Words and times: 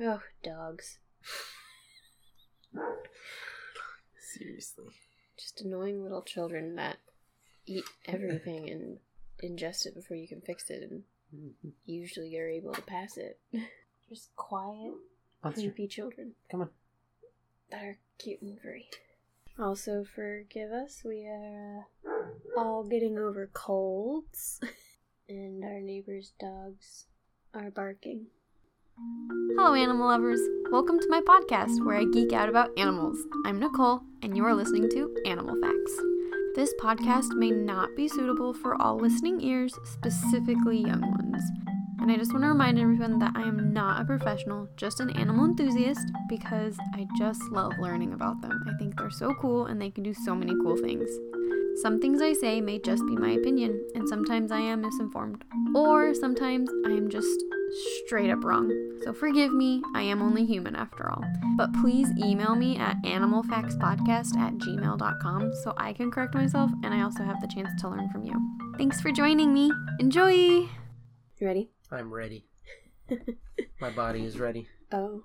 Oh, 0.00 0.20
dogs. 0.42 0.98
Seriously. 4.18 4.86
Just 5.38 5.60
annoying 5.62 6.02
little 6.02 6.22
children 6.22 6.76
that 6.76 6.96
eat 7.66 7.84
everything 8.06 8.68
and 8.70 8.98
ingest 9.42 9.86
it 9.86 9.94
before 9.94 10.16
you 10.16 10.28
can 10.28 10.40
fix 10.40 10.70
it, 10.70 10.88
and 10.90 11.04
usually 11.84 12.36
are 12.38 12.48
able 12.48 12.72
to 12.72 12.82
pass 12.82 13.16
it. 13.16 13.38
Just 14.08 14.34
quiet, 14.36 14.92
Monster, 15.42 15.62
creepy 15.62 15.88
children 15.88 16.32
come 16.50 16.62
on. 16.62 16.70
that 17.70 17.82
are 17.82 17.98
cute 18.18 18.40
and 18.42 18.58
furry. 18.60 18.86
Also, 19.58 20.04
forgive 20.04 20.70
us, 20.70 21.02
we 21.04 21.26
are 21.26 21.86
uh, 22.06 22.60
all 22.60 22.84
getting 22.84 23.18
over 23.18 23.48
colds, 23.52 24.60
and 25.28 25.64
our 25.64 25.80
neighbor's 25.80 26.32
dogs 26.38 27.06
are 27.54 27.70
barking. 27.70 28.26
Hello, 28.98 29.74
animal 29.74 30.06
lovers. 30.06 30.40
Welcome 30.70 30.98
to 31.00 31.08
my 31.10 31.20
podcast 31.20 31.84
where 31.84 31.96
I 31.96 32.04
geek 32.04 32.32
out 32.32 32.48
about 32.48 32.70
animals. 32.78 33.18
I'm 33.44 33.58
Nicole, 33.58 34.02
and 34.22 34.36
you 34.36 34.44
are 34.44 34.54
listening 34.54 34.88
to 34.90 35.14
Animal 35.26 35.54
Facts. 35.60 36.00
This 36.54 36.72
podcast 36.80 37.34
may 37.34 37.50
not 37.50 37.94
be 37.94 38.08
suitable 38.08 38.54
for 38.54 38.80
all 38.80 38.96
listening 38.96 39.40
ears, 39.42 39.74
specifically 39.84 40.78
young 40.78 41.00
ones. 41.00 41.42
And 42.00 42.10
I 42.10 42.16
just 42.16 42.32
want 42.32 42.44
to 42.44 42.48
remind 42.48 42.78
everyone 42.78 43.18
that 43.18 43.32
I 43.34 43.42
am 43.42 43.72
not 43.72 44.00
a 44.00 44.04
professional, 44.04 44.68
just 44.76 45.00
an 45.00 45.10
animal 45.10 45.44
enthusiast, 45.44 46.06
because 46.28 46.78
I 46.94 47.06
just 47.18 47.42
love 47.50 47.72
learning 47.78 48.14
about 48.14 48.40
them. 48.40 48.64
I 48.66 48.78
think 48.78 48.96
they're 48.96 49.10
so 49.10 49.34
cool 49.34 49.66
and 49.66 49.80
they 49.80 49.90
can 49.90 50.04
do 50.04 50.14
so 50.14 50.34
many 50.34 50.54
cool 50.62 50.76
things. 50.76 51.10
Some 51.82 52.00
things 52.00 52.22
I 52.22 52.32
say 52.32 52.62
may 52.62 52.78
just 52.78 53.06
be 53.06 53.16
my 53.16 53.32
opinion, 53.32 53.78
and 53.94 54.08
sometimes 54.08 54.50
I 54.50 54.60
am 54.60 54.80
misinformed. 54.80 55.44
Or 55.74 56.14
sometimes 56.14 56.70
I 56.86 56.90
am 56.90 57.10
just 57.10 57.42
straight 58.04 58.30
up 58.30 58.44
wrong. 58.44 58.70
So 59.04 59.12
forgive 59.12 59.52
me, 59.52 59.82
I 59.94 60.02
am 60.02 60.22
only 60.22 60.44
human 60.44 60.76
after 60.76 61.10
all. 61.10 61.24
But 61.56 61.72
please 61.74 62.08
email 62.18 62.54
me 62.54 62.76
at 62.76 63.02
animalfactspodcast 63.02 64.36
at 64.36 64.54
gmail.com 64.54 65.52
so 65.64 65.74
I 65.76 65.92
can 65.92 66.10
correct 66.10 66.34
myself 66.34 66.70
and 66.82 66.94
I 66.94 67.02
also 67.02 67.22
have 67.24 67.40
the 67.40 67.48
chance 67.48 67.70
to 67.80 67.88
learn 67.88 68.08
from 68.10 68.24
you. 68.24 68.34
Thanks 68.78 69.00
for 69.00 69.10
joining 69.10 69.52
me. 69.52 69.70
Enjoy! 69.98 70.32
You 70.32 70.68
ready? 71.40 71.70
I'm 71.90 72.12
ready. 72.12 72.46
My 73.80 73.90
body 73.90 74.24
is 74.24 74.38
ready. 74.38 74.68
Oh, 74.92 75.24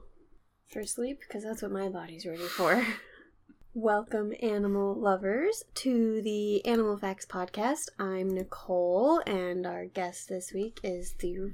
for 0.67 0.83
sleep? 0.83 1.19
Because 1.19 1.43
that's 1.43 1.61
what 1.61 1.71
my 1.71 1.89
body's 1.89 2.25
ready 2.25 2.43
for. 2.43 2.85
Welcome, 3.73 4.33
animal 4.41 4.93
lovers, 4.93 5.63
to 5.75 6.21
the 6.21 6.65
Animal 6.65 6.97
Facts 6.97 7.25
Podcast. 7.25 7.87
I'm 7.97 8.29
Nicole, 8.29 9.21
and 9.25 9.65
our 9.65 9.85
guest 9.85 10.27
this 10.27 10.51
week 10.53 10.79
is 10.83 11.13
the 11.19 11.51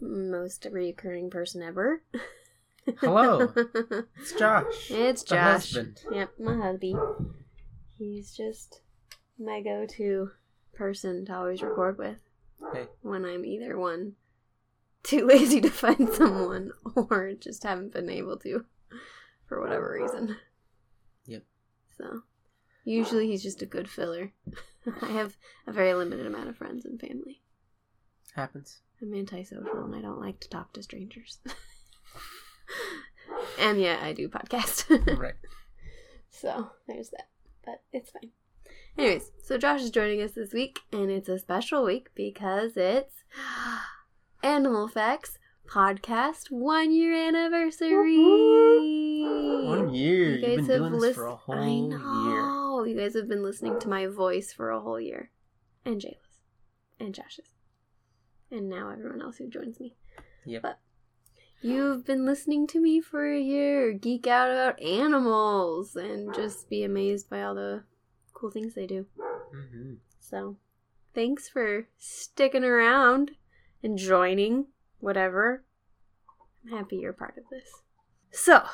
most 0.00 0.66
recurring 0.70 1.30
person 1.30 1.62
ever. 1.62 2.02
Hello. 3.00 3.52
It's 4.20 4.32
Josh. 4.32 4.90
it's 4.90 5.22
The 5.22 5.34
Josh. 5.36 5.52
husband. 5.74 6.00
Yep, 6.10 6.30
my 6.40 6.56
hubby. 6.56 6.94
He's 7.98 8.34
just 8.34 8.80
my 9.38 9.60
go 9.60 9.86
to 9.96 10.30
person 10.74 11.24
to 11.26 11.34
always 11.34 11.62
record 11.62 11.98
with 11.98 12.18
Hey. 12.72 12.86
when 13.02 13.24
I'm 13.24 13.44
either 13.44 13.78
one, 13.78 14.14
too 15.02 15.26
lazy 15.26 15.60
to 15.60 15.70
find 15.70 16.08
someone, 16.12 16.72
or 16.94 17.32
just 17.38 17.62
haven't 17.64 17.92
been 17.92 18.10
able 18.10 18.36
to 18.38 18.64
for 19.46 19.60
whatever 19.60 19.98
reason. 20.00 20.36
Yep. 21.26 21.44
So, 21.96 22.22
usually 22.84 23.26
he's 23.28 23.42
just 23.42 23.62
a 23.62 23.66
good 23.66 23.88
filler. 23.88 24.32
I 25.02 25.08
have 25.08 25.36
a 25.66 25.72
very 25.72 25.92
limited 25.94 26.26
amount 26.26 26.48
of 26.48 26.56
friends 26.56 26.84
and 26.86 26.98
family. 27.00 27.42
Happens. 28.34 28.80
I'm 29.02 29.12
antisocial 29.14 29.84
and 29.84 29.94
I 29.94 30.00
don't 30.00 30.20
like 30.20 30.40
to 30.40 30.48
talk 30.48 30.72
to 30.74 30.82
strangers. 30.82 31.38
and 33.58 33.80
yet 33.80 34.00
I 34.02 34.12
do 34.12 34.28
podcast. 34.28 34.86
Right. 35.18 35.34
So 36.30 36.70
there's 36.86 37.10
that. 37.10 37.28
But 37.64 37.82
it's 37.92 38.10
fine. 38.10 38.30
Anyways, 38.96 39.30
so 39.42 39.58
Josh 39.58 39.82
is 39.82 39.90
joining 39.90 40.22
us 40.22 40.32
this 40.32 40.52
week, 40.52 40.80
and 40.92 41.10
it's 41.10 41.28
a 41.28 41.38
special 41.38 41.84
week 41.84 42.08
because 42.14 42.76
it's 42.76 43.14
Animal 44.42 44.88
Facts 44.88 45.38
Podcast 45.68 46.50
one 46.50 46.92
year 46.92 47.14
anniversary. 47.14 48.18
One 48.18 49.94
year. 49.94 50.24
You 50.24 50.30
You've 50.32 50.42
guys 50.42 50.56
been 50.56 50.66
have 50.66 50.78
doing 50.90 51.00
this 51.00 51.16
for 51.16 51.26
a 51.26 51.36
whole 51.36 51.54
I 51.56 51.68
year. 51.68 51.98
know. 51.98 52.84
You 52.84 52.96
guys 52.96 53.14
have 53.14 53.28
been 53.28 53.42
listening 53.42 53.78
to 53.80 53.88
my 53.88 54.06
voice 54.06 54.52
for 54.52 54.70
a 54.70 54.80
whole 54.80 55.00
year. 55.00 55.30
And 55.84 56.00
Jayla's. 56.00 56.40
And 56.98 57.14
Josh's. 57.14 57.54
And 58.50 58.68
now 58.68 58.90
everyone 58.90 59.22
else 59.22 59.36
who 59.36 59.48
joins 59.48 59.78
me. 59.78 59.94
Yep. 60.44 60.62
But 60.62 60.78
you've 61.60 62.04
been 62.04 62.24
listening 62.26 62.66
to 62.68 62.80
me 62.80 63.00
for 63.00 63.32
a 63.32 63.40
year, 63.40 63.92
geek 63.92 64.26
out 64.26 64.50
about 64.50 64.82
animals, 64.82 65.94
and 65.94 66.34
just 66.34 66.68
be 66.68 66.82
amazed 66.82 67.30
by 67.30 67.42
all 67.42 67.54
the 67.54 67.84
cool 68.34 68.50
things 68.50 68.74
they 68.74 68.86
do. 68.86 69.06
hmm 69.52 69.94
So, 70.18 70.56
thanks 71.14 71.48
for 71.48 71.86
sticking 71.98 72.64
around 72.64 73.32
and 73.82 73.96
joining, 73.98 74.66
whatever. 74.98 75.64
I'm 76.64 76.76
happy 76.76 76.96
you're 76.96 77.12
part 77.12 77.38
of 77.38 77.44
this. 77.50 77.82
So, 78.32 78.64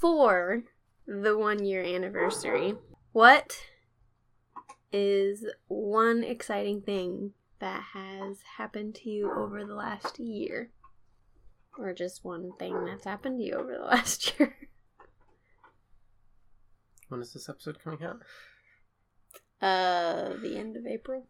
for 0.00 0.64
the 1.06 1.36
one 1.36 1.64
year 1.64 1.82
anniversary, 1.82 2.76
what 3.12 3.66
is 4.92 5.46
one 5.68 6.22
exciting 6.22 6.82
thing 6.82 7.32
that 7.62 7.84
has 7.94 8.38
happened 8.58 8.92
to 8.96 9.08
you 9.08 9.30
over 9.32 9.64
the 9.64 9.74
last 9.74 10.18
year? 10.18 10.70
Or 11.78 11.94
just 11.94 12.24
one 12.24 12.50
thing 12.58 12.84
that's 12.84 13.04
happened 13.04 13.38
to 13.38 13.44
you 13.44 13.54
over 13.54 13.72
the 13.78 13.84
last 13.86 14.38
year? 14.38 14.54
When 17.08 17.22
is 17.22 17.32
this 17.32 17.48
episode 17.48 17.78
coming 17.82 18.00
out? 18.02 18.18
Uh, 19.62 20.34
the 20.42 20.56
end 20.58 20.76
of 20.76 20.86
April. 20.86 21.28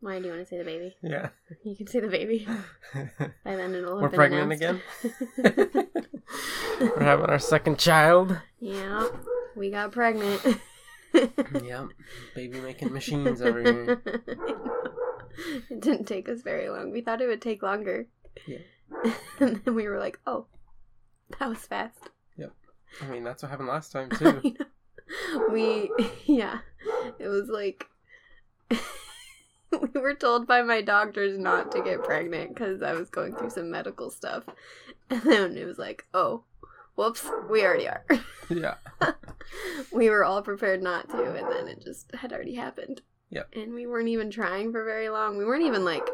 Why 0.00 0.18
do 0.18 0.26
you 0.26 0.32
want 0.32 0.42
to 0.42 0.48
say 0.48 0.58
the 0.58 0.64
baby? 0.64 0.96
Yeah. 1.02 1.30
You 1.64 1.74
can 1.74 1.86
say 1.86 2.00
the 2.00 2.08
baby. 2.08 2.46
By 2.94 3.56
then 3.56 3.74
it'll 3.74 4.00
have 4.00 4.12
We're 4.12 4.16
pregnant 4.16 4.52
announced. 4.52 4.82
We're 6.80 7.02
having 7.02 7.26
our 7.26 7.38
second 7.38 7.78
child. 7.78 8.38
yeah, 8.58 9.08
we 9.56 9.70
got 9.70 9.92
pregnant. 9.92 10.42
Yep. 11.62 11.88
Baby 12.34 12.60
making 12.60 12.92
machines 12.92 13.42
over 13.42 13.62
here. 13.62 14.02
it 15.70 15.80
didn't 15.80 16.06
take 16.06 16.28
us 16.28 16.42
very 16.42 16.68
long. 16.68 16.92
We 16.92 17.00
thought 17.00 17.20
it 17.20 17.26
would 17.26 17.42
take 17.42 17.62
longer. 17.62 18.06
Yeah. 18.46 18.58
and 19.40 19.62
then 19.64 19.74
we 19.74 19.88
were 19.88 19.98
like, 19.98 20.18
oh, 20.26 20.46
that 21.38 21.48
was 21.48 21.58
fast. 21.58 22.10
Yep. 22.36 22.52
I 23.02 23.06
mean, 23.06 23.24
that's 23.24 23.42
what 23.42 23.50
happened 23.50 23.68
last 23.68 23.92
time, 23.92 24.10
too. 24.10 24.54
we, 25.50 25.90
yeah, 26.24 26.58
it 27.18 27.28
was 27.28 27.48
like. 27.48 27.86
we 29.72 30.00
were 30.00 30.14
told 30.14 30.46
by 30.46 30.62
my 30.62 30.80
doctors 30.80 31.38
not 31.38 31.70
to 31.72 31.82
get 31.82 32.02
pregnant 32.02 32.54
because 32.54 32.82
I 32.82 32.92
was 32.92 33.10
going 33.10 33.36
through 33.36 33.50
some 33.50 33.70
medical 33.70 34.10
stuff. 34.10 34.44
And 35.08 35.22
then 35.22 35.56
it 35.56 35.64
was 35.64 35.78
like, 35.78 36.06
oh, 36.14 36.44
whoops, 37.00 37.24
we 37.48 37.64
already 37.64 37.88
are. 37.88 38.04
yeah. 38.50 38.74
we 39.92 40.10
were 40.10 40.24
all 40.24 40.42
prepared 40.42 40.82
not 40.82 41.08
to, 41.10 41.34
and 41.34 41.50
then 41.50 41.66
it 41.68 41.82
just 41.82 42.14
had 42.14 42.32
already 42.32 42.54
happened. 42.54 43.00
Yep. 43.30 43.48
And 43.54 43.72
we 43.72 43.86
weren't 43.86 44.08
even 44.08 44.30
trying 44.30 44.70
for 44.72 44.84
very 44.84 45.08
long. 45.08 45.38
We 45.38 45.44
weren't 45.44 45.64
even 45.64 45.84
like 45.84 46.06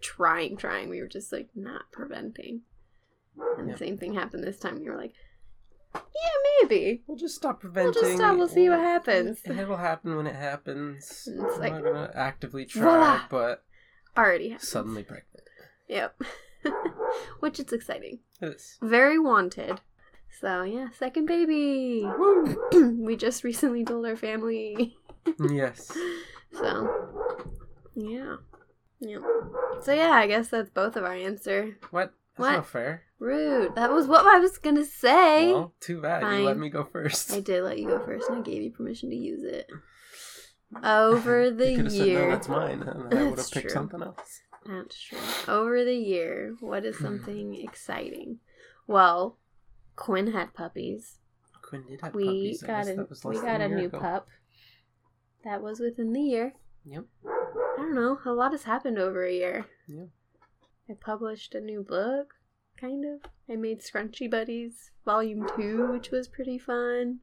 trying, 0.00 0.56
trying. 0.56 0.90
We 0.90 1.00
were 1.00 1.08
just 1.08 1.32
like 1.32 1.48
not 1.54 1.90
preventing. 1.92 2.62
And 3.58 3.68
Yep. 3.68 3.78
the 3.78 3.84
same 3.84 3.96
thing 3.98 4.14
happened 4.14 4.44
this 4.44 4.58
time. 4.58 4.80
We 4.80 4.90
were 4.90 4.96
like, 4.96 5.14
yeah, 5.94 6.00
maybe. 6.68 7.02
We'll 7.06 7.16
just 7.16 7.36
stop 7.36 7.60
preventing. 7.60 7.92
We'll 7.94 8.02
just 8.02 8.16
stop. 8.16 8.36
We'll 8.36 8.48
see 8.48 8.68
what 8.68 8.80
happens. 8.80 9.38
It'll 9.46 9.76
happen 9.76 10.16
when 10.16 10.26
it 10.26 10.34
happens. 10.36 11.24
And 11.26 11.40
it's 11.44 11.54
I'm 11.54 11.60
like, 11.60 11.72
not 11.72 11.84
gonna 11.84 12.10
actively 12.14 12.66
try, 12.66 12.82
voila. 12.82 13.20
but 13.30 13.64
Already 14.16 14.50
happened. 14.50 14.68
suddenly 14.68 15.04
pregnant. 15.04 15.48
Yep. 15.88 16.20
Which 17.40 17.60
it's 17.60 17.72
exciting. 17.72 18.18
It 18.40 18.54
is. 18.54 18.78
Very 18.82 19.18
wanted. 19.18 19.80
So 20.40 20.62
yeah, 20.62 20.88
second 20.98 21.26
baby. 21.26 22.06
we 22.72 23.16
just 23.16 23.44
recently 23.44 23.84
told 23.84 24.06
our 24.06 24.16
family. 24.16 24.96
yes. 25.50 25.96
So 26.52 26.88
yeah. 27.94 28.36
Yeah. 29.00 29.18
So 29.82 29.92
yeah, 29.92 30.10
I 30.10 30.26
guess 30.26 30.48
that's 30.48 30.70
both 30.70 30.96
of 30.96 31.04
our 31.04 31.14
answer. 31.14 31.78
What? 31.90 32.14
That's 32.36 32.48
What? 32.48 32.52
not 32.52 32.66
fair. 32.66 33.02
Rude. 33.20 33.76
That 33.76 33.92
was 33.92 34.06
what 34.06 34.26
I 34.26 34.40
was 34.40 34.58
gonna 34.58 34.84
say. 34.84 35.52
Well, 35.52 35.72
too 35.80 36.00
bad. 36.00 36.22
You 36.22 36.44
let 36.44 36.58
me 36.58 36.68
go 36.68 36.84
first. 36.84 37.32
I 37.32 37.40
did 37.40 37.62
let 37.62 37.78
you 37.78 37.88
go 37.88 38.04
first 38.04 38.28
and 38.28 38.38
I 38.38 38.42
gave 38.42 38.62
you 38.62 38.70
permission 38.70 39.10
to 39.10 39.16
use 39.16 39.44
it. 39.44 39.70
Over 40.82 41.50
the 41.50 41.70
you 41.70 41.82
have 41.84 41.92
said, 41.92 42.06
year. 42.06 42.24
no, 42.24 42.30
that's 42.30 42.48
mine, 42.48 42.82
and 42.82 43.14
I 43.14 43.24
would 43.24 43.38
have 43.38 43.50
picked 43.50 43.68
true. 43.68 43.70
something 43.70 44.02
else. 44.02 44.40
That's 44.66 45.00
true. 45.00 45.18
Over 45.46 45.84
the 45.84 45.94
year, 45.94 46.56
what 46.58 46.84
is 46.84 46.96
hmm. 46.96 47.04
something 47.04 47.54
exciting? 47.54 48.40
Well, 48.88 49.38
Quinn 49.96 50.32
had 50.32 50.54
puppies. 50.54 51.18
Quinn 51.62 51.84
did 51.88 52.00
have 52.02 52.14
We 52.14 52.24
puppies. 52.24 52.62
Got 52.62 52.88
a 52.88 53.06
we 53.28 53.40
got 53.40 53.60
a 53.60 53.68
new 53.68 53.86
ago. 53.86 54.00
pup. 54.00 54.28
That 55.44 55.62
was 55.62 55.80
within 55.80 56.12
the 56.12 56.20
year. 56.22 56.54
Yep. 56.84 57.04
I 57.26 57.76
don't 57.76 57.94
know. 57.94 58.18
A 58.24 58.32
lot 58.32 58.52
has 58.52 58.64
happened 58.64 58.98
over 58.98 59.24
a 59.24 59.32
year. 59.32 59.66
Yeah. 59.88 60.06
I 60.88 60.94
published 60.94 61.54
a 61.54 61.60
new 61.60 61.82
book. 61.82 62.34
kind 62.78 63.04
of. 63.04 63.30
I 63.50 63.56
made 63.56 63.80
Scrunchy 63.80 64.30
Buddies 64.30 64.90
Volume 65.04 65.46
2, 65.56 65.90
which 65.92 66.10
was 66.10 66.28
pretty 66.28 66.58
fun. 66.58 67.20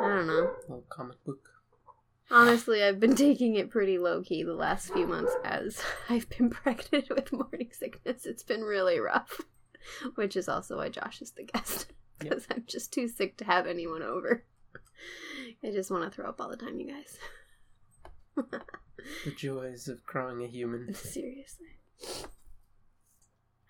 I 0.00 0.08
don't 0.08 0.26
know. 0.26 0.52
Little 0.62 0.84
comic 0.88 1.22
book. 1.24 1.48
Honestly, 2.30 2.82
I've 2.82 3.00
been 3.00 3.16
taking 3.26 3.56
it 3.56 3.70
pretty 3.70 3.98
low 3.98 4.22
key 4.22 4.42
the 4.44 4.54
last 4.54 4.92
few 4.92 5.06
months 5.06 5.32
as 5.44 5.82
I've 6.08 6.28
been 6.30 6.50
pregnant 6.50 7.08
with 7.10 7.32
morning 7.32 7.70
sickness. 7.72 8.26
It's 8.26 8.44
been 8.44 8.62
really 8.62 8.98
rough, 9.00 9.40
which 10.14 10.36
is 10.36 10.48
also 10.48 10.76
why 10.78 10.88
Josh 10.88 11.22
is 11.22 11.32
the 11.32 11.44
guest 11.44 11.92
because 12.18 12.46
I'm 12.50 12.64
just 12.66 12.92
too 12.92 13.08
sick 13.08 13.36
to 13.38 13.44
have 13.44 13.66
anyone 13.66 14.02
over. 14.02 14.44
I 15.64 15.70
just 15.70 15.90
want 15.90 16.04
to 16.04 16.10
throw 16.10 16.28
up 16.28 16.40
all 16.40 16.50
the 16.50 16.56
time, 16.56 16.78
you 16.78 16.88
guys. 16.92 17.18
The 18.36 19.30
joys 19.36 19.88
of 19.88 20.04
growing 20.04 20.42
a 20.42 20.46
human. 20.46 20.92
Seriously. 20.94 21.66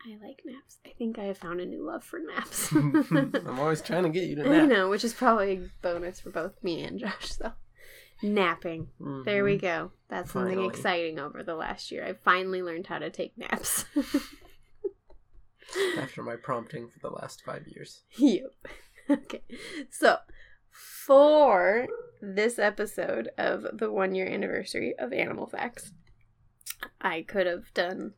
I 0.07 0.17
like 0.25 0.41
naps. 0.45 0.79
I 0.87 0.91
think 0.99 1.19
I 1.19 1.25
have 1.25 1.39
found 1.39 1.61
a 1.61 1.67
new 1.67 1.85
love 1.85 2.03
for 2.03 2.19
naps. 2.19 2.73
I'm 2.73 3.59
always 3.59 3.83
trying 3.83 4.05
to 4.05 4.09
get 4.09 4.29
you 4.29 4.37
to 4.37 4.45
I 4.45 4.49
nap. 4.49 4.69
know, 4.69 4.89
which 4.89 5.05
is 5.05 5.13
probably 5.13 5.53
a 5.53 5.69
bonus 5.83 6.21
for 6.21 6.31
both 6.31 6.53
me 6.63 6.83
and 6.83 6.99
Josh, 6.99 7.33
so. 7.33 7.53
Napping. 8.23 8.89
Mm-hmm. 9.01 9.23
There 9.25 9.45
we 9.45 9.57
go. 9.57 9.93
That's 10.09 10.33
something 10.33 10.65
exciting 10.65 11.19
over 11.19 11.43
the 11.43 11.55
last 11.55 11.91
year. 11.91 12.05
I 12.05 12.15
finally 12.15 12.63
learned 12.63 12.87
how 12.87 12.99
to 12.99 13.11
take 13.11 13.37
naps. 13.37 13.85
After 15.99 16.23
my 16.23 16.37
prompting 16.37 16.89
for 16.89 16.99
the 17.01 17.15
last 17.15 17.43
five 17.45 17.67
years. 17.67 18.03
yep. 18.17 18.55
Okay. 19.09 19.43
So, 19.91 20.19
for 20.71 21.89
this 22.21 22.59
episode 22.59 23.31
of 23.39 23.67
the 23.73 23.91
one 23.91 24.15
year 24.15 24.29
anniversary 24.29 24.95
of 24.99 25.13
Animal 25.13 25.47
Facts, 25.47 25.93
I 27.01 27.23
could 27.23 27.47
have 27.47 27.73
done 27.75 28.15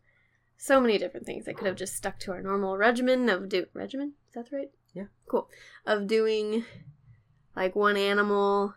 so 0.57 0.81
many 0.81 0.99
different 0.99 1.27
things. 1.27 1.49
I 1.49 1.53
could 1.53 1.67
have 1.67 1.77
just 1.77 1.97
stuck 1.97 2.19
to 2.21 2.33
our 2.33 2.43
normal 2.43 2.77
regimen 2.77 3.29
of 3.29 3.49
do 3.49 3.67
regimen. 3.75 4.15
Is 4.29 4.35
that 4.35 4.53
right? 4.53 4.71
Yeah. 4.95 5.07
Cool. 5.27 5.49
Of 5.87 6.07
doing 6.07 6.65
like 7.57 7.75
one 7.75 7.97
animal 7.97 8.75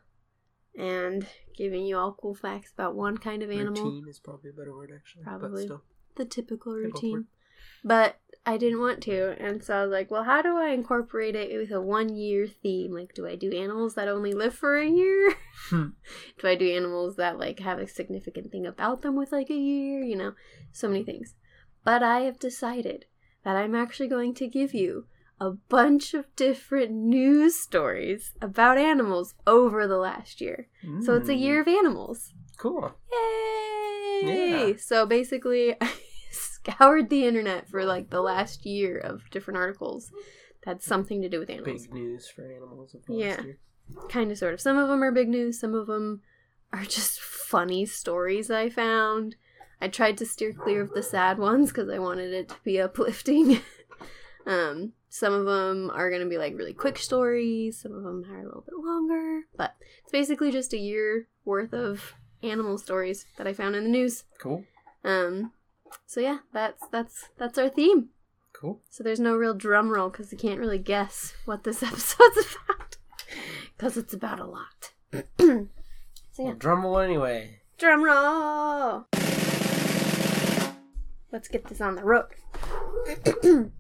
and 0.78 1.28
giving 1.56 1.86
you 1.86 1.98
all 1.98 2.18
cool 2.19 2.36
facts 2.36 2.71
about 2.71 2.95
one 2.95 3.18
kind 3.18 3.44
of 3.44 3.51
animal. 3.51 3.83
Routine 3.83 4.07
is 4.10 4.19
probably 4.19 4.50
a 4.50 4.54
better 4.54 4.75
word, 4.75 4.92
actually. 4.95 5.24
Probably. 5.24 5.50
But 5.50 5.62
still. 5.62 5.83
the 6.16 6.25
typical 6.25 6.78
Yeah, 6.80 6.88
go 6.88 7.00
for 7.00 7.06
routine. 7.06 7.25
But 7.83 8.19
I 8.47 8.57
didn't 8.57 8.80
want 8.80 9.01
to, 9.03 9.36
and 9.39 9.63
so 9.63 9.75
I 9.75 9.81
was 9.83 9.92
like, 9.92 10.12
well, 10.12 10.24
how 10.24 10.42
do 10.44 10.56
I 10.56 10.69
incorporate 10.69 11.36
it 11.36 11.57
with 11.57 11.71
a 11.71 11.81
one 11.81 12.15
year 12.15 12.47
theme? 12.47 12.94
Like, 12.94 13.13
do 13.15 13.25
I 13.27 13.36
do 13.36 13.51
animals 13.51 13.95
that 13.95 14.07
only 14.07 14.33
live 14.33 14.53
for 14.53 14.77
a 14.77 14.88
year? 14.88 15.33
Hmm. 15.69 15.88
do 16.38 16.47
I 16.47 16.53
do 16.53 16.69
animals 16.69 17.15
that 17.15 17.39
like 17.39 17.59
have 17.59 17.80
a 17.80 17.88
significant 17.88 18.51
thing 18.51 18.68
about 18.68 19.01
them 19.01 19.15
with 19.15 19.31
like 19.31 19.50
a 19.50 19.56
year? 19.56 20.03
You 20.03 20.15
know, 20.15 20.33
so 20.71 20.88
many 20.88 21.03
things. 21.03 21.33
But 21.83 22.03
I 22.03 22.19
have 22.19 22.38
decided 22.38 23.06
that 23.44 23.56
I'm 23.56 23.74
actually 23.74 24.09
going 24.09 24.36
to 24.36 24.47
give 24.47 24.75
you 24.75 25.07
a 25.39 25.51
bunch 25.51 26.13
of 26.13 26.25
different 26.36 26.92
news 26.92 27.56
stories 27.56 28.33
about 28.42 28.77
animals 28.77 29.33
over 29.47 29.88
the 29.88 29.97
last 29.97 30.39
year. 30.39 30.68
So 31.01 31.15
it's 31.15 31.30
a 31.30 31.33
Mm, 31.33 31.39
year 31.39 31.62
of 31.62 31.68
animals. 31.68 32.33
Cool. 32.59 32.94
Yay! 33.12 34.69
Yeah. 34.71 34.74
So 34.77 35.06
basically, 35.07 35.75
scoured 36.66 37.10
the 37.10 37.26
internet 37.26 37.68
for 37.70 37.86
like 37.86 38.10
the 38.10 38.22
last 38.22 38.66
year 38.66 38.98
of 38.98 39.30
different 39.30 39.58
articles 39.58 40.12
that 40.64 40.70
had 40.70 40.84
something 40.84 41.22
to 41.22 41.30
do 41.30 41.40
with 41.40 41.50
animals. 41.50 41.88
Big 41.88 41.94
news 41.94 42.28
for 42.28 42.44
animals 42.52 42.94
of 42.94 43.06
the 43.06 43.14
Yeah. 43.14 43.42
Kind 44.10 44.32
of, 44.32 44.38
sort 44.38 44.54
of. 44.54 44.62
Some 44.62 44.78
of 44.78 44.90
them 44.90 45.04
are 45.04 45.12
big 45.12 45.30
news, 45.30 45.60
some 45.60 45.76
of 45.76 45.88
them 45.88 46.22
are 46.74 46.84
just 46.84 47.20
funny 47.20 47.86
stories 47.86 48.50
I 48.50 48.70
found. 48.70 49.36
I 49.80 49.90
tried 49.90 50.18
to 50.18 50.26
steer 50.26 50.54
clear 50.54 50.82
of 50.82 50.94
the 50.94 51.04
sad 51.04 51.38
ones 51.38 51.70
because 51.70 51.90
I 51.90 52.00
wanted 52.00 52.34
it 52.34 52.50
to 52.50 52.56
be 52.64 52.80
uplifting. 52.80 53.60
um, 54.48 54.94
some 55.10 55.34
of 55.34 55.46
them 55.46 55.92
are 55.94 56.10
going 56.10 56.24
to 56.24 56.30
be 56.30 56.38
like 56.38 56.58
really 56.58 56.74
quick 56.74 56.98
stories, 56.98 57.82
some 57.82 57.94
of 57.94 58.04
them 58.04 58.26
are 58.30 58.40
a 58.40 58.46
little 58.46 58.64
bit 58.66 58.76
longer, 58.78 59.44
but 59.56 59.76
it's 60.02 60.12
basically 60.12 60.52
just 60.52 60.74
a 60.74 60.78
year 60.78 61.28
worth 61.44 61.74
of 61.74 62.16
animal 62.42 62.78
stories 62.78 63.26
that 63.38 63.48
I 63.48 63.54
found 63.54 63.76
in 63.76 63.84
the 63.84 63.90
news. 63.90 64.24
Cool. 64.40 64.64
Um, 65.04 65.52
so 66.06 66.19
yeah, 66.19 66.39
that's 66.53 66.83
that's 66.92 67.30
that's 67.38 67.57
our 67.57 67.69
theme. 67.69 68.09
Cool. 68.53 68.81
So 68.89 69.03
there's 69.03 69.19
no 69.19 69.36
real 69.36 69.53
drum 69.53 69.89
roll 69.89 70.09
because 70.09 70.31
you 70.31 70.38
can't 70.38 70.59
really 70.59 70.80
guess 70.80 71.33
what 71.45 71.63
this 71.63 71.83
episode's 71.83 72.56
about 72.56 72.97
because 73.77 73.97
it's 73.97 74.13
about 74.13 74.39
a 74.39 74.45
lot. 74.45 74.92
so 75.39 75.68
yeah, 76.38 76.45
Well, 76.45 76.53
drum 76.56 76.83
roll 76.83 77.00
anyway. 77.00 77.59
drum 77.77 78.03
roll. 78.03 79.07
Let's 81.31 81.50
get 81.50 81.65
this 81.65 81.81
on 81.81 81.95
the 81.95 82.03
road. 82.03 82.27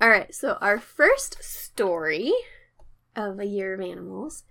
All 0.00 0.10
right, 0.10 0.34
so 0.34 0.58
our 0.60 0.78
first 0.78 1.42
story 1.42 2.32
of 3.14 3.38
a 3.38 3.46
year 3.46 3.72
of 3.72 3.80
animals 3.80 4.44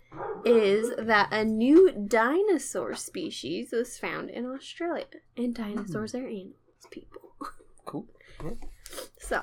is 0.43 0.93
that 0.97 1.31
a 1.31 1.43
new 1.43 1.91
dinosaur 1.91 2.95
species 2.95 3.71
was 3.71 3.97
found 3.97 4.29
in 4.29 4.45
Australia, 4.45 5.05
and 5.35 5.53
dinosaurs 5.53 6.13
hmm. 6.13 6.17
are 6.17 6.27
animals, 6.27 6.55
people. 6.91 7.21
Cool. 7.85 8.07
So, 9.19 9.41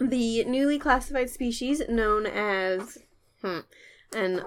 the 0.00 0.44
newly 0.44 0.78
classified 0.78 1.30
species 1.30 1.80
known 1.88 2.26
as 2.26 2.98
hmm, 3.42 3.60
an 4.14 4.42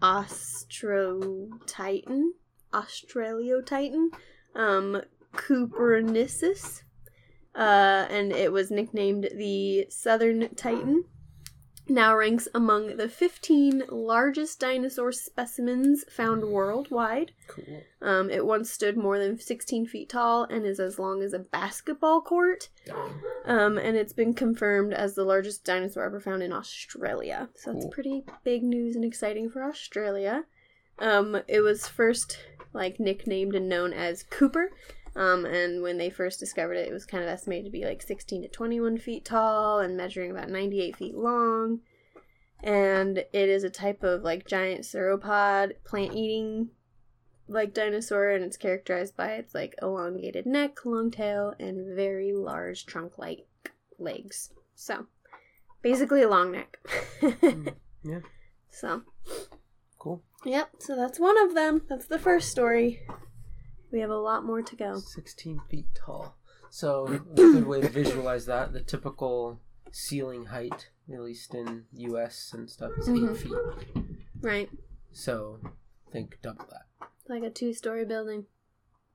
Austrotitan, 0.00 2.30
Australiotitan, 2.72 4.08
um, 4.54 5.02
Coopernicis, 5.34 6.82
uh, 7.54 8.06
and 8.10 8.32
it 8.32 8.50
was 8.52 8.70
nicknamed 8.70 9.28
the 9.36 9.86
Southern 9.90 10.54
Titan. 10.54 11.04
Now 11.88 12.16
ranks 12.16 12.46
among 12.54 12.96
the 12.96 13.08
15 13.08 13.84
largest 13.90 14.60
dinosaur 14.60 15.10
specimens 15.10 16.04
found 16.08 16.44
worldwide. 16.44 17.32
Cool. 17.48 17.82
Um, 18.00 18.30
it 18.30 18.46
once 18.46 18.70
stood 18.70 18.96
more 18.96 19.18
than 19.18 19.38
16 19.38 19.86
feet 19.86 20.08
tall 20.08 20.44
and 20.44 20.64
is 20.64 20.78
as 20.78 20.98
long 20.98 21.22
as 21.22 21.32
a 21.32 21.40
basketball 21.40 22.20
court. 22.20 22.68
Um, 23.44 23.78
and 23.78 23.96
it's 23.96 24.12
been 24.12 24.32
confirmed 24.32 24.94
as 24.94 25.14
the 25.14 25.24
largest 25.24 25.64
dinosaur 25.64 26.04
ever 26.04 26.20
found 26.20 26.42
in 26.42 26.52
Australia. 26.52 27.48
So 27.56 27.72
it's 27.72 27.84
Cool. 27.84 27.90
pretty 27.90 28.24
big 28.44 28.62
news 28.62 28.94
and 28.94 29.04
exciting 29.04 29.50
for 29.50 29.64
Australia. 29.64 30.44
Um, 31.00 31.42
it 31.48 31.60
was 31.62 31.88
first 31.88 32.38
like 32.72 33.00
nicknamed 33.00 33.54
and 33.56 33.68
known 33.68 33.92
as 33.92 34.22
Cooper. 34.22 34.70
Um, 35.14 35.44
and 35.44 35.82
when 35.82 35.98
they 35.98 36.10
first 36.10 36.40
discovered 36.40 36.74
it, 36.74 36.88
it 36.88 36.92
was 36.92 37.04
kind 37.04 37.22
of 37.22 37.28
estimated 37.28 37.66
to 37.66 37.70
be 37.70 37.84
like 37.84 38.02
16 38.02 38.42
to 38.42 38.48
21 38.48 38.98
feet 38.98 39.24
tall 39.24 39.80
and 39.80 39.96
measuring 39.96 40.30
about 40.30 40.48
98 40.48 40.96
feet 40.96 41.14
long. 41.14 41.80
And 42.62 43.18
it 43.18 43.48
is 43.48 43.64
a 43.64 43.70
type 43.70 44.02
of 44.02 44.22
like 44.22 44.46
giant 44.46 44.82
sauropod, 44.82 45.72
plant 45.84 46.14
eating 46.14 46.70
like 47.48 47.74
dinosaur, 47.74 48.30
and 48.30 48.44
it's 48.44 48.56
characterized 48.56 49.16
by 49.16 49.32
its 49.32 49.54
like 49.54 49.74
elongated 49.82 50.46
neck, 50.46 50.84
long 50.86 51.10
tail, 51.10 51.54
and 51.58 51.94
very 51.94 52.32
large 52.32 52.86
trunk 52.86 53.18
like 53.18 53.46
legs. 53.98 54.50
So 54.74 55.06
basically 55.82 56.22
a 56.22 56.28
long 56.28 56.52
neck. 56.52 56.78
Mm, 57.20 57.74
yeah. 58.04 58.20
So 58.70 59.02
Cool. 60.02 60.20
Yep, 60.44 60.70
so 60.80 60.96
that's 60.96 61.20
one 61.20 61.40
of 61.40 61.54
them. 61.54 61.82
That's 61.88 62.06
the 62.06 62.18
first 62.18 62.48
story. 62.48 63.06
We 63.92 64.00
have 64.00 64.10
a 64.10 64.16
lot 64.16 64.44
more 64.44 64.62
to 64.62 64.76
go. 64.76 64.98
16 64.98 65.60
feet 65.68 65.86
tall. 65.94 66.34
So, 66.70 67.06
a 67.06 67.18
good 67.18 67.66
way 67.66 67.82
to 67.82 67.88
visualize 67.88 68.46
that, 68.46 68.72
the 68.72 68.80
typical 68.80 69.60
ceiling 69.90 70.46
height, 70.46 70.88
at 71.12 71.20
least 71.20 71.54
in 71.54 71.84
US 71.92 72.52
and 72.54 72.70
stuff, 72.70 72.92
is 72.96 73.08
Mhm. 73.08 73.30
8 73.30 73.36
feet. 73.36 74.22
Right. 74.40 74.70
So, 75.12 75.60
think 76.10 76.38
double 76.40 76.64
that. 76.70 76.86
Like 77.28 77.42
a 77.42 77.50
two 77.50 77.74
story 77.74 78.06
building. 78.06 78.46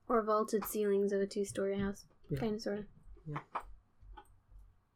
Or 0.08 0.22
vaulted 0.22 0.64
ceilings 0.64 1.12
of 1.12 1.20
a 1.20 1.28
two 1.28 1.44
story 1.44 1.80
house. 1.80 2.06
Yeah. 2.30 2.40
Kind 2.40 2.56
of, 2.56 2.62
sort 2.62 2.80
of. 2.80 2.86
Yeah. 3.26 3.40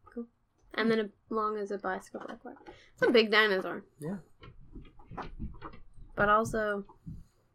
Cool. 0.06 0.28
And 0.76 0.92
then 0.92 1.00
as 1.00 1.10
long 1.30 1.58
as 1.58 1.72
a 1.72 1.80
basketball 1.80 2.28
court. 2.38 2.58
It's 2.94 3.02
a 3.02 3.10
big 3.10 3.32
dinosaur. 3.32 3.84
Yeah. 4.00 4.18
But 6.16 6.30
also 6.30 6.86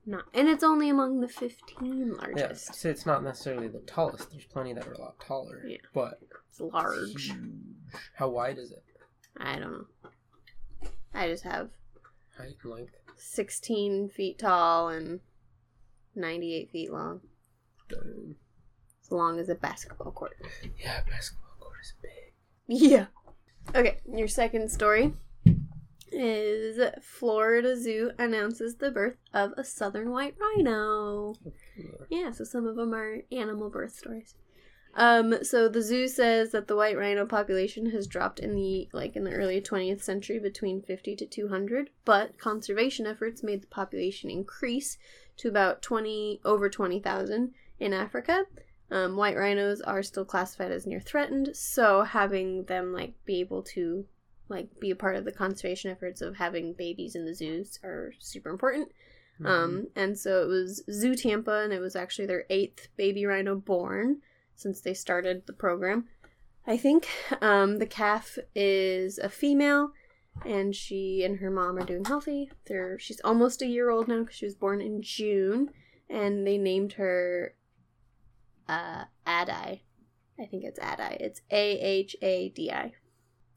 not. 0.06 0.25
And 0.34 0.48
it's 0.48 0.62
only 0.64 0.88
among 0.88 1.20
the 1.20 1.28
15 1.28 2.08
Yeah, 2.08 2.14
largest. 2.14 2.75
say 2.75 2.90
it's 2.90 3.06
not 3.06 3.22
necessarily 3.25 3.68
the 3.68 3.80
tallest. 3.80 4.30
There's 4.30 4.44
plenty 4.46 4.72
that 4.75 4.86
are 4.86 4.92
a 4.92 5.00
lot 5.00 5.18
taller. 5.20 5.62
Yeah. 5.66 5.78
But 5.92 6.20
It's 6.50 6.60
large. 6.60 7.26
huge. 7.26 7.60
How 8.14 8.28
wide 8.28 8.58
is 8.58 8.70
it? 8.72 8.84
I 9.38 9.58
don't 9.58 9.72
know. 9.72 9.86
I 11.14 11.28
just 11.28 11.44
have 11.44 11.70
Height 12.36 12.54
and 12.62 12.72
length? 12.72 12.94
16 13.16 14.10
feet 14.10 14.38
tall 14.38 14.88
and 14.88 15.20
98 16.14 16.70
feet 16.70 16.92
long. 16.92 17.20
Dang. 17.88 18.36
As 19.02 19.10
long 19.10 19.38
as 19.38 19.48
a 19.48 19.54
basketball 19.54 20.12
court. 20.12 20.36
Yeah, 20.78 21.00
basketball 21.08 21.54
court 21.60 21.76
is 21.82 21.94
big. 22.02 22.32
Yeah. 22.90 23.06
Okay, 23.75 23.98
your 24.12 24.28
second 24.28 24.70
story 24.70 25.12
is 26.16 26.80
Florida 27.02 27.76
Zoo 27.78 28.11
announces 28.18 28.76
the 28.76 28.90
birth 28.90 29.16
of 29.32 29.52
a 29.56 29.64
southern 29.64 30.11
white 30.11 30.35
rhino. 30.40 31.35
Yeah, 32.08 32.30
so 32.32 32.44
some 32.44 32.66
of 32.66 32.76
them 32.76 32.94
are 32.94 33.23
animal 33.30 33.70
birth 33.70 33.94
stories. 33.94 34.35
Um, 34.96 35.44
so 35.44 35.68
the 35.68 35.82
zoo 35.82 36.08
says 36.08 36.52
that 36.52 36.68
the 36.68 36.76
white 36.76 36.96
rhino 36.96 37.26
population 37.26 37.90
has 37.90 38.06
dropped 38.06 38.40
in 38.40 38.54
the 38.54 38.88
like 38.94 39.14
in 39.14 39.25
the 39.25 39.32
early 39.32 39.61
20th 39.61 40.02
century 40.02 40.38
between 40.38 40.80
50 40.80 41.14
to 41.16 41.26
200, 41.26 41.90
but 42.06 42.38
conservation 42.38 43.06
efforts 43.06 43.42
made 43.42 43.62
the 43.62 43.66
population 43.66 44.30
increase 44.30 44.96
to 45.37 45.49
about 45.49 45.82
20 45.82 46.40
over 46.46 46.70
20,000 46.70 47.52
in 47.78 47.92
Africa. 47.92 48.46
Um, 48.90 49.16
white 49.16 49.37
rhinos 49.37 49.82
are 49.82 50.02
still 50.02 50.25
classified 50.25 50.73
as 50.73 50.87
near 50.87 51.00
threatened, 51.00 51.54
so 51.54 52.04
having 52.04 52.64
them 52.64 52.94
like 52.94 53.12
be 53.26 53.40
able 53.40 53.62
to 53.75 54.06
like 54.48 54.68
be 54.80 54.90
a 54.90 54.96
part 54.96 55.16
of 55.16 55.24
the 55.24 55.32
conservation 55.32 55.90
efforts 55.90 56.20
of 56.20 56.36
having 56.36 56.72
babies 56.72 57.14
in 57.14 57.24
the 57.24 57.34
zoos 57.34 57.78
are 57.82 58.12
super 58.18 58.50
important. 58.50 58.88
Mm-hmm. 59.40 59.46
Um, 59.46 59.86
and 59.96 60.18
so 60.18 60.42
it 60.42 60.46
was 60.46 60.82
Zoo 60.90 61.14
Tampa, 61.14 61.62
and 61.62 61.72
it 61.72 61.80
was 61.80 61.96
actually 61.96 62.26
their 62.26 62.44
eighth 62.48 62.88
baby 62.96 63.26
rhino 63.26 63.54
born 63.54 64.22
since 64.54 64.80
they 64.80 64.94
started 64.94 65.42
the 65.46 65.52
program. 65.52 66.06
I 66.66 66.76
think 66.76 67.06
um, 67.40 67.78
the 67.78 67.86
calf 67.86 68.38
is 68.54 69.18
a 69.18 69.28
female, 69.28 69.90
and 70.44 70.74
she 70.74 71.22
and 71.24 71.38
her 71.38 71.50
mom 71.50 71.76
are 71.76 71.84
doing 71.84 72.04
healthy. 72.04 72.50
They're 72.66 72.98
she's 72.98 73.20
almost 73.20 73.62
a 73.62 73.66
year 73.66 73.90
old 73.90 74.08
now 74.08 74.20
because 74.20 74.36
she 74.36 74.46
was 74.46 74.54
born 74.54 74.80
in 74.80 75.02
June, 75.02 75.70
and 76.08 76.46
they 76.46 76.58
named 76.58 76.94
her 76.94 77.54
uh, 78.68 79.04
Adai. 79.26 79.80
I 80.38 80.44
think 80.46 80.64
it's 80.64 80.78
Adai. 80.78 81.16
It's 81.20 81.40
A 81.50 81.78
H 81.78 82.16
A 82.22 82.48
D 82.50 82.70
I. 82.70 82.92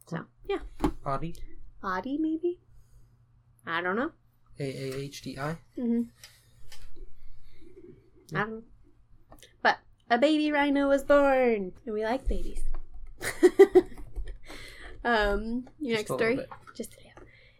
So 0.07 0.25
yeah, 0.49 0.59
Audi. 1.05 1.35
Adi 1.83 2.17
maybe. 2.17 2.59
I 3.65 3.81
don't 3.81 3.95
know. 3.95 4.11
A 4.59 4.63
A 4.63 4.95
H 4.97 5.21
D 5.21 5.37
I. 5.37 5.57
Mm-hmm. 5.77 6.01
I 8.35 8.39
don't 8.39 8.49
know. 8.49 8.63
But 9.61 9.77
a 10.09 10.17
baby 10.17 10.51
rhino 10.51 10.89
was 10.89 11.03
born, 11.03 11.73
and 11.85 11.93
we 11.93 12.03
like 12.03 12.27
babies. 12.27 12.63
um, 15.03 15.67
your 15.79 15.97
Just 15.97 16.09
next 16.09 16.13
story, 16.13 16.39
just 16.75 16.95
yeah, 17.03 17.11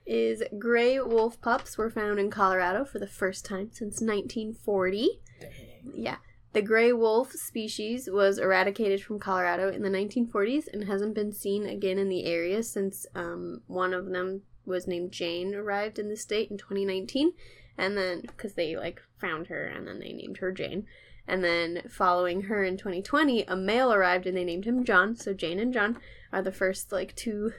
is 0.05 0.43
gray 0.58 1.00
wolf 1.00 1.39
pups 1.41 1.77
were 1.77 1.89
found 1.89 2.19
in 2.19 2.29
Colorado 2.29 2.86
for 2.86 3.00
the 3.00 3.08
first 3.08 3.46
time 3.46 3.69
since 3.72 4.01
1940. 4.01 5.22
Dang. 5.39 5.51
Yeah. 5.96 6.17
The 6.53 6.62
gray 6.63 6.91
wolf 6.91 7.34
species 7.34 8.10
was 8.12 8.39
eradicated 8.39 9.03
from 9.03 9.20
Colorado 9.20 9.72
in 9.72 9.84
the 9.84 9.89
1940s 9.89 10.68
and 10.72 10.86
hasn't 10.86 11.13
been 11.13 11.32
seen 11.32 11.68
again 11.68 12.00
in 12.00 12.10
the 12.10 12.25
area 12.25 12.63
since 12.63 13.06
um, 13.13 13.62
one 13.68 13.94
of 13.94 14.08
them 14.08 14.41
was 14.65 14.88
named 14.88 15.12
Jane 15.12 15.53
arrived 15.53 16.00
in 16.00 16.10
the 16.10 16.18
state 16.18 16.50
in 16.50 16.58
2019. 16.58 17.34
And 17.77 17.98
then, 17.98 18.22
because 18.22 18.56
they 18.56 18.75
like 18.75 19.01
found 19.20 19.48
her 19.48 19.65
and 19.65 19.88
then 19.88 20.00
they 20.00 20.12
named 20.12 20.38
her 20.38 20.51
Jane. 20.51 20.86
And 21.27 21.44
then 21.44 21.84
following 21.88 22.44
her 22.44 22.63
in 22.63 22.77
2020, 22.77 23.44
a 23.44 23.56
male 23.56 23.94
arrived 23.94 24.25
and 24.25 24.36
they 24.36 24.44
named 24.44 24.65
him 24.65 24.84
John. 24.84 25.15
So 25.15 25.34
Jane 25.34 25.60
and 25.60 25.72
John 25.72 26.00
are 26.34 26.41
the 26.41 26.51
first 26.51 26.91
like 26.91 27.15
two 27.15 27.53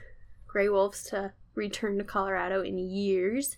gray 0.47 0.67
wolves 0.67 1.03
to 1.03 1.31
return 1.55 1.97
to 1.97 2.03
Colorado 2.03 2.61
in 2.61 2.77
years. 2.77 3.57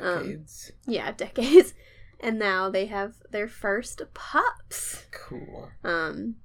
Um, 0.00 0.22
Decades. 0.22 0.72
Yeah, 0.86 1.12
decades. 1.12 1.74
And 2.20 2.38
now 2.38 2.70
they 2.70 2.86
have 2.86 3.14
their 3.30 3.48
first 3.48 4.02
pups 4.14 5.06
cool. 5.10 5.70
um, 5.82 6.36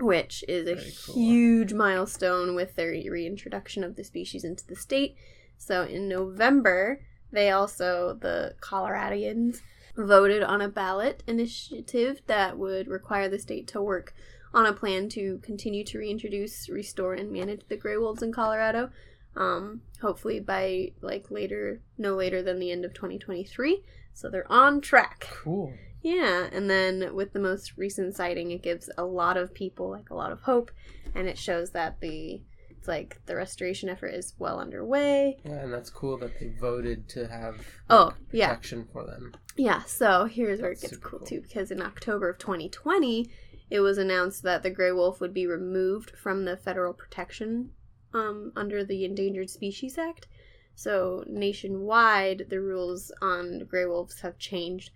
which 0.00 0.44
is 0.48 0.68
a 0.68 0.74
cool. 1.06 1.14
huge 1.14 1.72
milestone 1.72 2.54
with 2.54 2.76
their 2.76 2.90
reintroduction 2.90 3.84
of 3.84 3.96
the 3.96 4.04
species 4.04 4.44
into 4.44 4.66
the 4.66 4.76
state. 4.76 5.16
So 5.56 5.82
in 5.82 6.08
November, 6.08 7.00
they 7.30 7.50
also, 7.50 8.18
the 8.20 8.54
Coloradians, 8.60 9.60
voted 9.96 10.42
on 10.42 10.60
a 10.60 10.68
ballot 10.68 11.22
initiative 11.26 12.20
that 12.26 12.58
would 12.58 12.88
require 12.88 13.28
the 13.28 13.38
state 13.38 13.68
to 13.68 13.80
work 13.80 14.14
on 14.52 14.66
a 14.66 14.72
plan 14.72 15.08
to 15.10 15.38
continue 15.42 15.84
to 15.84 15.98
reintroduce, 15.98 16.68
restore, 16.68 17.14
and 17.14 17.30
manage 17.32 17.62
the 17.68 17.76
gray 17.76 17.96
wolves 17.96 18.22
in 18.22 18.32
Colorado. 18.32 18.90
Um, 19.36 19.82
hopefully 20.00 20.38
by 20.38 20.92
like 21.00 21.30
later, 21.30 21.80
no 21.98 22.14
later 22.14 22.40
than 22.40 22.60
the 22.60 22.70
end 22.70 22.84
of 22.84 22.94
2023. 22.94 23.82
So 24.14 24.30
they're 24.30 24.50
on 24.50 24.80
track. 24.80 25.26
Cool. 25.30 25.74
Yeah, 26.02 26.48
and 26.52 26.68
then 26.70 27.14
with 27.14 27.32
the 27.32 27.38
most 27.40 27.76
recent 27.76 28.14
sighting, 28.14 28.50
it 28.50 28.62
gives 28.62 28.88
a 28.96 29.04
lot 29.04 29.36
of 29.36 29.54
people 29.54 29.90
like 29.90 30.10
a 30.10 30.14
lot 30.14 30.32
of 30.32 30.40
hope, 30.42 30.70
and 31.14 31.26
it 31.28 31.38
shows 31.38 31.70
that 31.70 32.00
the 32.00 32.42
it's 32.70 32.86
like 32.88 33.20
the 33.24 33.34
restoration 33.34 33.88
effort 33.88 34.08
is 34.08 34.34
well 34.38 34.60
underway. 34.60 35.38
Yeah, 35.44 35.62
and 35.62 35.72
that's 35.72 35.88
cool 35.88 36.18
that 36.18 36.38
they 36.38 36.48
voted 36.60 37.08
to 37.10 37.26
have 37.28 37.66
Oh, 37.88 38.12
yeah. 38.30 38.48
protection 38.48 38.86
for 38.92 39.04
them. 39.06 39.32
Yeah, 39.56 39.82
so 39.84 40.26
here's 40.26 40.60
where 40.60 40.72
it 40.72 40.82
gets 40.82 40.98
cool, 40.98 41.20
cool. 41.20 41.26
too, 41.26 41.40
because 41.40 41.70
in 41.70 41.80
October 41.80 42.28
of 42.28 42.36
2020, 42.38 43.30
it 43.70 43.80
was 43.80 43.96
announced 43.96 44.42
that 44.42 44.62
the 44.62 44.68
gray 44.68 44.92
wolf 44.92 45.18
would 45.22 45.32
be 45.32 45.46
removed 45.46 46.10
from 46.10 46.44
the 46.44 46.58
federal 46.58 46.92
protection 46.92 47.70
um, 48.12 48.52
under 48.54 48.84
the 48.84 49.06
Endangered 49.06 49.48
Species 49.48 49.96
Act. 49.96 50.28
So 50.74 51.24
nationwide, 51.26 52.46
the 52.50 52.60
rules 52.60 53.12
on 53.22 53.64
gray 53.68 53.86
wolves 53.86 54.20
have 54.20 54.38
changed, 54.38 54.90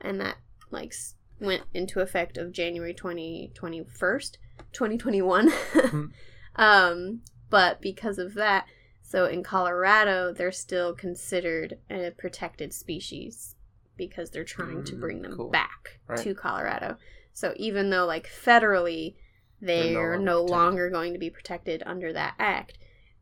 and 0.00 0.20
that 0.20 0.36
like 0.70 0.94
went 1.40 1.62
into 1.74 2.00
effect 2.00 2.36
of 2.38 2.52
January 2.52 2.94
2021, 2.94 3.86
2021. 4.72 5.52
um, 6.56 7.22
but 7.50 7.80
because 7.80 8.18
of 8.18 8.34
that, 8.34 8.66
so 9.02 9.26
in 9.26 9.42
Colorado, 9.42 10.32
they're 10.32 10.52
still 10.52 10.94
considered 10.94 11.78
a 11.90 12.10
protected 12.16 12.72
species 12.72 13.56
because 13.96 14.30
they're 14.30 14.44
trying 14.44 14.84
to 14.84 14.96
Mm, 14.96 15.00
bring 15.00 15.22
them 15.22 15.36
cool. 15.36 15.50
back 15.50 15.98
Right. 16.08 16.18
to 16.20 16.34
Colorado. 16.34 16.96
So 17.32 17.54
even 17.56 17.90
though 17.90 18.06
like 18.06 18.26
federally 18.28 19.16
They're 19.60 19.84
no 19.84 19.92
they're 19.92 20.18
no 20.18 20.42
longer 20.44 20.90
going 20.90 21.12
to 21.12 21.18
be 21.18 21.30
protected 21.30 21.82
under 21.86 22.12
that 22.12 22.34
act, 22.38 22.78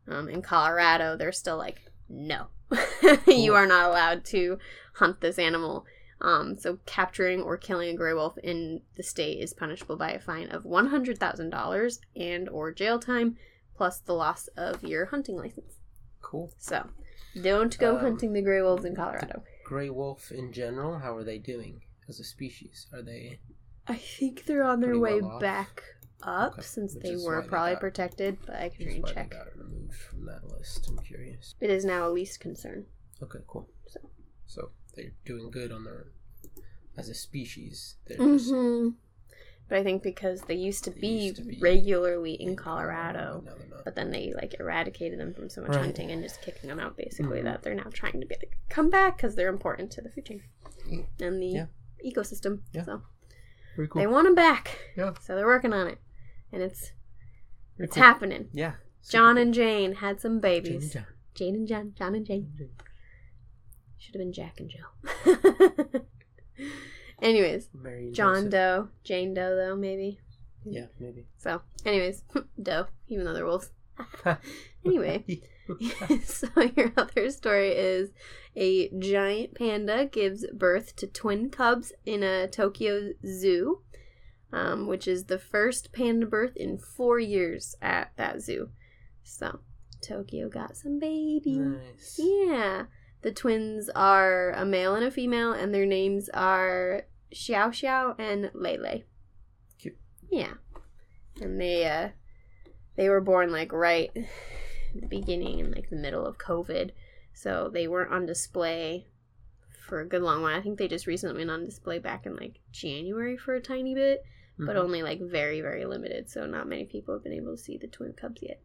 um, 0.09 0.29
in 0.29 0.43
Colorado 0.43 1.17
they're 1.17 1.33
still 1.33 1.57
like 1.57 1.81
no, 2.11 2.49
you 3.27 3.55
are 3.55 3.67
not 3.67 3.89
allowed 3.89 4.25
to 4.27 4.59
hunt 4.95 5.21
this 5.21 5.39
animal. 5.39 5.87
Um, 6.21 6.59
so 6.59 6.79
capturing 6.85 7.41
or 7.41 7.57
killing 7.57 7.89
a 7.89 7.97
gray 7.97 8.13
wolf 8.13 8.37
in 8.43 8.83
the 8.97 9.03
state 9.03 9.39
is 9.41 9.55
punishable 9.55 9.97
by 9.97 10.11
a 10.11 10.19
fine 10.21 10.49
of 10.51 10.67
one 10.67 10.89
hundred 10.89 11.19
thousand 11.19 11.49
dollars 11.51 12.01
and 12.15 12.49
or 12.49 12.73
jail 12.73 12.99
time, 12.99 13.37
plus 13.75 14.01
the 14.01 14.13
loss 14.13 14.49
of 14.57 14.83
your 14.85 15.07
hunting 15.07 15.37
license. 15.37 15.77
Cool. 16.21 16.53
So, 16.59 16.89
don't 17.41 17.79
go 17.79 17.95
Um, 17.95 18.01
hunting 18.03 18.33
the 18.35 18.43
gray 18.43 18.61
wolves 18.61 18.85
in 18.85 18.95
Colorado. 18.95 19.43
Gray 19.65 19.89
wolf 19.89 20.31
in 20.31 20.53
general, 20.53 20.99
how 20.99 21.17
are 21.17 21.25
they 21.25 21.39
doing 21.39 21.81
as 22.09 22.21
a 22.21 22.25
species? 22.25 22.87
Are 22.93 23.03
they 23.03 23.39
I 23.89 23.95
think 23.95 24.45
they're 24.45 24.63
on 24.63 24.81
their 24.81 24.99
way 24.99 25.21
well 25.23 25.39
back 25.41 25.83
up 26.23 26.53
Okay, 26.55 26.63
since 26.63 26.95
which 26.95 27.03
they 27.05 27.17
were 27.17 27.43
probably 27.43 27.73
got- 27.75 27.81
protected, 27.81 28.39
but 28.47 28.57
I 28.57 28.69
can 28.69 28.87
just 28.87 29.01
why 29.01 29.09
they 29.09 29.15
check. 29.15 29.31
got 29.31 29.57
removed 29.57 29.95
from 29.95 30.27
that 30.27 30.45
list? 30.51 30.87
I'm 30.89 30.99
curious. 30.99 31.55
It 31.61 31.71
is 31.71 31.85
now 31.85 32.07
a 32.07 32.11
least 32.11 32.41
concern. 32.41 32.87
Okay, 33.23 33.41
cool. 33.47 33.69
So- 33.87 34.01
So 34.47 34.71
they're 34.95 35.13
doing 35.25 35.51
good 35.51 35.71
on 35.73 35.85
their 35.85 36.07
as 36.97 37.09
a 37.09 37.15
species. 37.15 37.97
They're 38.07 38.19
just 38.19 38.51
hmm 38.51 38.91
But 39.69 39.79
I 39.79 39.85
think 39.85 40.03
because 40.03 40.43
they 40.43 40.55
used 40.57 40.83
to, 40.85 40.91
They 40.91 41.01
be, 41.01 41.07
used 41.09 41.37
to 41.37 41.43
be 41.45 41.59
regularly 41.61 42.35
in 42.35 42.51
in 42.51 42.57
Colorado, 42.57 43.43
but 43.45 43.53
now 43.53 43.57
they're 43.59 43.69
not. 43.69 43.85
but 43.85 43.95
then 43.95 44.11
they 44.11 44.33
like 44.35 44.59
eradicated 44.59 45.21
them 45.21 45.33
from 45.33 45.49
so 45.49 45.61
much 45.63 45.71
Right. 45.71 45.81
hunting 45.85 46.11
and 46.11 46.23
just 46.23 46.43
kicking 46.43 46.69
them 46.69 46.81
out 46.81 46.97
basically 46.97 47.41
Mhm. 47.41 47.45
that 47.45 47.63
they're 47.63 47.75
now 47.77 47.89
trying 47.93 48.21
to 48.21 48.27
be 48.27 48.35
like 48.35 48.59
come 48.69 48.91
back 48.91 49.17
because 49.17 49.37
they're 49.37 49.49
important 49.49 49.93
to 49.93 50.01
the 50.01 50.11
food 50.11 50.27
chain 50.27 50.43
and 51.21 51.41
the 51.41 51.47
Yeah. 51.47 51.67
ecosystem. 52.05 52.63
Yeah. 52.73 52.83
So 52.85 53.03
Very 53.77 53.89
they 53.95 54.07
want 54.09 54.25
them 54.27 54.35
back. 54.35 54.77
Yeah. 54.97 55.15
So 55.21 55.37
they're 55.37 55.47
working 55.47 55.73
on 55.73 55.87
it, 55.87 55.99
and 56.53 56.63
it's 56.63 56.93
it's 57.79 57.95
cool. 57.95 58.03
happening. 58.03 58.49
Yeah. 58.53 58.73
John 59.09 59.37
super 59.37 59.43
and 59.43 59.55
Jane 59.55 59.95
had 59.95 60.21
some 60.21 60.41
babies. 60.41 60.93
Jane 60.93 61.05
Jane 61.35 61.55
and 61.55 61.69
John. 61.69 61.93
John 61.97 62.15
and 62.15 62.27
Jane. 62.27 62.49
and 62.51 62.59
Jane. 62.59 62.71
Should 63.99 64.15
have 64.15 64.21
been 64.21 64.33
Jack 64.33 64.61
and 64.61 64.71
Jill. 64.71 66.03
anyways, 67.23 67.69
Mary 67.75 68.11
John 68.13 68.35
Joseph. 68.35 68.51
Doe, 68.51 68.89
Jane 69.05 69.35
Doe, 69.35 69.57
though 69.57 69.77
maybe. 69.77 70.19
Yeah, 70.65 70.87
maybe. 70.99 71.27
So, 71.39 71.63
anyways, 71.85 72.23
Doe, 72.63 72.87
even 73.09 73.25
though 73.25 73.35
they're 73.35 73.47
wolves. 73.47 73.71
Anyway, 74.83 75.23
so 76.25 76.49
your 76.75 76.91
other 76.97 77.31
story 77.31 77.69
is 77.73 78.09
a 78.57 78.89
giant 78.99 79.55
panda 79.55 80.07
gives 80.07 80.47
birth 80.55 80.97
to 80.97 81.07
twin 81.07 81.51
cubs 81.51 81.93
in 82.07 82.23
a 82.23 82.49
Tokyo 82.49 83.11
zoo, 83.27 83.83
um, 84.53 84.87
which 84.87 85.07
is 85.07 85.25
the 85.25 85.39
first 85.39 85.93
panda 85.93 86.27
birth 86.27 86.57
in 86.57 86.79
four 86.79 87.19
years 87.19 87.75
at 87.81 88.13
that 88.17 88.41
zoo. 88.41 88.71
So, 89.23 89.61
Tokyo 90.03 90.49
got 90.49 90.77
some 90.77 90.99
babies. 90.99 91.59
nice. 91.59 92.21
Yeah. 92.23 92.85
The 93.23 93.33
twins 93.33 93.91
are 93.95 94.53
a 94.53 94.65
male 94.65 94.95
and 94.95 95.05
a 95.05 95.11
female, 95.11 95.53
and 95.53 95.75
their 95.75 95.87
names 95.87 96.31
are 96.31 97.03
Xiao 97.35 97.69
Xiao 97.69 98.15
and 98.19 98.51
Lei 98.55 98.79
Lei. 98.79 99.05
Cute. 99.79 99.99
Yeah. 100.31 100.55
And 101.41 101.61
they 101.61 101.87
uh 101.87 102.09
they 102.97 103.09
were 103.09 103.21
born 103.21 103.53
like 103.53 103.73
right 103.73 104.11
the 104.95 105.07
beginning 105.07 105.61
in 105.61 105.71
like 105.71 105.91
the 105.91 105.97
middle 105.97 106.27
of 106.27 106.39
COVID. 106.39 106.91
So 107.33 107.71
they 107.73 107.87
weren't 107.87 108.13
on 108.13 108.27
display 108.27 109.07
for 109.87 110.01
a 110.01 110.09
good 110.09 110.23
long 110.23 110.43
while. 110.43 110.57
I 110.57 110.63
think 110.63 110.79
they 110.79 110.89
just 110.89 111.07
recently 111.07 111.39
went 111.39 111.51
on 111.51 111.65
display 111.65 111.99
back 111.99 112.27
in 112.27 112.37
like 112.37 112.61
January 112.73 113.37
for 113.37 113.55
a 113.55 113.61
tiny 113.61 113.95
bit. 113.95 114.23
But 114.67 114.77
Mhm. 114.77 114.81
only 114.85 115.03
like 115.03 115.21
very 115.21 115.61
very 115.61 115.85
limited. 115.85 116.29
So 116.31 116.47
not 116.47 116.69
many 116.69 116.85
people 116.87 117.15
have 117.15 117.23
been 117.25 117.33
able 117.33 117.57
to 117.57 117.63
see 117.63 117.77
the 117.79 117.89
twin 117.89 118.13
cubs 118.13 118.43
yet. 118.43 118.61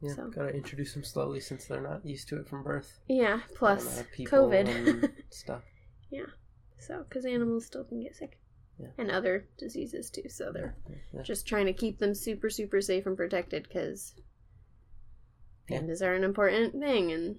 Yeah, 0.00 0.14
so- 0.14 0.30
gotta 0.30 0.54
introduce 0.54 0.94
them 0.94 1.02
slowly 1.04 1.40
since 1.40 1.66
they're 1.66 1.80
not 1.80 2.04
used 2.06 2.28
to 2.28 2.38
it 2.40 2.48
from 2.48 2.62
birth. 2.62 3.00
Yeah, 3.08 3.40
plus 3.54 4.02
COVID. 4.18 5.12
stuff. 5.30 5.64
Yeah, 6.10 6.26
so 6.78 7.04
because 7.08 7.24
animals 7.26 7.66
still 7.66 7.84
can 7.84 8.00
get 8.02 8.14
sick. 8.16 8.38
Yeah. 8.78 8.90
And 8.96 9.10
other 9.10 9.48
diseases 9.58 10.08
too. 10.08 10.28
So 10.28 10.52
they're 10.52 10.76
Yeah. 11.12 11.22
just 11.22 11.48
trying 11.48 11.66
to 11.66 11.72
keep 11.72 11.98
them 11.98 12.14
super 12.14 12.48
super 12.48 12.80
safe 12.80 13.06
and 13.06 13.16
protected 13.16 13.64
because 13.64 14.14
Yeah. 15.68 15.80
pandas 15.80 16.00
are 16.00 16.14
an 16.14 16.22
important 16.24 16.74
thing 16.74 17.10
and 17.12 17.38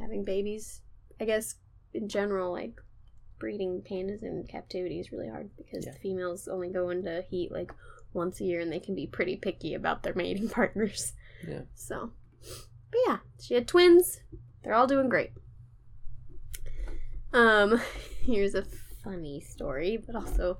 having 0.00 0.24
babies 0.24 0.80
i 1.20 1.24
guess 1.24 1.54
in 1.92 2.08
general 2.08 2.50
like 2.50 2.80
breeding 3.44 3.82
pandas 3.82 4.22
in 4.22 4.42
captivity 4.48 4.98
is 4.98 5.12
really 5.12 5.28
hard 5.28 5.50
because 5.58 5.84
Yeah. 5.84 5.92
the 5.92 5.98
females 5.98 6.48
only 6.48 6.70
go 6.70 6.88
into 6.88 7.22
heat 7.28 7.52
like 7.52 7.74
once 8.14 8.40
a 8.40 8.44
year 8.44 8.60
and 8.60 8.72
they 8.72 8.80
can 8.80 8.94
be 8.94 9.06
pretty 9.06 9.36
picky 9.36 9.74
about 9.74 10.02
their 10.02 10.14
mating 10.14 10.48
partners 10.58 11.12
Yeah. 11.46 11.60
so 11.74 12.10
but 12.90 13.00
yeah 13.06 13.18
she 13.38 13.52
had 13.52 13.68
twins 13.68 14.20
they're 14.62 14.72
all 14.72 14.86
doing 14.86 15.10
great 15.10 15.32
um 17.34 17.78
here's 18.24 18.54
a 18.54 18.64
funny 19.02 19.40
story 19.42 19.98
but 19.98 20.16
also 20.16 20.56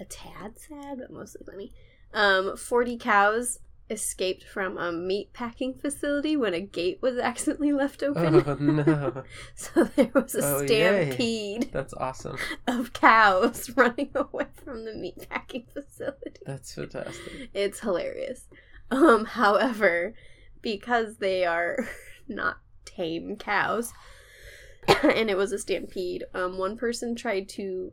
a 0.00 0.06
tad 0.06 0.58
sad 0.58 0.96
but 0.98 1.10
mostly 1.10 1.42
funny 1.44 1.72
um 2.14 2.56
40 2.56 2.96
cows 2.96 3.58
escaped 3.90 4.44
from 4.44 4.76
a 4.76 4.92
meat 4.92 5.32
packing 5.32 5.72
facility 5.74 6.36
when 6.36 6.52
a 6.54 6.60
gate 6.60 6.98
was 7.00 7.16
accidentally 7.18 7.72
left 7.72 8.02
open 8.02 8.34
Oh 8.34 8.54
no, 8.60 9.24
so 9.54 9.84
there 9.84 10.10
was 10.14 10.34
a 10.34 10.44
Oh, 10.44 10.60
yay. 10.60 10.66
stampede 11.10 11.70
that's 11.72 11.94
awesome. 11.94 12.36
of 12.66 12.92
cows 12.92 13.70
running 13.76 14.10
away 14.14 14.46
from 14.64 14.84
the 14.84 14.92
meat 14.94 15.26
packing 15.30 15.66
facility 15.72 16.40
That's 16.44 16.74
fantastic. 16.74 17.50
it's 17.54 17.80
hilarious. 17.80 18.44
Um, 18.90 19.24
however, 19.26 20.14
because 20.62 21.16
they 21.18 21.44
are 21.44 21.86
not 22.28 22.58
tame 22.84 23.36
cows, 23.36 23.92
and 25.02 25.28
it 25.30 25.36
was 25.36 25.52
a 25.52 25.58
stampede, 25.58 26.24
um, 26.34 26.56
one 26.58 26.76
person 26.76 27.14
tried 27.14 27.48
to. 27.50 27.92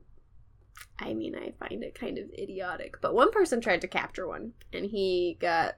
I 0.97 1.13
mean, 1.13 1.35
I 1.35 1.51
find 1.59 1.83
it 1.83 1.93
kind 1.99 2.17
of 2.17 2.25
idiotic, 2.37 3.01
but 3.01 3.13
one 3.13 3.31
person 3.31 3.59
tried 3.59 3.81
to 3.81 3.87
capture 3.87 4.25
one, 4.27 4.53
and 4.71 4.85
he 4.85 5.37
got 5.41 5.75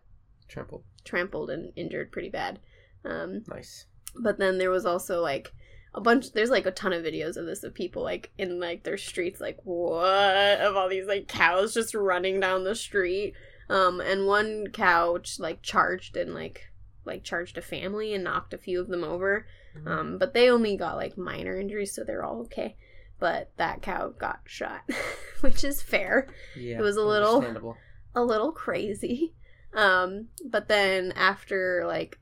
Trampled. 0.48 0.84
trampled 1.04 1.50
and 1.50 1.72
injured 1.76 2.12
pretty 2.12 2.30
bad. 2.30 2.60
Um, 3.06 3.44
Nice. 3.48 3.86
but 4.16 4.38
then 4.40 4.58
there 4.58 4.70
was 4.72 4.86
also 4.86 5.22
like 5.22 5.54
a 5.94 6.02
bunch 6.02 6.32
there's 6.34 6.50
like 6.50 6.66
a 6.66 6.72
ton 6.72 6.94
of 6.94 7.04
videos 7.04 7.38
of 7.38 7.46
this 7.46 7.64
of 7.64 7.74
people 7.74 8.04
like 8.04 8.32
in 8.38 8.60
like 8.60 8.84
their 8.84 8.98
streets 8.98 9.40
like 9.42 9.58
what 9.64 10.60
of 10.62 10.76
all 10.76 10.90
these 10.90 11.08
like 11.08 11.28
cows 11.28 11.74
just 11.74 11.96
running 11.96 12.40
down 12.40 12.64
the 12.66 12.76
street 12.76 13.34
um 13.70 14.00
and 14.02 14.28
one 14.28 14.68
cow 14.68 15.18
like 15.40 15.62
charged 15.64 16.16
and 16.18 16.34
like 16.34 16.70
like 17.06 17.24
charged 17.24 17.58
a 17.58 17.62
family 17.62 18.14
and 18.14 18.24
knocked 18.24 18.54
a 18.54 18.58
few 18.58 18.80
of 18.82 18.88
them 18.90 19.04
over 19.04 19.48
Mm-hmm. 19.78 19.88
um 19.88 20.18
but 20.18 20.34
they 20.34 20.50
only 20.50 20.76
got 20.76 20.98
like 20.98 21.18
minor 21.18 21.58
injuries 21.60 21.94
so 21.96 22.04
they're 22.04 22.24
all 22.24 22.42
okay 22.42 22.76
but 23.20 23.52
that 23.58 23.82
cow 23.82 24.10
got 24.10 24.40
shot 24.46 24.82
which 25.42 25.64
is 25.64 25.82
fair 25.82 26.28
Yeah. 26.56 26.78
it 26.80 26.82
was 26.82 26.98
a 26.98 27.02
little- 27.04 27.76
a 28.16 28.24
little 28.24 28.52
crazy. 28.52 29.36
Um, 29.74 30.30
but 30.46 30.68
then 30.68 31.12
after 31.16 31.84
like 31.86 32.18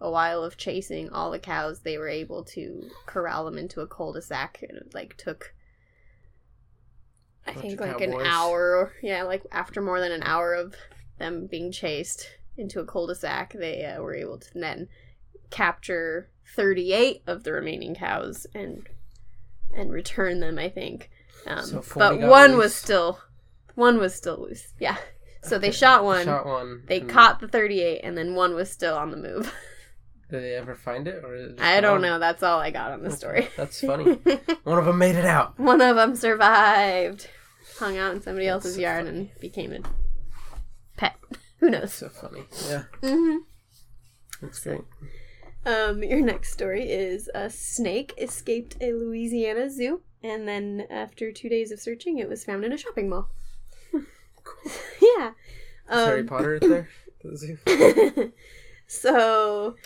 a 0.00 0.10
while 0.10 0.44
of 0.44 0.56
chasing 0.56 1.10
all 1.10 1.30
the 1.30 1.38
cows, 1.38 1.80
they 1.80 1.98
were 1.98 2.08
able 2.08 2.44
to 2.44 2.90
corral 3.06 3.44
them 3.44 3.58
into 3.58 3.80
a 3.80 3.86
cul-de-sac, 3.86 4.62
and 4.68 4.78
it 4.78 4.94
like 4.94 5.16
took. 5.16 5.54
I 7.46 7.52
Bunch 7.52 7.62
think 7.62 7.80
like 7.80 8.00
an 8.00 8.12
cowboys. 8.12 8.26
hour, 8.26 8.92
yeah, 9.02 9.22
like 9.22 9.46
after 9.50 9.80
more 9.80 10.00
than 10.00 10.12
an 10.12 10.22
hour 10.22 10.54
of 10.54 10.74
them 11.18 11.46
being 11.46 11.72
chased 11.72 12.28
into 12.56 12.80
a 12.80 12.84
cul-de-sac, 12.86 13.54
they 13.54 13.84
uh, 13.84 14.00
were 14.02 14.14
able 14.14 14.38
to 14.38 14.58
then 14.58 14.88
capture 15.50 16.30
38 16.54 17.22
of 17.26 17.44
the 17.44 17.52
remaining 17.52 17.94
cows 17.94 18.46
and 18.54 18.86
and 19.74 19.92
return 19.92 20.40
them. 20.40 20.58
I 20.58 20.68
think, 20.68 21.10
um, 21.46 21.64
So 21.64 21.84
but 21.96 22.20
one 22.20 22.56
was 22.56 22.74
still 22.74 23.20
one 23.74 23.98
was 23.98 24.14
still 24.14 24.38
loose. 24.42 24.74
Yeah, 24.78 24.98
so 25.48 25.58
they 25.58 25.70
shot 25.72 26.04
one. 26.04 26.24
Shot 26.24 26.46
one. 26.46 26.82
They 26.86 27.00
and 27.00 27.10
caught 27.10 27.40
the 27.40 27.48
38, 27.48 28.00
and 28.02 28.16
then 28.16 28.34
one 28.34 28.54
was 28.54 28.70
still 28.70 28.96
on 28.96 29.10
the 29.10 29.16
move. 29.16 29.52
Did 30.30 30.42
they 30.42 30.54
ever 30.54 30.74
find 30.74 31.08
it, 31.08 31.24
or 31.24 31.34
is 31.34 31.52
it 31.52 31.60
I 31.60 31.80
don't 31.80 32.00
gone? 32.00 32.02
know. 32.02 32.18
That's 32.18 32.42
all 32.42 32.58
I 32.60 32.70
got 32.70 32.92
on 32.92 33.02
the 33.02 33.10
story. 33.10 33.48
That's 33.56 33.80
funny. 33.80 34.12
One 34.64 34.78
of 34.78 34.84
them 34.84 34.98
made 34.98 35.14
it 35.16 35.24
out. 35.24 35.58
one 35.58 35.80
of 35.80 35.96
them 35.96 36.14
survived, 36.16 37.28
hung 37.78 37.96
out 37.96 38.14
in 38.14 38.20
somebody 38.20 38.44
That's 38.46 38.66
else's 38.66 38.74
so 38.74 38.80
yard, 38.82 39.06
funny. 39.06 39.18
and 39.18 39.40
became 39.40 39.72
a 39.72 39.78
pet. 40.98 41.14
Who 41.60 41.70
That's 41.70 41.82
knows? 41.82 41.92
so 41.94 42.08
funny. 42.10 42.44
Yeah, 42.68 42.82
hmm 43.02 43.36
that's 44.42 44.60
great. 44.60 44.82
Um, 45.66 46.02
your 46.04 46.20
next 46.20 46.52
story 46.52 46.88
is 46.90 47.28
a 47.34 47.50
snake 47.50 48.14
escaped 48.18 48.76
a 48.80 48.92
Louisiana 48.92 49.68
zoo, 49.70 50.02
and 50.22 50.46
then 50.46 50.86
after 50.90 51.32
two 51.32 51.48
days 51.48 51.72
of 51.72 51.80
searching, 51.80 52.18
it 52.18 52.28
was 52.28 52.44
found 52.44 52.64
in 52.64 52.72
a 52.72 52.78
shopping 52.78 53.08
mall. 53.08 53.30
Yeah. 55.00 55.30
Is 55.90 56.04
Harry 56.04 56.20
Um, 56.20 56.26
Potter 56.26 56.58
there? 56.58 56.88
at 57.06 57.30
the 57.30 57.36
zoo? 57.36 58.32
so, 58.86 59.76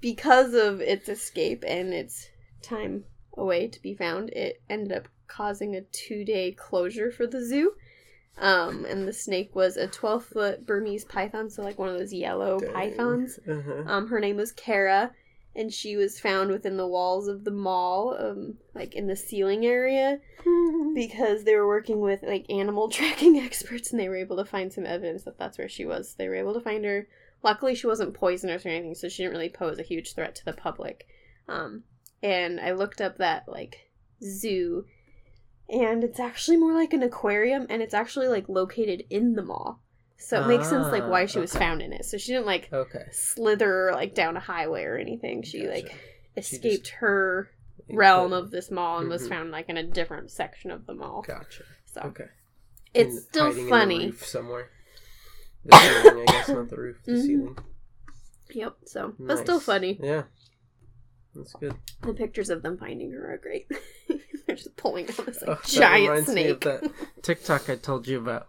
because 0.00 0.54
of 0.54 0.80
its 0.80 1.08
escape 1.08 1.64
and 1.66 1.92
its 1.94 2.28
time 2.62 3.04
away 3.36 3.68
to 3.68 3.80
be 3.82 3.94
found, 3.94 4.30
it 4.30 4.62
ended 4.68 4.92
up 4.96 5.08
causing 5.26 5.74
a 5.76 5.80
two 5.82 6.24
day 6.24 6.52
closure 6.52 7.10
for 7.10 7.26
the 7.26 7.44
zoo. 7.44 7.72
Um, 8.36 8.84
and 8.84 9.06
the 9.06 9.12
snake 9.12 9.54
was 9.54 9.76
a 9.76 9.86
12 9.86 10.24
foot 10.24 10.66
Burmese 10.66 11.04
python, 11.04 11.48
so 11.50 11.62
like 11.62 11.78
one 11.78 11.88
of 11.88 11.98
those 11.98 12.12
yellow 12.12 12.58
Dang. 12.58 12.72
pythons. 12.72 13.38
Uh-huh. 13.48 13.84
Um, 13.86 14.08
her 14.08 14.18
name 14.18 14.36
was 14.36 14.50
Kara, 14.50 15.12
and 15.56 15.72
she 15.72 15.96
was 15.96 16.18
found 16.18 16.50
within 16.50 16.76
the 16.76 16.86
walls 16.86 17.28
of 17.28 17.44
the 17.44 17.50
mall, 17.50 18.16
um, 18.18 18.54
like 18.74 18.94
in 18.94 19.06
the 19.06 19.16
ceiling 19.16 19.64
area, 19.64 20.18
because 20.94 21.44
they 21.44 21.54
were 21.54 21.66
working 21.66 22.00
with 22.00 22.22
like 22.22 22.46
animal 22.50 22.88
tracking 22.90 23.38
experts, 23.38 23.90
and 23.90 24.00
they 24.00 24.08
were 24.08 24.16
able 24.16 24.36
to 24.36 24.44
find 24.44 24.72
some 24.72 24.86
evidence 24.86 25.22
that 25.24 25.38
that's 25.38 25.58
where 25.58 25.68
she 25.68 25.84
was. 25.84 26.14
They 26.14 26.28
were 26.28 26.34
able 26.34 26.54
to 26.54 26.60
find 26.60 26.84
her. 26.84 27.08
Luckily, 27.42 27.74
she 27.74 27.86
wasn't 27.86 28.14
poisonous 28.14 28.64
or 28.64 28.70
anything, 28.70 28.94
so 28.94 29.08
she 29.08 29.22
didn't 29.22 29.36
really 29.36 29.50
pose 29.50 29.78
a 29.78 29.82
huge 29.82 30.14
threat 30.14 30.34
to 30.36 30.44
the 30.44 30.54
public. 30.54 31.06
Um, 31.48 31.84
and 32.22 32.58
I 32.58 32.72
looked 32.72 33.00
up 33.00 33.18
that 33.18 33.44
like 33.46 33.90
zoo, 34.22 34.86
and 35.68 36.02
it's 36.02 36.18
actually 36.18 36.56
more 36.56 36.72
like 36.72 36.92
an 36.92 37.02
aquarium, 37.02 37.66
and 37.68 37.80
it's 37.82 37.94
actually 37.94 38.28
like 38.28 38.48
located 38.48 39.04
in 39.10 39.34
the 39.34 39.42
mall. 39.42 39.83
So 40.24 40.42
it 40.42 40.46
makes 40.48 40.68
sense 40.68 40.86
like 40.88 41.02
Ah, 41.02 41.08
why 41.08 41.26
she 41.26 41.38
was 41.38 41.54
found 41.54 41.82
in 41.82 41.92
it. 41.92 42.04
So 42.06 42.16
she 42.16 42.32
didn't 42.32 42.46
like 42.46 42.68
Okay. 42.72 43.04
slither 43.12 43.90
like 43.92 44.14
down 44.14 44.36
a 44.36 44.40
highway 44.40 44.84
or 44.84 44.96
anything. 44.96 45.42
She 45.42 45.60
Gotcha. 45.60 45.70
like 45.72 45.86
She 46.36 46.40
escaped 46.56 46.84
just- 46.86 46.96
her 46.96 47.50
realm 47.90 48.32
of 48.32 48.50
this 48.50 48.70
mall 48.70 49.00
and 49.00 49.08
was 49.10 49.24
Mhm. 49.26 49.28
found 49.28 49.50
like 49.50 49.68
in 49.68 49.76
a 49.76 49.82
different 49.82 50.30
section 50.30 50.70
of 50.70 50.86
the 50.86 50.94
mall. 50.94 51.22
Gotcha. 51.26 51.64
So 51.86 52.00
Okay. 52.06 52.28
it's 52.94 53.14
And 53.14 53.22
still 53.24 53.44
hiding 53.46 53.58
in 53.58 53.64
the 53.66 53.70
funny. 53.70 54.06
roof 54.06 54.26
somewhere. 54.26 54.70
The 55.66 55.76
ceiling, 55.76 56.24
I 56.28 56.32
guess, 56.32 56.48
not 56.48 56.68
the 56.70 56.76
roof. 56.76 56.96
The 57.04 57.12
Mhm. 57.12 57.22
ceiling. 57.22 57.58
Yep. 58.50 58.76
So 58.86 59.14
but 59.18 59.38
still 59.38 59.60
funny. 59.60 59.98
Yeah. 60.02 60.24
That's 61.34 61.52
good. 61.54 61.74
The 62.02 62.14
pictures 62.14 62.48
of 62.48 62.62
them 62.62 62.78
finding 62.78 63.10
her 63.12 63.32
are 63.34 63.38
great. 63.38 63.66
They're 64.46 64.56
just 64.56 64.76
pulling 64.76 65.06
down 65.06 65.26
this 65.26 65.40
like 65.42 65.58
Oh, 65.58 65.60
giant 65.64 66.08
reminds 66.10 66.28
me 66.34 66.48
of 66.48 66.62
snake. 66.62 66.80
that 66.82 66.92
TikTok 67.22 67.68
I 67.68 67.76
told 67.76 68.06
you 68.06 68.18
about. 68.18 68.48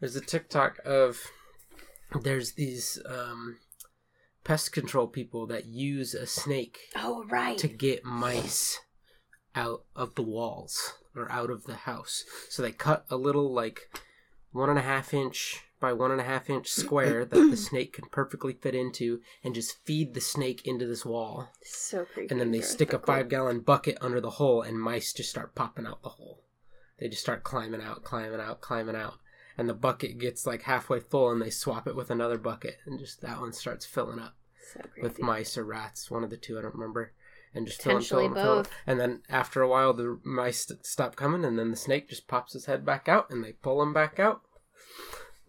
There's 0.00 0.16
a 0.16 0.20
TikTok 0.20 0.78
of 0.84 1.20
there's 2.22 2.52
these 2.52 2.98
um, 3.06 3.58
pest 4.44 4.72
control 4.72 5.06
people 5.06 5.46
that 5.46 5.66
use 5.66 6.14
a 6.14 6.26
snake 6.26 6.78
oh 6.96 7.24
right. 7.30 7.58
to 7.58 7.68
get 7.68 8.04
mice 8.04 8.80
out 9.54 9.84
of 9.94 10.14
the 10.14 10.22
walls 10.22 10.94
or 11.14 11.30
out 11.30 11.50
of 11.50 11.64
the 11.64 11.74
house. 11.74 12.24
So 12.48 12.62
they 12.62 12.72
cut 12.72 13.04
a 13.10 13.16
little 13.16 13.52
like 13.52 13.90
one 14.52 14.70
and 14.70 14.78
a 14.78 14.82
half 14.82 15.12
inch 15.12 15.60
by 15.80 15.92
one 15.92 16.10
and 16.10 16.20
a 16.20 16.24
half 16.24 16.50
inch 16.50 16.68
square 16.68 17.24
that 17.24 17.50
the 17.50 17.56
snake 17.56 17.94
can 17.94 18.06
perfectly 18.10 18.52
fit 18.52 18.74
into 18.74 19.20
and 19.42 19.54
just 19.54 19.84
feed 19.84 20.14
the 20.14 20.20
snake 20.20 20.66
into 20.66 20.86
this 20.86 21.04
wall. 21.04 21.48
so 21.62 22.04
creepy. 22.04 22.30
And 22.30 22.40
then 22.40 22.50
they 22.50 22.60
stick 22.60 22.92
a 22.92 22.98
five 22.98 23.28
gallon 23.28 23.60
bucket 23.60 23.96
under 24.00 24.20
the 24.20 24.30
hole 24.30 24.62
and 24.62 24.80
mice 24.80 25.12
just 25.12 25.30
start 25.30 25.54
popping 25.54 25.86
out 25.86 26.02
the 26.02 26.10
hole. 26.10 26.42
They 26.98 27.08
just 27.08 27.22
start 27.22 27.44
climbing 27.44 27.80
out, 27.80 28.04
climbing 28.04 28.40
out, 28.40 28.60
climbing 28.60 28.96
out. 28.96 29.14
And 29.60 29.68
the 29.68 29.74
bucket 29.74 30.18
gets 30.18 30.46
like 30.46 30.62
halfway 30.62 31.00
full 31.00 31.30
and 31.30 31.42
they 31.42 31.50
swap 31.50 31.86
it 31.86 31.94
with 31.94 32.10
another 32.10 32.38
bucket 32.38 32.78
and 32.86 32.98
just 32.98 33.20
that 33.20 33.40
one 33.40 33.52
starts 33.52 33.84
filling 33.84 34.18
up 34.18 34.34
So 34.72 34.80
with 35.02 35.20
mice 35.20 35.58
or 35.58 35.64
rats, 35.64 36.10
one 36.10 36.24
of 36.24 36.30
the 36.30 36.38
two, 36.38 36.58
I 36.58 36.62
don't 36.62 36.74
remember. 36.74 37.12
And 37.54 37.66
just 37.66 37.82
filling, 37.82 38.02
filling, 38.02 38.34
filling. 38.34 38.66
And 38.86 38.98
then 38.98 39.22
after 39.28 39.60
a 39.60 39.68
while, 39.68 39.92
the 39.92 40.18
mice 40.24 40.66
st- 40.66 40.86
stop 40.86 41.14
coming, 41.14 41.44
and 41.44 41.58
then 41.58 41.70
the 41.70 41.76
snake 41.76 42.08
just 42.08 42.26
pops 42.26 42.52
his 42.54 42.66
head 42.66 42.86
back 42.86 43.08
out, 43.08 43.28
and 43.28 43.44
they 43.44 43.52
pull 43.52 43.82
him 43.82 43.92
back 43.92 44.18
out. 44.18 44.40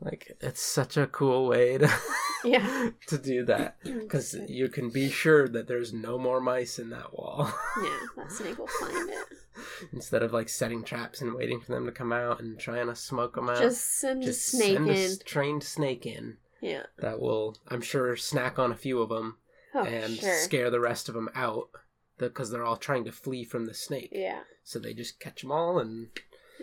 Like 0.02 0.36
it's 0.42 0.62
such 0.64 0.98
a 0.98 1.06
cool 1.08 1.48
way 1.48 1.78
to 1.78 1.88
Yeah. 2.44 2.90
to 3.08 3.18
do 3.18 3.46
that 3.46 3.78
because 3.84 4.36
you 4.48 4.68
can 4.70 4.90
be 4.90 5.10
sure 5.10 5.48
that 5.48 5.68
there's 5.68 5.94
no 5.94 6.18
more 6.18 6.42
mice 6.42 6.80
in 6.80 6.90
that 6.92 7.14
wall. 7.18 7.52
Yeah, 7.84 8.00
that 8.18 8.32
snake 8.32 8.58
will 8.58 8.68
find 8.68 9.10
it. 9.10 9.18
Instead 9.94 10.24
of 10.24 10.34
like 10.34 10.50
setting 10.50 10.84
traps 10.84 11.22
and 11.22 11.34
waiting 11.34 11.60
for 11.60 11.74
them 11.74 11.86
to 11.86 11.92
come 11.92 12.12
out 12.14 12.40
and 12.42 12.58
trying 12.60 12.88
to 12.88 12.96
smoke 12.96 13.36
them 13.36 13.50
out, 13.50 13.58
Just 13.60 14.00
send 14.00 14.24
a 14.24 14.34
snake 14.34 14.78
send 14.78 14.90
in. 14.90 15.12
a 15.12 15.16
trained 15.18 15.64
snake 15.64 16.06
in 16.06 16.38
Yeah. 16.62 16.84
that 17.00 17.20
will, 17.20 17.58
I'm 17.68 17.82
sure, 17.82 18.16
snack 18.16 18.58
on 18.58 18.72
a 18.72 18.76
few 18.78 19.02
of 19.02 19.10
them 19.10 19.38
Oh, 19.74 19.84
and 19.86 20.18
sure. 20.18 20.36
scare 20.40 20.70
the 20.70 20.80
rest 20.82 21.08
of 21.10 21.16
them 21.16 21.30
out 21.36 21.70
because 22.18 22.50
they're 22.52 22.66
all 22.66 22.78
trying 22.78 23.06
to 23.06 23.12
flee 23.12 23.44
from 23.44 23.66
the 23.66 23.74
snake. 23.74 24.10
Yeah. 24.12 24.42
So 24.64 24.80
they 24.80 24.94
just 24.94 25.20
catch 25.20 25.42
them 25.42 25.52
all, 25.52 25.80
and 25.80 26.10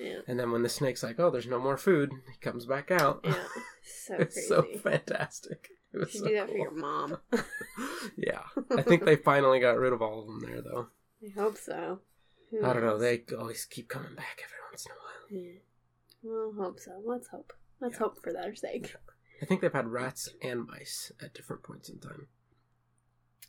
Yeah. 0.01 0.21
and 0.27 0.39
then 0.39 0.51
when 0.53 0.63
the 0.63 0.69
snake's 0.69 1.03
like, 1.03 1.19
"Oh, 1.19 1.31
there's 1.31 1.47
no 1.47 1.59
more 1.59 1.77
food," 1.77 2.13
he 2.33 2.39
comes 2.41 2.67
back 2.67 2.91
out. 2.91 3.21
Yeah. 3.25 3.35
So 4.07 4.15
it's 4.17 4.35
crazy. 4.35 4.49
so 4.49 4.63
fantastic. 4.83 5.69
It 5.93 5.95
you 5.95 6.01
was 6.01 6.11
should 6.11 6.21
so 6.21 6.29
do 6.29 6.35
that 6.35 6.49
for 6.51 6.57
your 6.57 6.71
mom. 6.73 7.19
yeah, 8.19 8.43
I 8.77 8.83
think 8.83 9.05
they 9.05 9.17
finally 9.17 9.61
got 9.61 9.79
rid 9.79 9.93
of 9.95 10.03
all 10.03 10.21
of 10.21 10.27
them 10.27 10.41
there, 10.41 10.61
though. 10.61 10.89
I 11.25 11.31
hope 11.39 11.57
so. 11.57 12.01
Who 12.51 12.65
I 12.65 12.73
don't 12.75 12.85
know. 12.85 12.99
They 12.99 13.23
always 13.39 13.65
keep 13.65 13.89
coming 13.89 14.15
back 14.15 14.43
every 14.45 14.59
once 14.71 14.85
in 14.87 14.93
a 14.93 14.95
while. 14.95 15.45
Yeah. 15.45 15.59
We'll 16.23 16.53
hope 16.53 16.81
so. 16.81 17.01
Let's 17.05 17.29
hope. 17.29 17.53
Let's 17.81 17.95
Yeah. 17.95 17.99
hope 18.01 18.23
for 18.23 18.33
their 18.33 18.55
sake. 18.55 18.95
I 19.43 19.47
think 19.47 19.61
they've 19.63 19.73
had 19.73 19.89
rats 19.89 20.29
and 20.43 20.67
mice 20.67 21.11
at 21.23 21.33
different 21.35 21.63
points 21.63 21.89
in 21.89 21.99
time. 21.99 22.29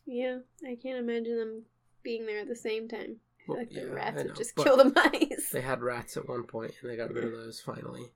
Yeah, 0.06 0.40
I 0.66 0.76
can't 0.82 1.00
imagine 1.00 1.38
them 1.38 1.66
being 2.04 2.26
there 2.26 2.40
at 2.40 2.48
the 2.48 2.56
same 2.56 2.88
time. 2.88 3.18
Well, 3.50 3.60
like 3.60 3.72
the 3.72 3.82
yeah, 3.82 3.94
rats 3.94 4.24
would 4.24 4.36
just 4.36 4.56
but 4.56 4.64
kill 4.64 4.78
the 4.78 4.86
mice. 5.12 5.50
They 5.52 5.62
had 5.62 5.82
rats 5.82 6.18
at 6.18 6.28
one 6.28 6.44
point, 6.44 6.74
and 6.82 6.90
they 6.90 6.96
got 6.96 7.14
rid 7.14 7.24
of 7.24 7.32
mm. 7.32 7.44
those 7.44 7.60
finally. 7.60 8.12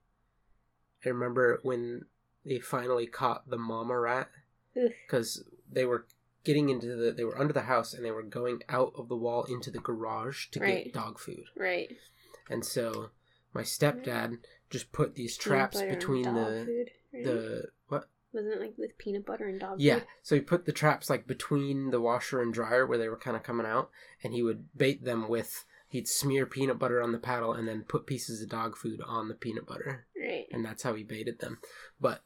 I 1.06 1.10
remember 1.10 1.60
when 1.64 2.06
they 2.46 2.60
finally 2.60 3.08
caught 3.08 3.50
the 3.50 3.58
mama 3.58 3.98
rat 4.00 4.30
because 4.74 5.44
they 5.72 5.86
were 5.86 6.06
getting 6.44 6.70
into 6.70 6.96
the 6.96 7.12
they 7.12 7.24
were 7.24 7.40
under 7.40 7.54
the 7.54 7.62
house 7.62 7.94
and 7.94 8.04
they 8.04 8.12
were 8.12 8.24
going 8.24 8.62
out 8.70 8.94
of 8.96 9.08
the 9.08 9.16
wall 9.16 9.44
into 9.44 9.72
the 9.72 9.80
garage 9.80 10.48
to 10.48 10.60
Right. 10.60 10.86
get 10.86 10.94
dog 10.94 11.20
food. 11.20 11.46
Right. 11.56 11.96
And 12.50 12.66
so 12.66 13.10
my 13.54 13.62
stepdad 13.62 14.40
just 14.70 14.92
put 14.92 15.16
these 15.16 15.38
traps 15.38 15.82
between 15.82 16.34
the 16.34 16.64
food, 16.66 16.92
the 17.12 17.68
what? 17.88 18.10
Wasn't 18.34 18.54
it 18.54 18.60
like 18.60 18.74
with 18.78 18.98
peanut 18.98 19.26
butter 19.26 19.46
and 19.48 19.60
dog 19.60 19.78
food? 19.78 19.82
Yeah. 19.84 19.96
food? 20.00 20.08
So 20.24 20.36
he 20.36 20.42
put 20.42 20.66
the 20.66 20.72
traps 20.72 21.10
like 21.10 21.28
between 21.28 21.92
the 21.92 22.02
washer 22.02 22.42
and 22.42 22.54
dryer 22.54 22.86
where 22.86 22.98
they 22.98 23.10
were 23.10 23.18
kind 23.18 23.38
of 23.38 23.44
coming 23.44 23.66
out 23.68 23.90
and 24.24 24.34
he 24.34 24.42
would 24.42 24.66
bait 24.76 25.04
them 25.06 25.28
with 25.30 25.66
he'd 25.88 26.08
smear 26.08 26.46
peanut 26.48 26.80
butter 26.80 27.02
on 27.02 27.12
the 27.12 27.20
paddle 27.20 27.54
and 27.54 27.68
then 27.68 27.84
put 27.88 28.08
pieces 28.08 28.42
of 28.42 28.50
dog 28.50 28.76
food 28.76 29.00
on 29.06 29.28
the 29.28 29.36
peanut 29.36 29.68
butter 29.68 30.08
Right. 30.20 30.46
and 30.52 30.66
that's 30.66 30.82
how 30.84 30.94
he 30.96 31.04
baited 31.04 31.40
them. 31.40 31.60
But 32.02 32.24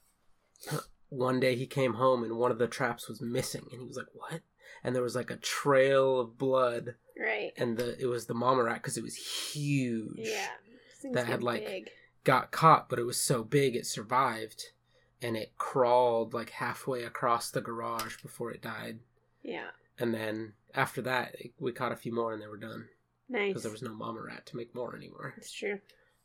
one 1.09 1.39
day 1.39 1.55
he 1.55 1.67
came 1.67 1.93
home 1.95 2.23
and 2.23 2.37
one 2.37 2.51
of 2.51 2.57
the 2.59 2.67
traps 2.67 3.07
was 3.09 3.21
missing 3.21 3.65
and 3.71 3.81
he 3.81 3.87
was 3.87 3.97
like, 3.97 4.07
"What?" 4.13 4.41
And 4.83 4.95
there 4.95 5.03
was 5.03 5.15
like 5.15 5.31
a 5.31 5.37
trail 5.37 6.19
of 6.19 6.37
blood 6.37 6.95
Right. 7.19 7.51
and 7.57 7.77
the 7.77 7.99
it 8.01 8.05
was 8.05 8.27
the 8.27 8.33
mama 8.33 8.63
rat 8.63 8.75
because 8.81 8.97
it 8.97 9.03
was 9.03 9.15
huge. 9.53 10.15
Yeah. 10.17 10.47
That 11.13 11.27
had, 11.27 11.43
like, 11.43 11.65
big. 11.65 11.89
Got 12.23 12.51
caught, 12.51 12.89
but 12.89 12.99
it 12.99 13.03
was 13.05 13.21
so 13.21 13.43
big 13.43 13.75
it 13.75 13.85
survived, 13.85 14.71
and 15.21 15.35
it 15.37 15.57
crawled 15.57 16.33
like 16.33 16.49
halfway 16.51 17.03
across 17.03 17.49
the 17.51 17.61
garage 17.61 18.21
before 18.21 18.51
it 18.51 18.61
died. 18.61 18.99
Yeah. 19.43 19.67
And 19.99 20.13
then 20.13 20.53
after 20.75 21.01
that, 21.03 21.35
it- 21.39 21.53
we 21.59 21.71
caught 21.71 21.91
a 21.91 21.95
few 21.95 22.13
more 22.13 22.33
and 22.33 22.41
they 22.41 22.47
were 22.47 22.57
done 22.57 22.89
Nice. 23.29 23.49
because 23.49 23.63
there 23.63 23.71
was 23.71 23.81
no 23.81 23.93
mama 23.93 24.21
rat 24.21 24.45
to 24.47 24.57
make 24.57 24.75
more 24.75 24.95
anymore. 24.95 25.33
It's 25.37 25.51
true. 25.51 25.79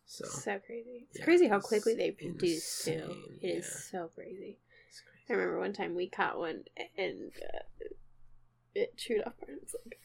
So 0.04 0.24
So, 0.26 0.58
crazy. 0.66 1.06
It's 1.10 1.20
yeah, 1.20 1.24
crazy 1.24 1.48
how 1.48 1.60
quickly 1.60 1.94
they 1.94 2.10
produce 2.10 2.84
too. 2.84 2.92
insane, 2.92 3.38
It 3.40 3.46
is 3.46 3.64
yeah. 3.92 4.00
so 4.00 4.08
crazy. 4.14 4.58
it's 4.88 5.02
I 5.30 5.32
remember 5.34 5.58
one 5.58 5.72
time 5.72 5.94
we 5.94 6.08
caught 6.08 6.38
one 6.38 6.64
and 6.98 7.30
uh, 7.54 7.86
it 8.74 8.96
chewed 8.98 9.22
off 9.26 9.34
our 9.42 9.48
hands. 9.48 9.74
Like, 9.86 9.98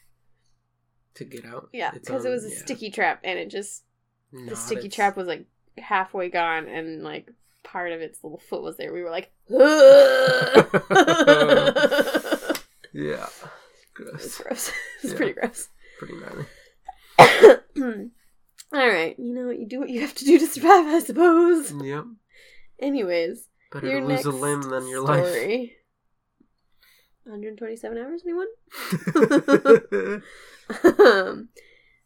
to 1.16 1.26
get 1.26 1.46
out. 1.46 1.70
yeah, 1.74 1.92
because 1.92 2.26
it 2.26 2.30
was 2.30 2.46
a 2.46 2.50
yeah. 2.50 2.58
sticky 2.60 2.92
trap 2.92 3.22
and 3.24 3.40
it 3.40 3.50
just 3.50 3.84
Not 4.32 4.50
the 4.52 4.56
sticky 4.56 4.86
its- 4.88 4.96
trap 4.96 5.18
was 5.18 5.28
like 5.28 5.46
halfway 5.78 6.30
gone 6.30 6.68
and 6.68 7.04
like 7.04 7.32
part 7.72 7.92
of 7.92 8.02
its 8.02 8.24
little 8.24 8.40
foot 8.40 8.62
was 8.64 8.78
there. 8.78 8.94
We 8.94 9.04
were 9.04 9.10
like, 9.12 9.32
Yeah, 12.94 13.28
gross. 13.94 14.38
gross. 14.40 14.70
It 15.04 15.04
was 15.04 15.12
Yeah. 15.12 15.18
pretty 15.18 15.34
gross. 15.34 15.70
Pretty 16.00 16.16
gnarly. 16.16 16.46
All 18.74 18.88
right, 18.88 19.18
you 19.20 19.34
know 19.34 19.48
what? 19.48 19.60
You 19.60 19.68
do 19.68 19.80
what 19.80 19.90
you 19.90 20.02
have 20.02 20.14
to 20.16 20.26
do 20.26 20.38
to 20.40 20.48
survive, 20.48 20.86
I 20.88 21.00
suppose. 21.00 21.72
Yep. 21.72 22.06
Anyways, 22.80 23.48
Better 23.72 23.88
your 23.88 24.02
to 24.02 24.06
lose 24.08 24.26
a 24.26 24.32
limb 24.32 24.62
than 24.64 24.88
your 24.88 25.02
life. 25.02 25.26
story. 25.26 25.74
127 27.26 27.98
hours, 27.98 28.24
anyone? 28.26 28.48
Um, 31.00 31.48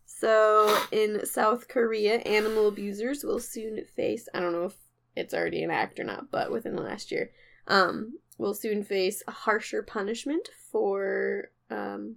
so, 0.06 0.78
in 0.92 1.26
South 1.26 1.68
Korea, 1.68 2.18
animal 2.20 2.68
abusers 2.68 3.24
will 3.24 3.40
soon 3.40 3.84
face 3.96 4.28
I 4.36 4.40
don't 4.40 4.52
know 4.52 4.66
if 4.66 4.76
it's 5.16 5.34
already 5.34 5.64
an 5.64 5.72
act 5.72 6.00
or 6.00 6.04
not, 6.04 6.32
but 6.32 6.52
within 6.52 6.76
the 6.76 6.82
last 6.82 7.12
year, 7.12 7.32
um, 7.68 8.18
will 8.38 8.54
soon 8.54 8.84
face 8.84 9.24
a 9.28 9.32
harsher 9.32 9.84
punishment 9.84 10.50
for 10.72 11.52
um, 11.70 12.16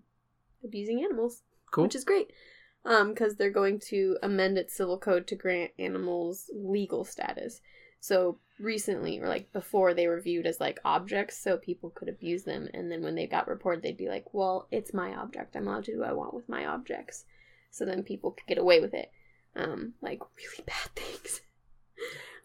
abusing 0.63 1.03
animals, 1.03 1.43
cool. 1.71 1.85
which 1.85 1.95
is 1.95 2.05
great. 2.05 2.33
Um, 2.87 3.11
because 3.11 3.37
they're 3.37 3.51
going 3.51 3.81
to 3.89 4.19
amend 4.23 4.59
its 4.59 4.77
civil 4.77 4.99
code 4.99 5.27
to 5.29 5.37
grant 5.37 5.71
animals 5.79 6.51
legal 6.55 7.05
status. 7.05 7.63
So 7.99 8.39
recently, 8.61 9.19
or 9.19 9.27
like 9.27 9.51
before, 9.55 9.95
they 9.95 10.07
were 10.07 10.21
viewed 10.21 10.47
as 10.47 10.61
like 10.61 10.79
objects, 10.85 11.39
so 11.39 11.57
people 11.57 11.89
could 11.89 12.11
abuse 12.11 12.45
them. 12.45 12.69
And 12.75 12.93
then 12.93 13.03
when 13.03 13.15
they 13.15 13.27
got 13.27 13.49
reported, 13.49 13.83
they'd 13.83 13.97
be 13.97 14.11
like, 14.11 14.35
"Well, 14.35 14.69
it's 14.71 14.93
my 14.93 15.15
object. 15.15 15.57
I'm 15.57 15.67
allowed 15.67 15.85
to 15.85 15.93
do 15.93 16.01
what 16.01 16.11
I 16.11 16.13
want 16.13 16.35
with 16.35 16.47
my 16.47 16.67
objects." 16.67 17.25
So 17.71 17.87
then 17.87 18.03
people 18.03 18.33
could 18.33 18.47
get 18.47 18.59
away 18.59 18.81
with 18.81 18.93
it, 18.93 19.11
um, 19.57 19.95
like 20.03 20.21
really 20.37 20.65
bad 20.67 20.91
things. 20.95 21.41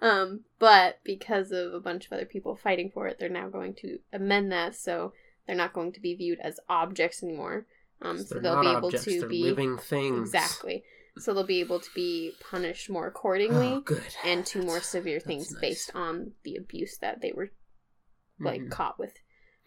Um, 0.01 0.41
but 0.59 0.99
because 1.03 1.51
of 1.51 1.73
a 1.73 1.79
bunch 1.79 2.05
of 2.05 2.13
other 2.13 2.25
people 2.25 2.55
fighting 2.55 2.89
for 2.93 3.07
it, 3.07 3.17
they're 3.19 3.29
now 3.29 3.49
going 3.49 3.73
to 3.75 3.99
amend 4.13 4.51
that 4.51 4.75
so 4.75 5.13
they're 5.45 5.55
not 5.55 5.73
going 5.73 5.91
to 5.93 5.99
be 5.99 6.15
viewed 6.15 6.39
as 6.39 6.59
objects 6.69 7.23
anymore. 7.23 7.65
Um, 8.01 8.17
so 8.19 8.39
they'll 8.39 8.61
be 8.61 8.67
able 8.67 8.87
objects, 8.87 9.05
to 9.05 9.27
be 9.27 9.43
living 9.43 9.77
things. 9.77 10.19
exactly. 10.29 10.83
So 11.17 11.33
they'll 11.33 11.43
be 11.43 11.59
able 11.59 11.81
to 11.81 11.89
be 11.93 12.31
punished 12.39 12.89
more 12.89 13.07
accordingly 13.07 13.83
Oh, 13.89 14.01
and 14.23 14.45
to 14.45 14.61
more 14.61 14.79
severe 14.79 15.19
things 15.19 15.51
nice. 15.51 15.61
based 15.61 15.91
on 15.95 16.31
the 16.43 16.55
abuse 16.55 16.97
that 16.99 17.19
they 17.21 17.33
were 17.33 17.51
like 18.39 18.61
Mhm. 18.61 18.71
caught 18.71 18.97
with. 18.97 19.13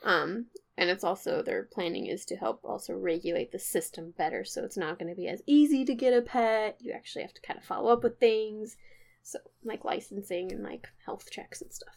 Um, 0.02 0.46
and 0.78 0.88
it's 0.88 1.04
also 1.04 1.42
their 1.42 1.64
planning 1.64 2.06
is 2.06 2.24
to 2.26 2.36
help 2.36 2.64
also 2.64 2.94
regulate 2.94 3.52
the 3.52 3.58
system 3.58 4.12
better, 4.16 4.44
so 4.44 4.64
it's 4.64 4.78
not 4.78 4.98
going 4.98 5.10
to 5.10 5.14
be 5.16 5.28
as 5.28 5.42
easy 5.46 5.84
to 5.84 5.94
get 5.94 6.14
a 6.14 6.22
pet. 6.22 6.76
You 6.80 6.92
actually 6.92 7.22
have 7.22 7.34
to 7.34 7.42
kind 7.42 7.58
of 7.58 7.64
follow 7.66 7.92
up 7.92 8.02
with 8.02 8.18
things, 8.18 8.78
so 9.22 9.38
like 9.64 9.84
licensing 9.84 10.52
and 10.52 10.62
like 10.62 10.88
health 11.04 11.30
checks 11.30 11.60
and 11.62 11.72
stuff. 11.72 11.94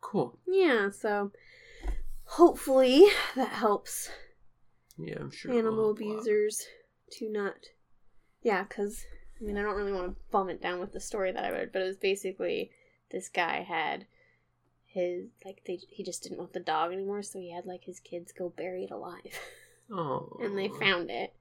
Cool. 0.00 0.38
Yeah, 0.46 0.90
so 0.90 1.32
hopefully 2.24 3.06
that 3.36 3.48
helps 3.50 4.10
Yeah, 4.96 5.16
I'm 5.20 5.30
sure. 5.30 5.52
animal 5.52 5.86
help 5.86 6.00
a 6.00 6.04
lot. 6.04 6.12
abusers 6.12 6.66
to 7.12 7.30
not. 7.30 7.54
Yeah, 8.42 8.64
because 8.64 9.04
I 9.40 9.44
mean, 9.44 9.56
I 9.56 9.62
don't 9.62 9.76
really 9.76 9.92
want 9.92 10.06
to 10.14 10.20
bum 10.30 10.48
it 10.50 10.60
down 10.60 10.80
with 10.80 10.92
the 10.92 11.00
story 11.00 11.32
that 11.32 11.44
I 11.44 11.50
read, 11.50 11.70
but 11.72 11.82
it 11.82 11.86
was 11.86 11.96
basically 11.96 12.70
this 13.10 13.28
guy 13.28 13.62
had 13.62 14.06
his 14.84 15.26
like 15.44 15.62
they 15.66 15.78
he 15.88 16.02
just 16.02 16.22
didn't 16.22 16.38
want 16.38 16.52
the 16.52 16.60
dog 16.60 16.92
anymore, 16.92 17.22
so 17.22 17.38
he 17.38 17.52
had 17.52 17.66
like 17.66 17.84
his 17.84 18.00
kids 18.00 18.32
go 18.32 18.48
bury 18.56 18.84
it 18.84 18.90
alive, 18.90 19.38
Oh. 19.90 20.38
and 20.42 20.56
they 20.58 20.68
found 20.68 21.10
it, 21.10 21.32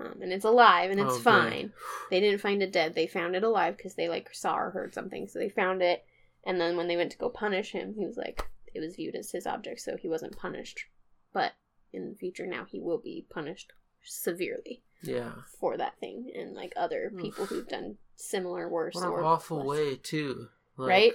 um, 0.00 0.18
and 0.20 0.32
it's 0.32 0.44
alive 0.44 0.90
and 0.90 1.00
it's 1.00 1.14
Oh, 1.14 1.16
good. 1.16 1.22
fine. 1.24 1.72
They 2.10 2.20
didn't 2.20 2.40
find 2.40 2.62
it 2.62 2.72
dead; 2.72 2.94
they 2.94 3.06
found 3.06 3.34
it 3.34 3.42
alive 3.44 3.76
because 3.76 3.94
they 3.94 4.08
like 4.08 4.34
saw 4.34 4.56
or 4.58 4.70
heard 4.70 4.94
something, 4.94 5.26
so 5.28 5.38
they 5.38 5.48
found 5.48 5.82
it. 5.82 6.04
And 6.44 6.60
then 6.60 6.76
when 6.76 6.86
they 6.88 6.96
went 6.96 7.10
to 7.12 7.18
go 7.18 7.28
punish 7.28 7.72
him, 7.72 7.94
he 7.94 8.06
was 8.06 8.16
like, 8.16 8.40
it 8.74 8.80
was 8.80 8.94
viewed 8.96 9.16
as 9.16 9.32
his 9.32 9.46
object, 9.46 9.80
so 9.80 9.96
he 9.96 10.08
wasn't 10.08 10.36
punished. 10.36 10.84
But 11.32 11.52
in 11.92 12.08
the 12.08 12.14
future, 12.14 12.46
now 12.46 12.64
he 12.64 12.78
will 12.80 12.98
be 12.98 13.26
punished 13.30 13.72
severely 14.04 14.82
Yeah. 15.02 15.32
for 15.58 15.76
that 15.76 15.98
thing, 15.98 16.30
and 16.36 16.54
like 16.54 16.72
other 16.76 17.10
Oof. 17.12 17.20
people 17.20 17.46
who've 17.46 17.66
done 17.68 17.96
similar, 18.14 18.68
worse, 18.68 18.94
What 18.94 19.04
an 19.04 19.10
or 19.10 19.24
awful 19.24 19.58
less. 19.58 19.66
way 19.66 19.96
too. 19.96 20.48
Like, 20.76 20.88
right? 20.88 21.12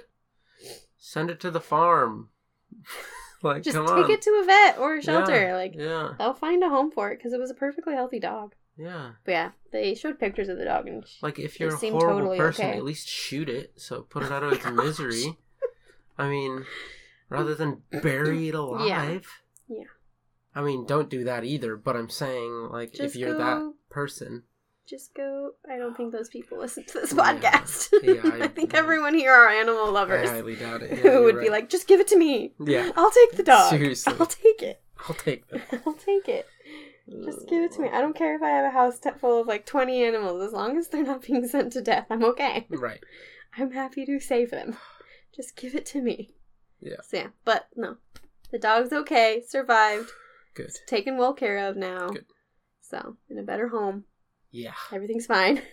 Send 0.98 1.30
it 1.32 1.40
to 1.42 1.52
the 1.52 1.62
farm. 1.62 2.30
like, 3.44 3.64
Just 3.64 3.78
take 3.78 3.88
on. 3.88 4.12
it 4.12 4.22
to 4.24 4.40
a 4.42 4.46
vet 4.46 4.78
or 4.80 4.94
a 4.94 4.98
Yeah, 4.98 5.02
shelter. 5.02 5.54
Like 5.54 5.76
Yeah. 5.76 6.14
they'll 6.18 6.34
find 6.34 6.64
a 6.64 6.70
home 6.70 6.92
for 6.92 7.12
it 7.12 7.18
because 7.18 7.34
it 7.34 7.40
was 7.40 7.52
a 7.52 7.56
perfectly 7.56 7.94
healthy 7.94 8.20
dog. 8.20 8.54
Yeah. 8.82 9.12
But 9.26 9.32
yeah, 9.32 9.52
they 9.72 9.94
showed 9.94 10.20
pictures 10.20 10.50
of 10.50 10.58
the 10.58 10.66
dog, 10.66 10.88
and 10.88 11.08
sh- 11.08 11.22
Like 11.22 11.38
if 11.38 11.60
you're 11.60 11.74
a 11.74 11.78
horrible 11.78 12.00
totally 12.02 12.38
person, 12.38 12.66
okay. 12.66 12.78
at 12.78 12.84
least 12.84 13.08
shoot 13.08 13.48
it. 13.48 13.74
So 13.76 14.02
put 14.02 14.24
it 14.24 14.32
out 14.32 14.44
of 14.44 14.54
its 14.54 14.66
oh, 14.66 14.72
misery. 14.72 15.38
I 16.18 16.28
mean, 16.28 16.66
rather 17.30 17.54
than 17.56 17.84
bury 18.02 18.50
it 18.50 18.56
alive. 18.56 19.28
Yeah. 19.68 19.84
I 20.54 20.62
mean, 20.62 20.86
don't 20.86 21.10
do 21.10 21.24
that 21.26 21.44
either. 21.44 21.76
But 21.76 21.96
I'm 21.96 22.10
saying, 22.10 22.70
like, 22.72 22.94
Just 22.94 23.16
if 23.16 23.16
you're 23.16 23.38
that 23.38 23.74
person, 23.90 24.44
just 24.88 25.14
go. 25.14 25.52
I 25.70 25.78
don't 25.78 25.96
think 25.96 26.12
those 26.12 26.28
people 26.28 26.58
listen 26.58 26.84
to 26.86 26.94
this 27.00 27.14
podcast. 27.14 27.90
Yeah, 28.04 28.22
I- 28.24 28.44
I, 28.46 28.48
think 28.48 28.74
everyone 28.74 29.14
here 29.14 29.32
are 29.32 29.48
animal 29.48 29.92
lovers. 29.92 30.30
I 30.30 30.34
highly 30.34 30.56
doubt 30.56 30.82
it. 30.82 30.92
Yeah, 31.04 31.12
who 31.12 31.24
would 31.24 31.40
be 31.40 31.50
like, 31.50 31.70
just 31.70 31.88
give 31.88 32.00
it 32.00 32.08
to 32.10 32.18
me. 32.18 32.54
yeah, 32.60 32.92
I'll 32.96 33.12
take 33.12 33.38
the 33.38 33.44
dog. 33.44 33.70
Seriously. 33.70 34.14
I'll 34.20 34.26
take 34.26 34.62
it. 34.62 34.82
I'll 35.08 35.16
take 35.16 35.48
that. 35.50 35.82
I'll 35.86 35.94
take 35.94 36.28
it. 36.28 36.48
Just 37.10 37.48
give 37.48 37.64
it 37.64 37.72
to 37.74 37.82
me. 37.82 37.90
I 37.92 38.00
don't 38.00 38.16
care 38.16 38.36
if 38.36 38.42
I 38.42 38.50
have 38.50 38.66
a 38.66 38.70
house 38.70 39.00
full 39.20 39.42
of 39.42 39.48
like 39.48 39.66
20 39.66 40.04
animals. 40.04 40.42
As 40.42 40.54
long 40.54 40.78
as 40.78 40.88
they're 40.88 41.04
not 41.04 41.24
being 41.24 41.48
sent 41.48 41.74
to 41.74 41.82
death, 41.82 42.08
I'm 42.10 42.24
okay. 42.24 42.68
Right. 42.70 43.00
I'm 43.58 43.72
happy 43.72 44.06
to 44.06 44.20
save 44.20 44.52
them. 44.52 44.78
Just 45.36 45.56
give 45.56 45.76
it 45.76 45.86
to 45.88 46.02
me. 46.02 46.30
Yeah. 46.80 47.02
So 47.04 47.18
yeah, 47.18 47.28
but 47.44 47.68
no. 47.76 47.98
The 48.52 48.60
dog's 48.60 48.92
okay, 48.92 49.44
survived, 49.48 50.12
Good. 50.56 50.72
taken 50.88 51.18
well 51.18 51.34
care 51.34 51.70
of 51.70 51.78
now. 51.78 52.10
Good. 52.10 52.26
So, 52.82 53.16
in 53.30 53.38
a 53.38 53.44
better 53.44 53.70
home. 53.70 54.04
Yeah. 54.52 54.74
Everything's 54.92 55.26
fine. 55.26 55.62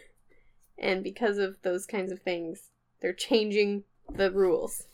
And 0.80 1.02
because 1.02 1.38
of 1.38 1.56
those 1.62 1.86
kinds 1.86 2.12
of 2.12 2.22
things, 2.22 2.70
they're 3.02 3.12
changing 3.12 3.82
the 4.08 4.30
rules. 4.30 4.84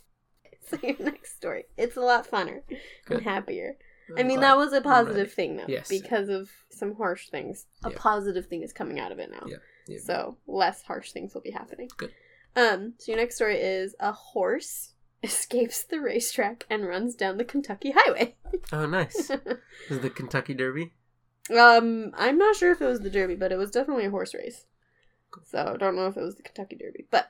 So 0.66 0.78
your 0.82 0.96
next 0.98 1.36
story. 1.36 1.64
It's 1.76 1.98
a 1.98 2.00
lot 2.00 2.26
funner 2.26 2.62
Good. 3.04 3.18
and 3.18 3.22
happier. 3.26 3.76
I 4.18 4.22
mean, 4.22 4.40
that 4.40 4.56
was 4.56 4.72
a 4.72 4.80
positive 4.80 5.32
thing, 5.32 5.56
though. 5.56 5.64
Yes. 5.68 5.88
Because 5.88 6.28
of 6.28 6.50
some 6.70 6.94
harsh 6.96 7.28
things. 7.30 7.66
A 7.84 7.90
Yeah. 7.90 7.96
positive 7.98 8.46
thing 8.46 8.62
is 8.62 8.72
coming 8.72 8.98
out 9.00 9.12
of 9.12 9.18
it 9.18 9.30
now. 9.30 9.44
Yeah. 9.46 9.56
Yeah. 9.86 9.98
So 10.02 10.38
less 10.46 10.82
harsh 10.82 11.12
things 11.12 11.34
will 11.34 11.40
be 11.42 11.50
happening. 11.50 11.88
Good. 11.96 12.12
Um, 12.56 12.94
so 12.98 13.12
your 13.12 13.20
next 13.20 13.34
story 13.36 13.58
is 13.60 13.94
a 14.00 14.12
horse 14.12 14.92
escapes 15.22 15.82
the 15.84 16.00
racetrack 16.00 16.64
and 16.70 16.86
runs 16.86 17.14
down 17.14 17.36
the 17.38 17.44
Kentucky 17.44 17.92
highway. 17.96 18.36
Oh, 18.72 18.86
nice. 18.86 19.30
Is 19.90 20.00
the 20.00 20.10
Kentucky 20.10 20.54
Derby? 20.54 20.92
um, 21.50 22.12
I'm 22.14 22.38
not 22.38 22.56
sure 22.56 22.72
if 22.72 22.80
it 22.80 22.86
was 22.86 23.00
the 23.00 23.10
Derby, 23.10 23.34
but 23.34 23.52
it 23.52 23.56
was 23.56 23.70
definitely 23.70 24.04
a 24.06 24.10
horse 24.10 24.34
race. 24.34 24.66
So 25.46 25.72
I 25.74 25.76
don't 25.76 25.96
know 25.96 26.06
if 26.06 26.16
it 26.16 26.22
was 26.22 26.36
the 26.36 26.42
Kentucky 26.42 26.76
Derby. 26.76 27.06
But 27.10 27.28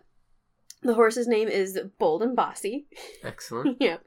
the 0.84 0.94
horse's 0.94 1.26
name 1.26 1.48
is 1.48 1.78
Bold 1.98 2.22
and 2.22 2.36
Bossy. 2.36 2.86
Excellent. 3.22 3.76
yeah. 3.80 3.98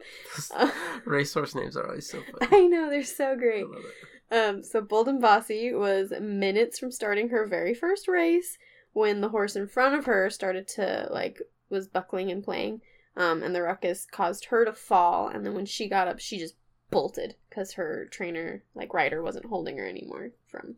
Uh, 0.56 0.72
Racehorse 1.06 1.56
names 1.56 1.76
are 1.76 1.88
always 1.88 2.10
so 2.10 2.22
fun. 2.22 2.50
I 2.54 2.68
know, 2.68 2.90
they're 2.90 3.04
so 3.04 3.32
I 3.32 3.36
great. 3.36 3.68
love 3.68 3.82
it. 3.84 4.36
Um, 4.36 4.64
so 4.64 4.82
Bold 4.82 5.08
and 5.08 5.22
Bossy 5.22 5.74
was 5.74 6.12
minutes 6.20 6.80
from 6.80 6.92
starting 6.92 7.30
her 7.30 7.48
very 7.48 7.74
first 7.74 8.08
race 8.08 8.58
when 8.94 9.22
the 9.22 9.30
horse 9.30 9.56
in 9.56 9.68
front 9.68 9.96
of 9.96 10.06
her 10.06 10.30
started 10.30 10.68
to 10.70 11.08
like 11.12 11.42
was 11.70 11.88
buckling 11.88 12.32
and 12.32 12.44
playing. 12.44 12.82
Um, 13.16 13.42
and 13.42 13.56
the 13.56 13.64
ruckus 13.64 14.06
caused 14.06 14.46
her 14.46 14.64
to 14.64 14.74
fall, 14.74 15.28
and 15.28 15.44
then 15.44 15.56
when 15.56 15.66
she 15.66 15.90
got 15.90 16.08
up, 16.08 16.20
she 16.20 16.38
just 16.38 16.54
bolted 16.92 17.36
because 17.50 17.74
her 17.74 18.08
trainer, 18.12 18.64
like 18.76 18.94
rider, 18.94 19.24
wasn't 19.24 19.48
holding 19.48 19.78
her 19.78 19.88
anymore 19.88 20.32
from 20.46 20.76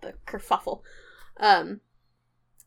the 0.00 0.14
kerfuffle. 0.26 0.80
Um, 1.38 1.80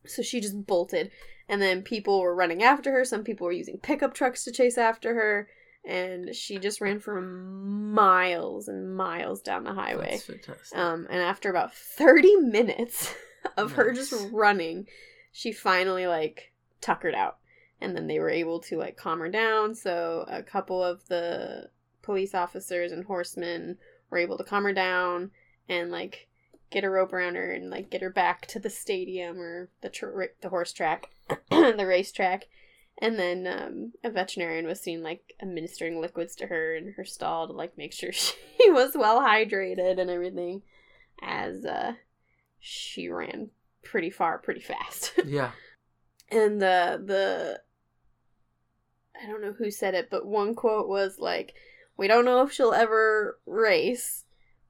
so 0.04 0.22
she 0.22 0.40
just 0.40 0.66
bolted, 0.66 1.10
and 1.48 1.62
then 1.62 1.82
people 1.82 2.20
were 2.20 2.34
running 2.34 2.62
after 2.62 2.92
her. 2.92 3.04
Some 3.04 3.24
people 3.24 3.46
were 3.46 3.52
using 3.52 3.78
pickup 3.78 4.14
trucks 4.14 4.44
to 4.44 4.52
chase 4.52 4.78
after 4.78 5.14
her, 5.14 5.48
and 5.84 6.34
she 6.34 6.58
just 6.58 6.80
ran 6.80 6.98
for 6.98 7.20
miles 7.20 8.68
and 8.68 8.96
miles 8.96 9.40
down 9.40 9.64
the 9.64 9.74
highway. 9.74 10.10
That's 10.12 10.24
fantastic. 10.24 10.78
Um, 10.78 11.06
and 11.08 11.20
after 11.20 11.48
about 11.48 11.74
30 11.74 12.36
minutes 12.36 13.14
of 13.56 13.72
her 13.72 13.92
just 13.92 14.12
running, 14.32 14.86
she 15.32 15.52
finally 15.52 16.06
like 16.06 16.52
tuckered 16.80 17.14
out. 17.14 17.38
And 17.80 17.94
then 17.94 18.06
they 18.06 18.18
were 18.18 18.30
able 18.30 18.60
to 18.60 18.78
like 18.78 18.96
calm 18.96 19.20
her 19.20 19.28
down. 19.28 19.74
So 19.74 20.24
a 20.28 20.42
couple 20.42 20.82
of 20.82 21.06
the 21.08 21.70
police 22.02 22.34
officers 22.34 22.90
and 22.90 23.04
horsemen 23.04 23.76
were 24.10 24.18
able 24.18 24.38
to 24.38 24.44
calm 24.44 24.64
her 24.64 24.72
down 24.72 25.30
and 25.68 25.90
like 25.90 26.28
get 26.70 26.84
a 26.84 26.90
rope 26.90 27.12
around 27.12 27.36
her 27.36 27.52
and 27.52 27.70
like 27.70 27.90
get 27.90 28.02
her 28.02 28.10
back 28.10 28.46
to 28.46 28.58
the 28.58 28.70
stadium 28.70 29.38
or 29.38 29.68
the 29.82 29.90
tr- 29.90 30.22
the 30.40 30.48
horse 30.48 30.72
track, 30.72 31.10
the 31.50 31.84
racetrack. 31.86 32.44
And 32.98 33.18
then 33.18 33.46
um, 33.46 33.92
a 34.02 34.10
veterinarian 34.10 34.66
was 34.66 34.80
seen 34.80 35.02
like 35.02 35.34
administering 35.42 36.00
liquids 36.00 36.34
to 36.36 36.46
her 36.46 36.74
in 36.74 36.94
her 36.96 37.04
stall 37.04 37.46
to 37.46 37.52
like 37.52 37.76
make 37.76 37.92
sure 37.92 38.10
she 38.12 38.36
was 38.70 38.92
well 38.94 39.20
hydrated 39.20 40.00
and 40.00 40.08
everything, 40.08 40.62
as 41.22 41.66
uh, 41.66 41.92
she 42.58 43.08
ran 43.08 43.50
pretty 43.84 44.10
far, 44.10 44.38
pretty 44.38 44.60
fast. 44.62 45.12
yeah. 45.26 45.50
and 46.30 46.60
the 46.62 47.02
the 47.04 47.60
I 49.22 49.26
don't 49.26 49.42
know 49.42 49.52
who 49.52 49.70
said 49.70 49.94
it, 49.94 50.08
but 50.10 50.26
one 50.26 50.54
quote 50.54 50.88
was 50.88 51.18
like, 51.18 51.54
"We 51.98 52.08
don't 52.08 52.24
know 52.24 52.42
if 52.42 52.52
she'll 52.52 52.72
ever 52.72 53.38
race, 53.46 54.24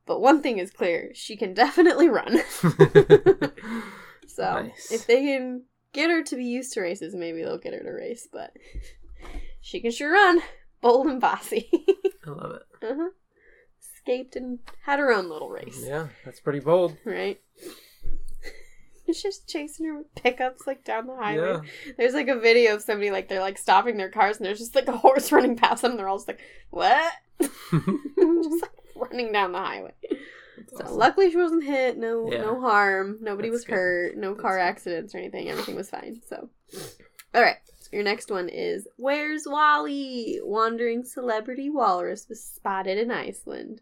but 0.04 0.20
one 0.20 0.42
thing 0.42 0.58
is 0.58 0.70
clear: 0.72 1.12
she 1.14 1.36
can 1.36 1.54
definitely 1.54 2.08
run." 2.08 2.40
So 4.26 4.42
Nice. 4.64 4.90
if 4.92 5.06
they 5.06 5.22
can 5.22 5.62
get 5.96 6.10
her 6.10 6.22
to 6.22 6.36
be 6.36 6.44
used 6.44 6.72
to 6.74 6.80
races, 6.82 7.14
maybe 7.14 7.42
they'll 7.42 7.58
get 7.58 7.72
her 7.74 7.80
to 7.82 7.90
race. 7.90 8.28
But 8.32 8.52
she 9.60 9.80
can 9.80 9.90
sure 9.90 10.12
run, 10.12 10.40
bold 10.80 11.06
and 11.08 11.20
bossy. 11.20 11.68
I 12.26 12.30
love 12.30 12.52
it. 12.52 12.86
uh-huh. 12.86 13.08
Escaped 13.80 14.36
and 14.36 14.60
had 14.84 15.00
her 15.00 15.12
own 15.12 15.28
little 15.28 15.50
race, 15.50 15.82
Yeah, 15.84 16.08
that's 16.24 16.38
pretty 16.40 16.60
bold. 16.60 16.96
right? 17.04 17.40
Just 19.12 19.48
chasing 19.48 19.86
her 19.86 19.96
with 19.98 20.12
pickups 20.16 20.66
like 20.66 20.84
down 20.84 21.06
the 21.06 21.14
highway. 21.16 21.60
Yeah. 21.86 21.92
There's 21.96 22.12
like 22.14 22.26
a 22.28 22.38
video 22.40 22.74
of 22.74 22.82
somebody 22.82 23.10
like 23.12 23.28
they're 23.28 23.40
like 23.40 23.56
stopping 23.56 23.96
their 23.96 24.10
cars 24.10 24.36
and 24.36 24.44
there's 24.46 24.58
just 24.58 24.74
like 24.74 24.88
a 24.88 24.96
horse 24.96 25.30
running 25.32 25.56
past 25.56 25.82
them 25.82 25.92
and 25.92 25.98
they're 26.00 26.08
all 26.08 26.18
just 26.18 26.26
like, 26.28 26.40
What? 26.70 27.12
just 27.40 27.52
like 28.62 28.72
running 28.96 29.32
down 29.32 29.52
the 29.52 29.58
highway. 29.58 29.92
So 30.76 30.84
Awesome. 30.84 30.96
luckily 30.96 31.30
she 31.30 31.36
wasn't 31.36 31.64
hit, 31.64 31.96
no 31.98 32.30
Yeah. 32.30 32.42
no 32.42 32.60
harm, 32.60 33.18
nobody 33.20 33.48
That's 33.48 33.60
was 33.60 33.64
good. 33.64 33.72
hurt, 33.74 34.16
no 34.16 34.30
That's 34.32 34.40
car 34.42 34.56
good. 34.56 34.62
accidents 34.62 35.14
or 35.14 35.18
anything, 35.18 35.48
everything 35.50 35.76
was 35.76 35.90
fine. 35.90 36.20
So 36.28 36.48
Alright. 37.34 37.56
So 37.80 37.88
your 37.92 38.02
next 38.02 38.30
one 38.30 38.48
is 38.48 38.88
Where's 38.96 39.46
Wally? 39.46 40.40
Wandering 40.42 41.04
celebrity 41.04 41.70
walrus 41.70 42.28
was 42.28 42.42
spotted 42.42 42.98
in 42.98 43.10
Iceland. 43.10 43.80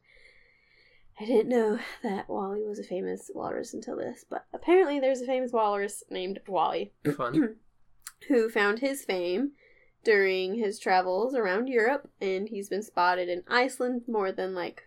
I 1.21 1.25
didn't 1.27 1.49
know 1.49 1.79
that 2.03 2.29
Wally 2.29 2.65
was 2.65 2.81
a 2.81 2.85
famous 2.85 3.31
walrus 3.35 3.73
until 3.73 3.97
this, 3.97 4.25
but 4.29 4.47
apparently 4.53 4.99
there's 4.99 5.21
a 5.21 5.27
famous 5.27 5.53
walrus 5.53 6.03
named 6.11 6.41
Wally 6.49 6.93
Fun. 7.17 7.57
who 8.29 8.49
found 8.51 8.81
his 8.81 9.05
fame 9.05 9.53
during 10.03 10.57
his 10.57 10.79
travels 10.81 11.35
around 11.35 11.69
Europe, 11.69 12.11
and 12.21 12.49
he's 12.49 12.69
been 12.69 12.83
spotted 12.83 13.29
in 13.29 13.43
Iceland 13.49 14.03
more 14.09 14.33
than 14.33 14.55
like 14.55 14.83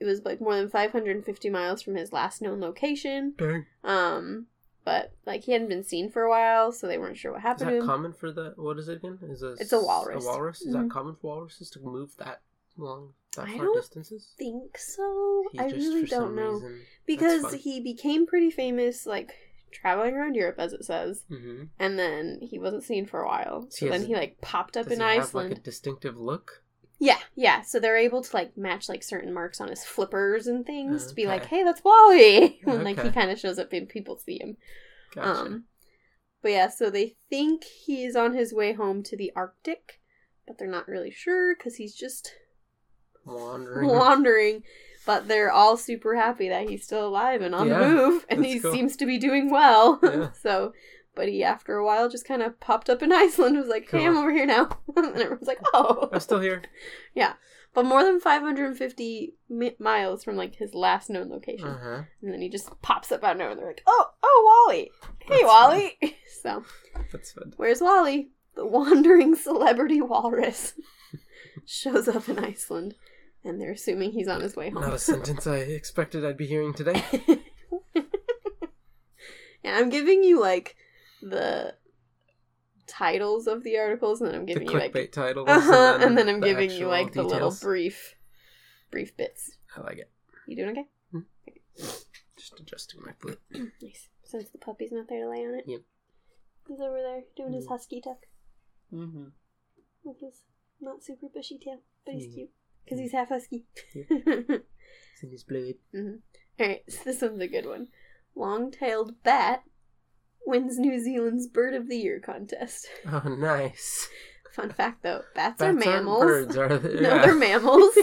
it 0.00 0.04
was 0.04 0.24
like 0.24 0.40
more 0.40 0.54
than 0.56 0.68
550 0.68 1.50
miles 1.50 1.82
from 1.82 1.94
his 1.94 2.12
last 2.12 2.42
known 2.42 2.60
location. 2.60 3.34
Dang. 3.36 3.66
Um, 3.82 4.46
but 4.84 5.12
like 5.26 5.44
he 5.44 5.52
hadn't 5.52 5.68
been 5.68 5.82
seen 5.84 6.10
for 6.10 6.22
a 6.22 6.30
while, 6.30 6.70
so 6.72 6.86
they 6.86 6.98
weren't 6.98 7.16
sure 7.16 7.32
what 7.32 7.40
happened 7.42 7.70
to 7.70 7.76
that 7.80 7.82
common 7.86 8.12
for 8.12 8.30
the 8.32 8.52
what 8.56 8.78
is 8.78 8.88
it 8.88 8.96
again? 8.98 9.18
Is 9.22 9.42
a 9.42 9.52
It's 9.52 9.72
a 9.72 9.80
walrus. 9.80 10.24
A 10.24 10.26
walrus? 10.28 10.60
Is 10.62 10.74
Mhm. 10.74 10.82
that 10.82 10.90
common 10.90 11.14
for 11.16 11.26
walruses 11.36 11.70
to 11.70 11.80
move 11.80 12.16
that 12.18 12.42
long, 12.76 13.14
that 13.36 13.48
I 13.48 13.56
far 13.56 13.72
distances? 13.74 14.32
think 14.36 14.76
so. 14.76 15.44
He 15.52 15.58
I 15.58 15.70
just, 15.70 15.76
really 15.86 16.04
don't 16.06 16.34
know 16.34 16.52
reason- 16.54 16.80
because 17.06 17.54
he 17.54 17.80
became 17.80 18.26
pretty 18.26 18.50
famous 18.50 19.06
like 19.06 19.34
traveling 19.70 20.14
around 20.14 20.34
Europe, 20.36 20.56
as 20.58 20.72
it 20.72 20.84
says, 20.84 21.24
Mhm. 21.30 21.68
and 21.78 21.98
then 21.98 22.40
he 22.42 22.58
wasn't 22.58 22.84
seen 22.84 23.06
for 23.06 23.20
a 23.22 23.26
while. 23.26 23.66
So 23.70 23.86
He 23.86 23.90
then 23.90 24.04
he 24.04 24.14
like 24.14 24.40
popped 24.40 24.76
up 24.76 24.86
in 24.88 25.00
he 25.00 25.04
have 25.04 25.24
Iceland. 25.24 25.50
like 25.50 25.58
a 25.58 25.62
distinctive 25.62 26.16
look? 26.18 26.62
Yeah, 27.04 27.18
yeah. 27.36 27.60
So 27.60 27.78
they're 27.78 27.98
able 27.98 28.22
to 28.22 28.34
like 28.36 28.56
match 28.56 28.88
like 28.88 29.02
certain 29.02 29.34
marks 29.34 29.60
on 29.60 29.68
his 29.68 29.84
flippers 29.84 30.46
and 30.46 30.64
things 30.64 31.06
to 31.08 31.14
be 31.14 31.26
like, 31.26 31.44
hey, 31.44 31.62
that's 31.62 31.84
Wally. 31.84 32.60
when 32.64 32.82
like 32.82 33.02
he 33.02 33.10
kind 33.10 33.30
of 33.30 33.38
shows 33.38 33.58
up 33.58 33.72
and 33.74 33.86
people 33.88 34.16
see 34.16 34.38
him. 34.40 34.56
Gotcha. 35.14 35.28
Um, 35.40 35.64
but 36.40 36.52
yeah, 36.52 36.68
so 36.70 36.88
they 36.88 37.16
think 37.28 37.64
he's 37.64 38.16
on 38.16 38.32
his 38.34 38.54
way 38.54 38.72
home 38.72 39.02
to 39.02 39.16
the 39.18 39.32
Arctic, 39.36 40.00
but 40.46 40.56
they're 40.56 40.66
not 40.66 40.88
really 40.88 41.10
sure 41.10 41.54
because 41.54 41.76
he's 41.76 41.94
just 41.94 42.32
Wandering. 43.26 43.88
wandering. 43.88 44.62
But 45.06 45.28
they're 45.28 45.52
all 45.52 45.76
super 45.76 46.14
happy 46.16 46.48
that 46.48 46.70
he's 46.70 46.84
still 46.84 47.06
alive 47.06 47.42
and 47.42 47.54
on 47.54 47.68
Yeah, 47.68 47.80
the 47.80 47.88
move, 47.88 48.26
and 48.30 48.44
he 48.46 48.58
cool. 48.60 48.72
seems 48.72 48.96
to 48.96 49.04
be 49.04 49.18
doing 49.18 49.50
well. 49.50 50.00
Yeah. 50.02 50.30
so, 50.42 50.72
but 51.14 51.28
he 51.28 51.42
after 51.44 51.76
a 51.76 51.84
while 51.84 52.08
just 52.08 52.26
kind 52.26 52.42
of 52.42 52.58
popped 52.60 52.88
up 52.90 53.02
in 53.02 53.12
Iceland, 53.24 53.56
was 53.56 53.68
like, 53.68 53.90
"Hey, 53.90 54.06
I'm 54.06 54.16
over 54.16 54.32
here 54.32 54.46
now," 54.46 54.68
and 54.96 55.06
everyone's 55.16 55.46
like, 55.46 55.60
"Oh, 55.72 56.08
I'm 56.12 56.20
still 56.20 56.40
here. 56.40 56.62
Yeah, 57.14 57.34
but 57.74 57.84
more 57.84 58.02
than 58.02 58.18
550 58.20 59.34
mi- 59.48 59.76
miles 59.78 60.24
from 60.24 60.36
like 60.36 60.56
his 60.56 60.74
last 60.74 61.08
known 61.10 61.30
location. 61.30 61.68
Uh 61.68 61.78
huh. 61.82 62.02
And 62.22 62.32
then 62.32 62.40
he 62.40 62.48
just 62.48 62.70
pops 62.82 63.12
up 63.12 63.22
out 63.22 63.32
of 63.32 63.38
nowhere. 63.38 63.50
And 63.52 63.60
they're 63.60 63.66
like, 63.68 63.82
"Oh, 63.86 64.06
oh, 64.22 64.64
Wally! 64.68 64.90
Hey, 65.20 65.42
That's 65.42 65.44
Wally!" 65.44 65.98
so, 66.42 66.64
That's 67.12 67.32
fun. 67.32 67.52
where's 67.56 67.80
Wally? 67.80 68.30
The 68.56 68.66
wandering 68.66 69.34
celebrity 69.34 70.00
walrus 70.00 70.74
shows 71.66 72.06
up 72.08 72.28
in 72.28 72.38
Iceland, 72.38 72.94
and 73.44 73.60
they're 73.60 73.72
assuming 73.72 74.12
he's 74.12 74.28
on 74.28 74.40
his 74.42 74.54
way 74.56 74.70
home. 74.70 74.82
Not 74.82 74.92
a 74.94 74.98
sentence 74.98 75.46
I 75.46 75.56
expected 75.58 76.24
I'd 76.24 76.36
be 76.36 76.46
hearing 76.46 76.72
today. 76.74 77.02
yeah, 79.64 79.76
I'm 79.78 79.88
giving 79.88 80.22
you 80.22 80.40
like 80.40 80.76
the 81.30 81.74
titles 82.86 83.46
of 83.46 83.62
the 83.64 83.78
articles, 83.78 84.20
and 84.20 84.30
then 84.30 84.40
I'm 84.40 84.46
The 84.46 84.52
giving 84.54 84.70
you 84.70 84.78
like, 84.78 85.12
titles. 85.12 85.48
uh-huh, 85.48 85.98
and 86.02 86.16
then 86.18 86.28
I'm 86.28 86.40
the 86.40 86.46
giving 86.48 86.70
you 86.70 86.86
like 86.86 87.12
the 87.12 87.22
little 87.22 87.38
details. 87.50 87.60
brief, 87.60 88.14
brief 88.90 89.16
bits. 89.16 89.56
I 89.76 89.80
like 89.80 89.98
it. 89.98 90.10
You 90.46 90.56
doing 90.56 90.70
okay? 90.70 90.88
Just 92.36 92.60
adjusting 92.60 93.00
my 93.04 93.12
foot. 93.18 93.40
Nice. 93.82 94.08
Since 94.24 94.50
the 94.50 94.58
puppy's 94.58 94.92
not 94.92 95.08
there 95.08 95.22
to 95.24 95.30
lay 95.30 95.44
on 95.46 95.54
it. 95.54 95.64
Yep. 95.66 95.80
He's 96.68 96.80
over 96.80 97.00
there 97.00 97.22
doing 97.36 97.52
his 97.52 97.66
Mm. 97.66 97.68
husky 97.70 98.00
tuck 98.00 98.18
Mm-hmm. 98.92 99.24
with 100.02 100.20
his 100.20 100.42
not 100.80 101.02
super 101.04 101.26
bushy 101.32 101.58
tail, 101.58 101.80
but 102.04 102.14
he's 102.14 102.26
Mm. 102.28 102.34
cute 102.34 102.50
because 102.84 102.98
he's 103.00 103.12
half 103.12 103.28
husky. 103.28 103.64
It's 103.94 105.22
in 105.22 105.30
his 105.30 105.44
blood. 105.44 105.74
Mm-hmm. 105.94 106.16
Alright, 106.60 106.82
so 106.90 107.00
this 107.04 107.22
one's 107.22 107.40
a 107.40 107.48
good 107.48 107.66
one. 107.66 107.88
Long 108.34 108.70
tailed 108.70 109.22
bat 109.22 109.62
wins 110.46 110.78
New 110.78 110.98
Zealand's 110.98 111.46
Bird 111.46 111.74
of 111.74 111.88
the 111.88 111.96
Year 111.96 112.20
contest. 112.20 112.86
Oh, 113.06 113.28
nice. 113.28 114.08
Fun 114.52 114.70
fact 114.70 115.02
though, 115.02 115.22
bats, 115.34 115.58
Bats 115.58 115.62
are 115.62 115.72
mammals. 115.72 116.22
birds, 116.24 116.56
are 116.56 116.78
they? 116.78 116.94
No, 117.00 117.08
Yeah. 117.16 117.26
they're 117.26 117.34
mammals. 117.34 117.96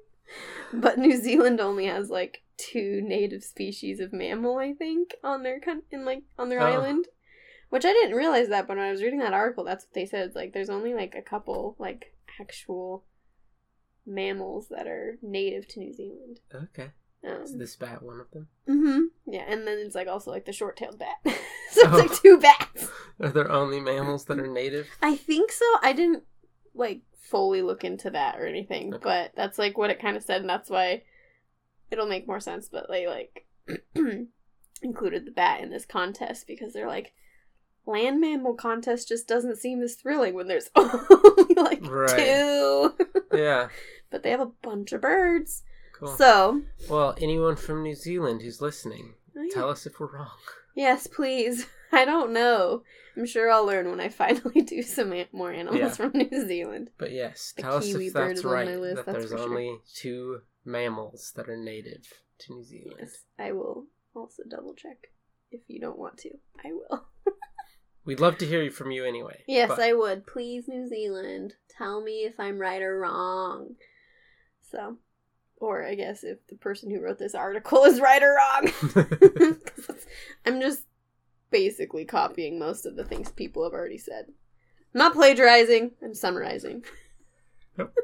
but 0.72 0.98
New 0.98 1.16
Zealand 1.16 1.60
only 1.60 1.86
has 1.86 2.08
like 2.08 2.42
two 2.56 3.00
native 3.02 3.42
species 3.42 3.98
of 4.00 4.12
mammal, 4.12 4.58
I 4.58 4.74
think, 4.74 5.14
on 5.24 5.42
their 5.42 5.58
coun- 5.60 5.82
in 5.90 6.04
like 6.04 6.22
on 6.38 6.48
their 6.48 6.60
Oh. 6.60 6.66
island. 6.66 7.06
Which 7.70 7.84
I 7.86 7.92
didn't 7.92 8.16
realize 8.16 8.48
that, 8.48 8.68
but 8.68 8.76
when 8.76 8.86
I 8.86 8.90
was 8.90 9.02
reading 9.02 9.20
that 9.20 9.32
article, 9.32 9.64
that's 9.64 9.84
what 9.86 9.94
they 9.94 10.04
said. 10.06 10.34
Like 10.34 10.52
there's 10.52 10.70
only 10.70 10.92
like 10.94 11.14
a 11.14 11.22
couple 11.22 11.74
like 11.78 12.14
actual 12.40 13.04
mammals 14.06 14.68
that 14.68 14.86
are 14.86 15.18
native 15.22 15.66
to 15.68 15.80
New 15.80 15.92
Zealand. 15.92 16.40
Okay. 16.54 16.90
Is 17.24 17.52
Um, 17.52 17.58
this 17.58 17.76
bat 17.76 18.02
one 18.02 18.18
of 18.20 18.30
them? 18.32 18.48
Mm-hmm. 18.68 19.32
Yeah, 19.32 19.44
and 19.46 19.66
then 19.66 19.78
it's 19.78 19.94
like 19.94 20.08
also 20.08 20.30
like 20.30 20.44
the 20.44 20.52
short-tailed 20.52 20.98
bat. 20.98 21.16
so 21.24 21.80
it's 21.82 21.84
Oh. 21.86 21.96
like 21.96 22.12
two 22.20 22.38
bats. 22.38 22.88
Are 23.20 23.28
there 23.28 23.50
only 23.50 23.80
mammals 23.80 24.24
that 24.24 24.38
are 24.40 24.46
native? 24.48 24.88
I 25.00 25.16
think 25.16 25.52
so. 25.52 25.64
I 25.82 25.92
didn't 25.92 26.24
like 26.74 27.02
fully 27.20 27.62
look 27.62 27.84
into 27.84 28.10
that 28.10 28.38
or 28.40 28.46
anything, 28.46 28.92
Okay. 28.94 29.02
but 29.04 29.32
that's 29.36 29.58
like 29.58 29.78
what 29.78 29.90
it 29.90 30.00
kind 30.00 30.16
of 30.16 30.22
said, 30.24 30.40
and 30.40 30.50
that's 30.50 30.68
why 30.70 31.02
it'll 31.90 32.08
make 32.08 32.26
more 32.26 32.40
sense. 32.40 32.68
But 32.68 32.86
they 32.88 33.06
like 33.06 33.46
included 34.82 35.24
the 35.24 35.30
bat 35.30 35.60
in 35.60 35.70
this 35.70 35.86
contest 35.86 36.46
because 36.46 36.72
they're 36.72 36.88
like 36.88 37.12
land 37.86 38.20
mammal 38.20 38.54
contest 38.54 39.08
just 39.08 39.26
doesn't 39.28 39.58
seem 39.58 39.82
as 39.82 39.94
thrilling 39.94 40.34
when 40.34 40.46
there's 40.48 40.70
only 40.76 41.54
like 41.56 41.84
Right. 41.88 42.16
two, 42.16 42.94
Yeah. 43.32 43.68
but 44.10 44.22
they 44.22 44.30
have 44.30 44.40
a 44.40 44.46
bunch 44.62 44.92
of 44.92 45.00
birds. 45.00 45.62
Cool. 46.02 46.16
So 46.16 46.62
well, 46.90 47.14
anyone 47.20 47.56
from 47.56 47.82
New 47.82 47.94
Zealand 47.94 48.42
who's 48.42 48.60
listening, 48.60 49.14
oh, 49.36 49.42
yeah. 49.42 49.54
tell 49.54 49.70
us 49.70 49.86
if 49.86 49.98
we're 50.00 50.12
wrong. 50.12 50.30
yes, 50.74 51.06
please. 51.06 51.66
I 51.92 52.04
don't 52.06 52.32
know. 52.32 52.82
I'm 53.16 53.26
sure 53.26 53.50
I'll 53.50 53.66
learn 53.66 53.90
when 53.90 54.00
I 54.00 54.08
finally 54.08 54.62
do 54.66 54.82
some 54.82 55.12
more 55.32 55.52
animals 55.52 55.78
Yeah. 55.78 55.88
from 55.90 56.12
New 56.14 56.46
Zealand. 56.48 56.88
But 56.96 57.12
yes, 57.12 57.52
The 57.54 57.62
tell 57.62 57.74
us 57.76 57.86
kiwi 57.86 58.06
if 58.06 58.12
bird 58.14 58.28
that's 58.30 58.38
is 58.40 58.44
on 58.46 58.50
my 58.52 58.56
right. 58.64 58.80
list, 58.80 58.96
that 58.96 59.06
that's 59.06 59.18
there's 59.18 59.30
for 59.30 59.36
sure. 59.38 59.48
only 59.48 59.78
two 59.94 60.40
mammals 60.64 61.32
that 61.36 61.48
are 61.50 61.56
native 61.56 62.06
to 62.38 62.54
New 62.54 62.64
Zealand. 62.64 62.96
Yes, 63.00 63.10
I 63.38 63.52
will 63.52 63.86
also 64.14 64.42
double 64.50 64.74
check 64.74 64.96
if 65.50 65.60
you 65.68 65.80
don't 65.80 65.98
want 65.98 66.16
to. 66.18 66.30
I 66.64 66.72
will. 66.72 67.04
We'd 68.06 68.20
love 68.20 68.38
to 68.38 68.46
hear 68.46 68.68
from 68.70 68.90
you 68.90 69.04
anyway. 69.04 69.42
Yes, 69.46 69.68
but- 69.68 69.80
I 69.80 69.92
would. 69.92 70.26
Please, 70.26 70.64
New 70.66 70.88
Zealand, 70.88 71.54
tell 71.76 72.02
me 72.02 72.24
if 72.24 72.40
I'm 72.40 72.58
right 72.58 72.80
or 72.82 72.98
wrong. 72.98 73.74
So, 74.70 74.96
or 75.62 75.84
I 75.84 75.94
guess 75.94 76.24
if 76.24 76.44
the 76.48 76.56
person 76.56 76.90
who 76.90 77.00
wrote 77.00 77.18
this 77.18 77.36
article 77.36 77.84
is 77.84 78.00
right 78.00 78.22
or 78.22 78.34
wrong. 78.34 78.72
I'm 80.46 80.60
just 80.60 80.82
basically 81.50 82.04
copying 82.04 82.58
most 82.58 82.84
of 82.84 82.96
the 82.96 83.04
things 83.04 83.30
people 83.30 83.62
have 83.62 83.72
already 83.72 83.98
said. 83.98 84.26
I'm 84.28 84.98
not 84.98 85.14
plagiarizing, 85.14 85.92
I'm 86.02 86.14
summarizing. 86.14 86.84
Yep. 87.78 87.94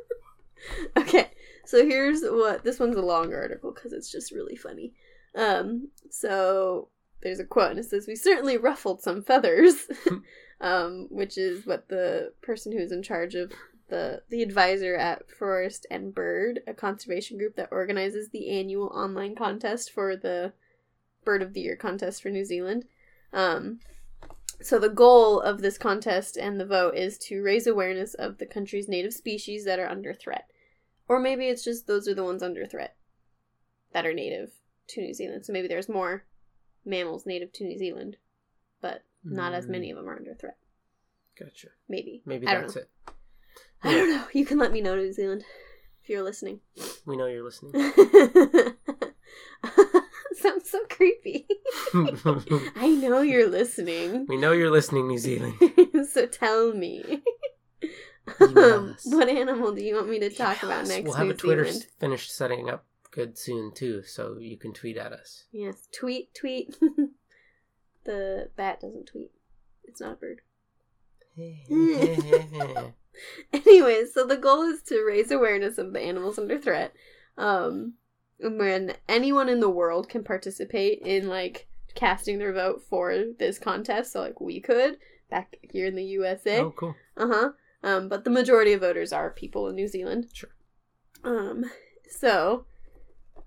okay, 0.99 1.31
so 1.65 1.85
here's 1.85 2.23
what 2.23 2.63
this 2.63 2.79
one's 2.79 2.97
a 2.97 3.03
long 3.03 3.35
article 3.35 3.73
because 3.73 3.93
it's 3.93 4.11
just 4.11 4.31
really 4.31 4.57
funny. 4.57 4.93
Um, 5.35 5.89
so 6.11 6.89
there's 7.23 7.41
a 7.41 7.45
quote 7.45 7.73
and 7.73 7.81
it 7.81 7.87
says, 7.87 8.07
We 8.07 8.15
certainly 8.15 8.57
ruffled 8.57 9.03
some 9.03 9.23
feathers, 9.23 9.89
um, 10.61 11.09
which 11.11 11.37
is 11.37 11.67
what 11.67 11.89
the 11.89 12.33
person 12.41 12.73
who's 12.73 12.93
in 12.93 13.03
charge 13.03 13.35
of 13.35 13.53
the 13.89 14.23
the 14.29 14.43
advisor 14.43 14.95
at 14.95 15.31
Forest 15.31 15.87
and 15.91 16.15
Bird, 16.15 16.61
a 16.67 16.75
conservation 16.75 17.39
group 17.39 17.57
that 17.57 17.69
organizes 17.71 18.29
the 18.29 18.51
annual 18.51 18.89
online 18.89 19.35
contest 19.35 19.91
for 19.93 20.17
the 20.17 20.53
Bird 21.25 21.43
of 21.43 21.53
the 21.53 21.61
Year 21.61 21.77
contest 21.77 22.23
for 22.23 22.31
New 22.31 22.45
Zealand. 22.45 22.85
Um, 23.33 23.81
so 24.61 24.79
the 24.79 24.89
goal 24.89 25.41
of 25.41 25.61
this 25.61 25.79
contest 25.79 26.37
and 26.37 26.59
the 26.59 26.67
vote 26.67 26.97
is 26.97 27.19
to 27.19 27.43
raise 27.43 27.67
awareness 27.67 28.15
of 28.15 28.39
the 28.39 28.47
country's 28.47 28.89
native 28.89 29.15
species 29.15 29.65
that 29.65 29.79
are 29.79 29.89
under 29.89 30.13
threat, 30.13 30.51
or 31.09 31.21
maybe 31.21 31.47
it's 31.47 31.65
just 31.65 31.87
those 31.87 32.09
are 32.09 32.15
the 32.15 32.25
ones 32.25 32.43
under 32.43 32.67
threat 32.67 32.97
that 33.93 34.07
are 34.07 34.15
native 34.15 34.51
to 34.89 35.01
New 35.01 35.15
Zealand. 35.15 35.45
So 35.45 35.53
maybe 35.53 35.69
there's 35.69 35.89
more 35.89 36.25
mammals 36.85 37.27
native 37.27 37.53
to 37.55 37.65
New 37.65 37.79
Zealand, 37.79 38.17
but 38.81 39.03
not 39.25 39.53
as 39.53 39.67
many 39.67 39.91
of 39.91 39.97
them 39.97 40.09
are 40.09 40.17
under 40.17 40.35
threat. 40.35 40.57
Gotcha. 41.39 41.69
Maybe. 41.89 42.23
Maybe 42.25 42.47
that's 42.47 42.77
it. 42.77 42.89
I 43.83 43.93
don't 43.95 44.11
know. 44.11 44.25
You 44.33 44.45
can 44.45 44.59
let 44.59 44.73
me 44.73 44.81
know, 44.81 44.97
New 44.97 45.13
Zealand, 45.13 45.45
if 46.03 46.09
you're 46.09 46.23
listening. 46.23 46.61
We 47.07 47.17
know 47.17 47.27
you're 47.27 47.45
listening. 47.45 47.73
Sounds 50.35 50.71
so 50.71 50.85
creepy. 50.89 51.47
I 51.95 52.89
know 53.01 53.21
you're 53.23 53.49
listening. 53.49 54.27
we 54.29 54.37
know 54.37 54.53
you're 54.53 54.71
listening, 54.71 55.09
New 55.09 55.19
Zealand. 55.19 55.55
so 56.11 56.27
tell 56.27 56.73
me. 56.75 57.23
Um, 58.41 58.97
what 59.07 59.29
animal 59.29 59.73
do 59.75 59.83
you 59.83 59.95
want 59.97 60.09
me 60.11 60.19
to 60.21 60.31
talk 60.31 60.63
Email 60.63 60.73
about 60.73 60.83
us. 60.83 60.89
next? 60.91 61.05
We'll 61.05 61.15
have 61.15 61.27
New 61.27 61.33
a 61.33 61.37
Twitter 61.37 61.65
Zealand? 61.65 61.87
finished 61.99 62.31
setting 62.35 62.69
up 62.71 62.85
good 63.11 63.39
soon 63.39 63.73
too, 63.75 64.03
so 64.05 64.37
you 64.39 64.57
can 64.59 64.73
tweet 64.73 64.97
at 64.97 65.13
us. 65.13 65.45
Yes, 65.51 65.89
tweet, 65.93 66.35
tweet. 66.35 66.77
the 68.05 68.51
bat 68.57 68.81
doesn't 68.81 69.07
tweet. 69.07 69.33
It's 69.85 70.01
not 70.01 70.13
a 70.13 70.17
bird. 70.17 70.43
Anyways, 73.53 74.15
so 74.15 74.27
the 74.27 74.37
goal 74.37 74.63
is 74.63 74.83
to 74.83 75.03
raise 75.03 75.31
awareness 75.31 75.79
of 75.79 75.93
the 75.93 76.01
animals 76.01 76.39
under 76.39 76.59
threat. 76.59 76.93
Um, 77.37 77.95
when 78.41 78.95
anyone 79.09 79.49
in 79.49 79.61
the 79.61 79.71
world 79.71 80.09
can 80.09 80.23
participate 80.23 81.01
in 81.03 81.29
like 81.29 81.67
casting 81.95 82.39
their 82.39 82.53
vote 82.53 82.83
for 82.89 83.25
this 83.39 83.59
contest, 83.59 84.13
so 84.13 84.21
like 84.21 84.41
we 84.41 84.61
could 84.61 84.99
back 85.31 85.57
here 85.63 85.87
in 85.87 85.97
the 85.97 86.05
USA. 86.05 86.61
oh, 86.61 86.73
cool. 86.77 86.95
Uh 87.17 87.29
huh. 87.29 87.51
Um, 87.83 88.09
but 88.09 88.25
the 88.25 88.31
majority 88.31 88.73
of 88.73 88.81
voters 88.81 89.13
are 89.13 89.31
people 89.31 89.69
in 89.69 89.77
New 89.77 89.89
Zealand. 89.89 90.27
Sure. 90.33 90.51
Um, 91.25 91.65
so 92.09 92.65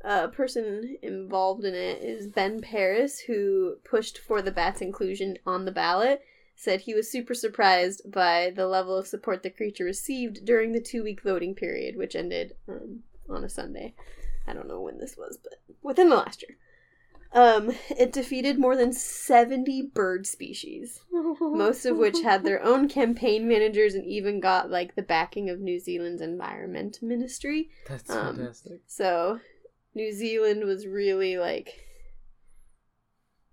a 0.04 0.28
person 0.28 0.98
involved 1.02 1.64
in 1.64 1.74
it 1.76 2.04
is 2.04 2.28
Ben 2.28 2.62
Paris, 2.62 3.20
who 3.20 3.76
pushed 3.84 4.18
for 4.18 4.42
the 4.42 4.52
bat's 4.52 4.82
inclusion 4.82 5.38
on 5.46 5.66
the 5.66 5.72
ballot. 5.72 6.22
Said 6.62 6.82
he 6.82 6.94
was 6.94 7.10
super 7.12 7.34
surprised 7.34 8.04
by 8.12 8.52
the 8.56 8.68
level 8.68 8.96
of 8.96 9.08
support 9.08 9.42
the 9.42 9.50
creature 9.50 9.84
received 9.84 10.46
during 10.46 10.74
the 10.74 10.80
two 10.80 11.02
week 11.02 11.24
voting 11.24 11.56
period, 11.56 11.98
which 11.98 12.16
ended 12.16 12.54
um, 12.70 13.00
on 13.28 13.44
a 13.44 13.50
Sunday. 13.50 13.96
I 14.48 14.54
don't 14.54 14.68
know 14.68 14.80
when 14.80 15.00
this 15.00 15.18
was, 15.18 15.40
but 15.42 15.54
within 15.82 16.10
the 16.10 16.18
last 16.18 16.44
year. 16.44 16.58
Um, 17.34 17.72
it 17.90 18.12
defeated 18.14 18.60
more 18.60 18.76
than 18.76 18.94
70 18.94 19.92
bird 19.96 20.28
species 20.28 21.02
most 21.40 21.86
of 21.86 21.98
which 21.98 22.22
had 22.22 22.44
their 22.44 22.62
own 22.62 22.90
campaign 22.90 23.48
managers 23.48 23.96
and 23.96 24.06
even 24.06 24.40
got 24.40 24.70
like 24.70 24.96
the 24.96 25.02
backing 25.02 25.50
of 25.50 25.60
New 25.62 25.80
Zealand's 25.80 26.22
Environment 26.22 27.00
Ministry. 27.02 27.70
That's 27.88 28.08
Um, 28.10 28.36
fantastic. 28.36 28.82
So 28.86 29.40
New 29.96 30.12
Zealand 30.12 30.66
was 30.66 30.86
really 30.86 31.38
like 31.38 31.74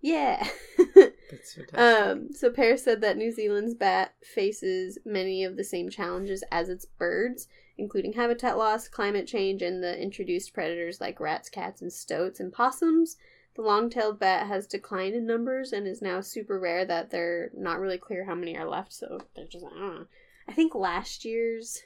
yeah. 0.03 0.47
That's 1.31 1.55
fantastic. 1.55 1.79
um 1.79 2.33
so 2.33 2.51
Paris 2.51 2.85
said 2.85 3.01
that 3.01 3.17
New 3.17 3.31
Zealand's 3.31 3.75
bat 3.75 4.15
faces 4.23 4.99
many 5.05 5.45
of 5.45 5.57
the 5.57 5.65
same 5.65 5.91
challenges 5.91 6.43
as 6.51 6.69
its 6.69 6.85
birds, 6.85 7.49
including 7.77 8.15
habitat 8.15 8.57
loss, 8.59 8.89
climate 8.89 9.27
change, 9.27 9.63
and 9.63 9.83
the 9.83 10.01
introduced 10.01 10.53
predators 10.55 11.01
like 11.01 11.21
rats, 11.21 11.49
cats, 11.49 11.83
and 11.83 11.93
stoats 11.93 12.41
and 12.41 12.53
possums. 12.53 13.17
The 13.55 13.63
long-tailed 13.63 14.21
bat 14.21 14.47
has 14.47 14.69
declined 14.69 15.17
in 15.17 15.27
numbers 15.27 15.73
and 15.73 15.87
is 15.87 16.01
now 16.01 16.21
super 16.21 16.61
rare 16.61 16.85
that 16.85 17.11
they're 17.11 17.51
not 17.57 17.81
really 17.81 17.99
clear 17.99 18.25
how 18.25 18.37
many 18.37 18.57
are 18.57 18.69
left, 18.69 18.93
so 18.93 19.21
they're 19.35 19.47
just 19.47 19.65
I 19.65 19.69
don't 19.71 19.95
know. 19.97 20.07
I 20.49 20.53
think 20.53 20.75
last 20.75 21.25
year's 21.25 21.83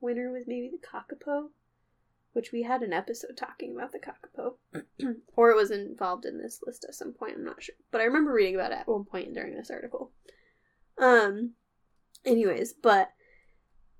winner 0.00 0.30
was 0.30 0.44
maybe 0.46 0.70
the 0.70 0.86
kakapo, 0.86 1.48
which 2.34 2.52
we 2.52 2.62
had 2.62 2.82
an 2.82 2.92
episode 2.92 3.36
talking 3.36 3.74
about 3.74 3.92
the 3.92 3.98
kakapo. 3.98 4.54
or 5.36 5.50
it 5.50 5.56
was 5.56 5.70
involved 5.70 6.26
in 6.26 6.38
this 6.38 6.60
list 6.66 6.84
at 6.86 6.94
some 6.94 7.12
point, 7.12 7.34
I'm 7.36 7.44
not 7.44 7.62
sure. 7.62 7.74
But 7.90 8.00
I 8.02 8.04
remember 8.04 8.32
reading 8.32 8.54
about 8.54 8.72
it 8.72 8.78
at 8.78 8.88
one 8.88 9.04
point 9.04 9.32
during 9.34 9.54
this 9.56 9.70
article. 9.70 10.12
Um 10.98 11.54
anyways, 12.24 12.74
but 12.74 13.10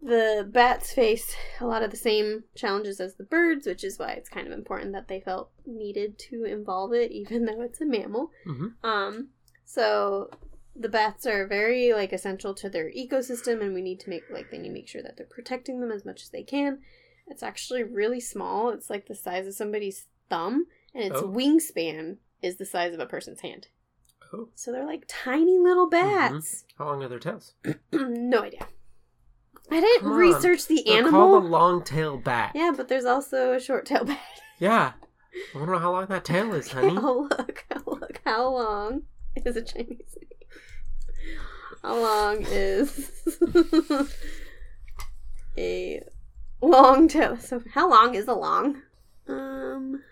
the 0.03 0.47
bats 0.51 0.93
face 0.93 1.35
a 1.61 1.67
lot 1.67 1.83
of 1.83 1.91
the 1.91 1.97
same 1.97 2.45
challenges 2.55 3.01
as 3.01 3.15
the 3.15 3.25
birds, 3.25 3.67
which 3.67 3.83
is 3.83 3.99
why 3.99 4.11
it's 4.13 4.29
kind 4.29 4.47
of 4.47 4.53
important 4.53 4.93
that 4.93 5.09
they 5.09 5.21
felt 5.21 5.51
needed 5.65 6.19
to 6.19 6.45
involve 6.45 6.93
it, 6.93 7.11
even 7.11 7.47
though 7.47 7.63
it's 7.63 7.81
a 7.81 7.87
mammal. 7.87 8.31
Mhm. 8.47 8.75
Um, 8.85 9.31
so 9.65 10.29
the 10.77 10.91
bats 10.91 11.27
are 11.27 11.47
very 11.47 11.95
like 11.95 12.13
essential 12.13 12.53
to 12.55 12.69
their 12.69 12.91
ecosystem, 12.91 13.63
and 13.63 13.73
we 13.73 13.81
need 13.81 14.01
to 14.01 14.11
make 14.11 14.25
like 14.29 14.51
they 14.51 14.59
need 14.59 14.69
to 14.69 14.75
make 14.75 14.89
sure 14.89 15.03
that 15.03 15.17
they're 15.17 15.27
protecting 15.27 15.81
them 15.81 15.91
as 15.91 16.05
much 16.05 16.23
as 16.23 16.31
they 16.31 16.43
can. 16.43 16.83
It's 17.27 17.43
actually 17.43 17.83
really 17.83 18.21
small. 18.21 18.71
It's 18.71 18.91
like 18.91 19.07
the 19.07 19.15
size 19.15 19.47
of 19.47 19.55
somebody's 19.55 20.07
thumb, 20.29 20.67
and 20.95 21.05
its 21.05 21.21
Oh. 21.23 21.29
wingspan 21.29 22.19
is 22.43 22.57
the 22.57 22.67
size 22.67 22.93
of 22.95 23.01
a 23.01 23.07
person's 23.07 23.41
hand. 23.41 23.69
Oh, 24.33 24.49
So 24.55 24.73
they're 24.73 24.87
like 24.87 25.05
tiny 25.09 25.59
little 25.59 25.89
mm-hmm. 25.89 26.35
bats. 26.35 26.65
how 26.79 26.87
long 26.87 27.03
are 27.03 27.09
their 27.09 27.19
tails? 27.19 27.55
no 27.93 28.43
idea. 28.43 28.67
I 29.71 29.81
didn't 29.81 30.11
research 30.11 30.67
the 30.67 30.83
They're 30.85 30.99
animal. 30.99 31.11
called 31.13 31.45
a 31.45 31.47
long-tailed 31.47 32.23
bat. 32.25 32.53
Yeah, 32.55 32.73
but 32.77 32.89
there's 32.89 33.07
also 33.07 33.55
a 33.55 33.61
short 33.61 33.87
tail 33.87 34.05
bat. 34.05 34.19
Yeah. 34.59 34.93
I 35.55 35.59
wonder 35.59 35.77
how 35.79 35.91
long 35.93 36.07
that 36.07 36.25
tail 36.25 36.55
is, 36.55 36.71
honey. 36.71 36.95
Oh 36.97 37.29
look, 37.39 37.65
oh, 37.75 37.83
look, 38.01 38.21
how 38.25 38.49
long 38.51 39.03
is 39.45 39.57
a 39.57 39.63
Chinese 39.63 40.17
name? 40.21 40.29
How 41.83 41.99
long 42.01 42.43
is 42.47 43.11
a 45.59 46.03
long 46.69 47.09
tail? 47.09 47.37
So 47.39 47.63
how 47.73 47.89
long 47.91 48.15
is 48.15 48.29
a 48.29 48.35
long? 48.35 48.83
Um, 49.29 50.03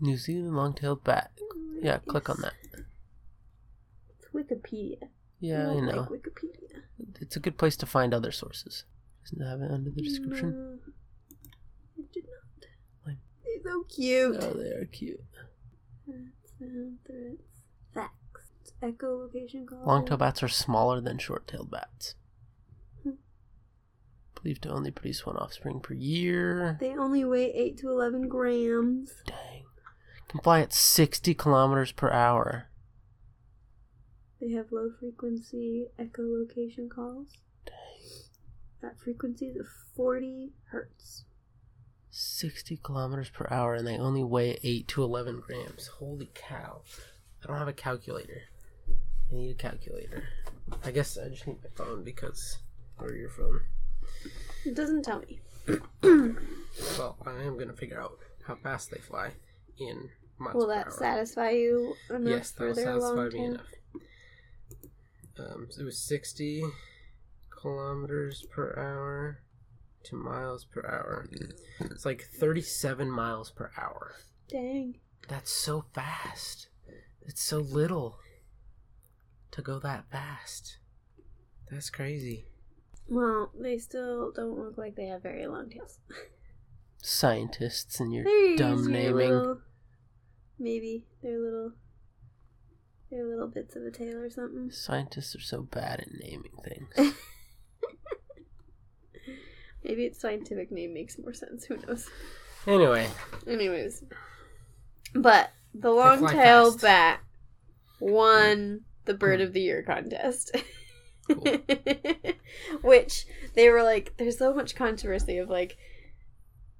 New 0.00 0.16
Zealand 0.16 0.56
long-tailed 0.56 1.02
bat. 1.04 1.30
Yeah, 1.80 1.98
click 2.06 2.28
on 2.30 2.40
that. 2.42 2.54
It's 2.72 4.28
Wikipedia. 4.34 5.08
Yeah, 5.40 5.70
I 5.70 5.74
don't 5.74 5.86
know. 5.86 5.96
Like 6.10 6.22
Wikipedia. 6.22 6.82
It's 7.20 7.36
a 7.36 7.40
good 7.40 7.58
place 7.58 7.76
to 7.76 7.86
find 7.86 8.14
other 8.14 8.30
sources. 8.32 8.84
Doesn't 9.24 9.44
have 9.46 9.60
it 9.62 9.70
under 9.70 9.90
the 9.90 10.02
description? 10.02 10.50
No, 10.52 10.78
it 11.98 12.12
did 12.12 12.24
not. 12.24 12.66
Like- 13.06 13.16
They're 13.44 13.72
so 13.72 13.82
cute. 13.84 14.36
Oh, 14.40 14.52
they 14.54 14.70
are 14.70 14.84
cute. 14.86 15.20
Sound 16.58 16.98
threats. 17.06 17.42
Facts. 17.94 18.72
Echolocation 18.82 19.66
call. 19.66 19.84
Long-tailed 19.86 20.20
bats 20.20 20.42
are 20.42 20.48
smaller 20.48 21.00
than 21.00 21.18
short-tailed 21.18 21.70
bats. 21.70 22.14
Believed 24.42 24.62
to 24.62 24.70
only 24.70 24.90
produce 24.90 25.24
one 25.24 25.36
offspring 25.36 25.78
per 25.78 25.94
year. 25.94 26.76
They 26.80 26.96
only 26.96 27.24
weigh 27.24 27.52
8 27.52 27.78
to 27.78 27.90
11 27.90 28.28
grams. 28.28 29.12
Dang. 29.24 29.62
Can 30.26 30.40
fly 30.40 30.60
at 30.60 30.72
60 30.72 31.32
kilometers 31.34 31.92
per 31.92 32.10
hour. 32.10 32.68
They 34.40 34.50
have 34.50 34.72
low 34.72 34.90
frequency 34.98 35.86
echolocation 35.96 36.90
calls. 36.90 37.28
Dang. 37.64 37.74
That 38.80 38.98
frequency 38.98 39.46
is 39.46 39.68
40 39.94 40.50
hertz. 40.70 41.24
60 42.10 42.78
kilometers 42.82 43.30
per 43.30 43.46
hour, 43.48 43.74
and 43.74 43.86
they 43.86 43.96
only 43.96 44.24
weigh 44.24 44.58
8 44.64 44.88
to 44.88 45.04
11 45.04 45.40
grams. 45.46 45.86
Holy 45.86 46.30
cow. 46.34 46.82
I 47.42 47.46
don't 47.46 47.58
have 47.58 47.68
a 47.68 47.72
calculator. 47.72 48.42
I 49.30 49.34
need 49.34 49.50
a 49.52 49.54
calculator. 49.54 50.24
I 50.84 50.90
guess 50.90 51.16
I 51.16 51.28
just 51.28 51.46
need 51.46 51.58
my 51.62 51.70
phone 51.76 52.02
because. 52.02 52.58
Or 52.98 53.12
your 53.12 53.30
phone. 53.30 53.60
It 54.64 54.74
doesn't 54.74 55.02
tell 55.04 55.20
me. 55.20 55.40
Well, 56.98 57.16
I 57.26 57.42
am 57.42 57.54
going 57.54 57.68
to 57.68 57.76
figure 57.76 58.00
out 58.00 58.18
how 58.46 58.54
fast 58.56 58.90
they 58.90 58.98
fly 58.98 59.32
in 59.78 60.10
miles 60.38 60.54
Will 60.54 60.66
per 60.66 60.74
that 60.74 60.86
hour. 60.86 60.92
satisfy 60.92 61.50
you 61.50 61.94
enough 62.10 62.30
Yes, 62.30 62.50
that 62.52 62.56
for 62.56 62.66
will 62.68 62.74
their 62.74 62.84
satisfy 62.84 63.08
long 63.08 63.28
me 63.32 63.44
enough. 63.44 63.66
Um, 65.38 65.66
so 65.70 65.82
it 65.82 65.84
was 65.84 65.98
60 65.98 66.62
kilometers 67.60 68.44
per 68.50 68.74
hour 68.78 69.40
to 70.04 70.16
miles 70.16 70.64
per 70.64 70.80
hour. 70.86 71.28
It's 71.80 72.04
like 72.04 72.22
37 72.22 73.10
miles 73.10 73.50
per 73.50 73.70
hour. 73.76 74.12
Dang. 74.48 74.96
That's 75.28 75.50
so 75.50 75.84
fast. 75.94 76.68
It's 77.22 77.42
so 77.42 77.58
little 77.58 78.18
to 79.52 79.62
go 79.62 79.78
that 79.78 80.10
fast. 80.10 80.78
That's 81.70 81.90
crazy. 81.90 82.46
Well, 83.12 83.50
they 83.60 83.76
still 83.76 84.32
don't 84.32 84.58
look 84.58 84.78
like 84.78 84.96
they 84.96 85.04
have 85.06 85.22
very 85.22 85.46
long 85.46 85.68
tails. 85.68 85.98
Scientists 87.02 88.00
and 88.00 88.10
your 88.12 88.24
There's 88.24 88.58
dumb 88.58 88.86
naming. 88.90 89.14
little- 89.16 89.60
maybe 90.58 91.04
they're 91.22 91.38
little. 91.38 91.72
They're 93.10 93.26
little 93.28 93.48
bits 93.48 93.76
of 93.76 93.82
a 93.82 93.90
tail 93.90 94.16
or 94.16 94.30
something. 94.30 94.70
Scientists 94.70 95.36
are 95.36 95.40
so 95.40 95.60
bad 95.62 96.00
at 96.00 96.08
naming 96.22 96.52
things. 96.64 97.14
Maybe 99.84 100.04
its 100.06 100.18
scientific 100.20 100.70
name 100.70 100.94
makes 100.94 101.18
more 101.18 101.34
sense. 101.34 101.64
Who 101.64 101.76
knows? 101.86 102.08
anyway, 102.66 103.08
Anyways, 103.46 104.04
but 105.14 105.50
the 105.74 105.90
fly 105.92 106.16
long-tailed 106.16 106.80
bat 106.80 107.20
won 108.00 108.82
the 109.04 109.14
Bird 109.14 109.40
of 109.42 109.52
the 109.52 109.60
Year 109.60 109.82
contest. 109.82 110.56
Cool. 111.28 111.44
Which 112.82 113.26
they 113.54 113.68
were 113.68 113.82
like, 113.82 114.14
there's 114.18 114.38
so 114.38 114.52
much 114.54 114.74
controversy 114.74 115.38
of 115.38 115.48
like, 115.48 115.76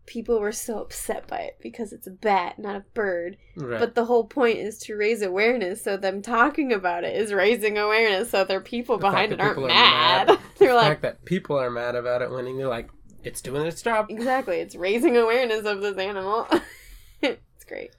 people 0.06 0.40
were 0.40 0.52
so 0.52 0.80
upset 0.80 1.26
by 1.28 1.38
it 1.38 1.58
because 1.62 1.92
it's 1.92 2.06
a 2.06 2.10
bat, 2.10 2.58
not 2.58 2.76
a 2.76 2.84
bird. 2.94 3.36
right. 3.56 3.78
But 3.78 3.94
the 3.94 4.04
whole 4.04 4.24
point 4.24 4.58
is 4.58 4.78
to 4.80 4.96
raise 4.96 5.22
awareness, 5.22 5.82
so 5.84 5.96
them 5.96 6.22
talking 6.22 6.72
about 6.72 7.04
it 7.04 7.16
is 7.16 7.32
raising 7.32 7.78
awareness, 7.78 8.30
so 8.30 8.44
their 8.44 8.60
people 8.60 8.98
The 8.98 9.08
behind 9.08 9.32
it 9.32 9.40
aren't 9.40 9.58
are 9.58 9.66
mad. 9.68 10.28
mad- 10.28 10.38
They're 10.58 10.70
the 10.70 10.74
like, 10.74 10.88
fact 10.88 11.02
that 11.02 11.24
people 11.24 11.56
are 11.58 11.70
mad 11.70 11.94
about 11.94 12.22
it 12.22 12.30
winning, 12.30 12.56
they're 12.58 12.68
like, 12.68 12.90
it's 13.24 13.40
doing 13.40 13.64
its 13.66 13.80
job. 13.82 14.06
Exactly. 14.08 14.56
It's 14.56 14.74
raising 14.74 15.16
awareness 15.16 15.64
of 15.64 15.80
this 15.80 15.96
animal. 15.96 16.48
it's 17.22 17.64
great. 17.68 17.92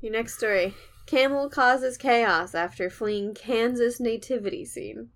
Your 0.00 0.12
next 0.12 0.38
story. 0.38 0.74
Camel 1.06 1.48
causes 1.50 1.96
chaos 1.96 2.54
after 2.54 2.88
fleeing 2.88 3.34
Kansas 3.34 3.98
nativity 3.98 4.64
scene. 4.64 5.08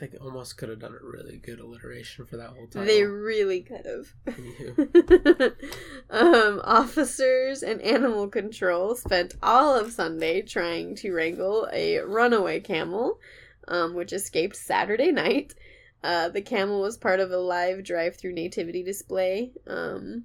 They 0.00 0.16
almost 0.18 0.56
could 0.56 0.70
have 0.70 0.78
done 0.78 0.94
a 0.94 1.06
really 1.06 1.36
good 1.36 1.60
alliteration 1.60 2.24
for 2.24 2.38
that 2.38 2.50
whole 2.50 2.66
title. 2.66 2.86
They 2.86 3.04
really 3.04 3.60
could 3.60 3.86
have. 3.86 5.52
Um, 6.10 6.60
officers 6.64 7.62
and 7.62 7.80
animal 7.82 8.26
control 8.26 8.96
spent 8.96 9.36
all 9.40 9.78
of 9.78 9.92
Sunday 9.92 10.42
trying 10.42 10.96
to 10.96 11.12
wrangle 11.12 11.68
a 11.72 11.98
runaway 11.98 12.58
camel, 12.58 13.20
um, 13.68 13.94
which 13.94 14.12
escaped 14.12 14.56
Saturday 14.56 15.12
night. 15.12 15.54
Uh, 16.02 16.28
the 16.28 16.42
camel 16.42 16.80
was 16.80 16.96
part 16.96 17.20
of 17.20 17.30
a 17.30 17.38
live 17.38 17.84
drive-through 17.84 18.32
nativity 18.32 18.82
display, 18.82 19.52
um, 19.68 20.24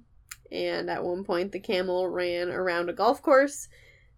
and 0.50 0.90
at 0.90 1.04
one 1.04 1.22
point 1.22 1.52
the 1.52 1.60
camel 1.60 2.08
ran 2.08 2.48
around 2.48 2.90
a 2.90 2.92
golf 2.92 3.22
course, 3.22 3.68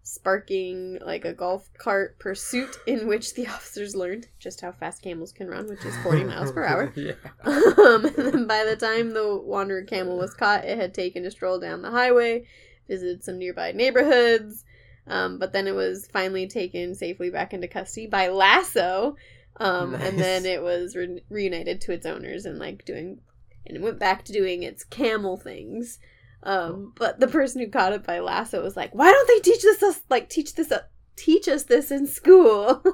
sparking 0.03 0.97
like 1.05 1.25
a 1.25 1.33
golf 1.33 1.69
cart 1.77 2.17
pursuit 2.19 2.77
in 2.87 3.07
which 3.07 3.35
the 3.35 3.47
officers 3.47 3.95
learned 3.95 4.27
just 4.39 4.61
how 4.61 4.71
fast 4.71 5.01
camels 5.01 5.31
can 5.31 5.47
run, 5.47 5.67
which 5.67 5.85
is 5.85 5.95
40 5.97 6.23
miles 6.23 6.51
per 6.51 6.65
hour. 6.65 6.91
yeah. 6.95 7.13
Um, 7.43 8.05
and 8.05 8.15
then 8.15 8.47
by 8.47 8.63
the 8.63 8.75
time 8.75 9.11
the 9.13 9.37
wanderer 9.37 9.83
camel 9.83 10.17
was 10.17 10.33
caught, 10.33 10.65
it 10.65 10.77
had 10.77 10.93
taken 10.93 11.25
a 11.25 11.31
stroll 11.31 11.59
down 11.59 11.81
the 11.81 11.91
highway, 11.91 12.45
visited 12.87 13.23
some 13.23 13.37
nearby 13.37 13.71
neighborhoods, 13.71 14.65
um, 15.07 15.39
but 15.39 15.53
then 15.53 15.67
it 15.67 15.75
was 15.75 16.07
finally 16.11 16.47
taken 16.47 16.95
safely 16.95 17.29
back 17.29 17.53
into 17.53 17.67
custody 17.67 18.07
by 18.07 18.29
Lasso, 18.29 19.15
um, 19.57 19.91
Nice. 19.91 20.07
and 20.07 20.19
then 20.19 20.45
it 20.45 20.61
was 20.61 20.95
re- 20.95 21.21
reunited 21.29 21.81
to 21.81 21.91
its 21.91 22.05
owners 22.05 22.45
and 22.45 22.59
like 22.59 22.85
doing, 22.85 23.19
and 23.65 23.77
it 23.77 23.83
went 23.83 23.99
back 23.99 24.23
to 24.25 24.33
doing 24.33 24.63
its 24.63 24.83
camel 24.83 25.37
things. 25.37 25.99
Um, 26.43 26.93
but 26.97 27.19
the 27.19 27.27
person 27.27 27.61
who 27.61 27.67
caught 27.69 27.93
it 27.93 28.03
by 28.05 28.19
Lasso 28.19 28.63
was 28.63 28.77
like, 28.77 28.93
"Why 28.95 29.11
don't 29.11 29.27
they 29.27 29.39
teach 29.51 29.61
this 29.61 29.83
us 29.83 30.01
like 30.09 30.29
teach 30.29 30.55
this 30.55 30.71
uh, 30.71 30.83
teach 31.15 31.47
us 31.47 31.63
this 31.63 31.91
in 31.91 32.07
school?" 32.07 32.81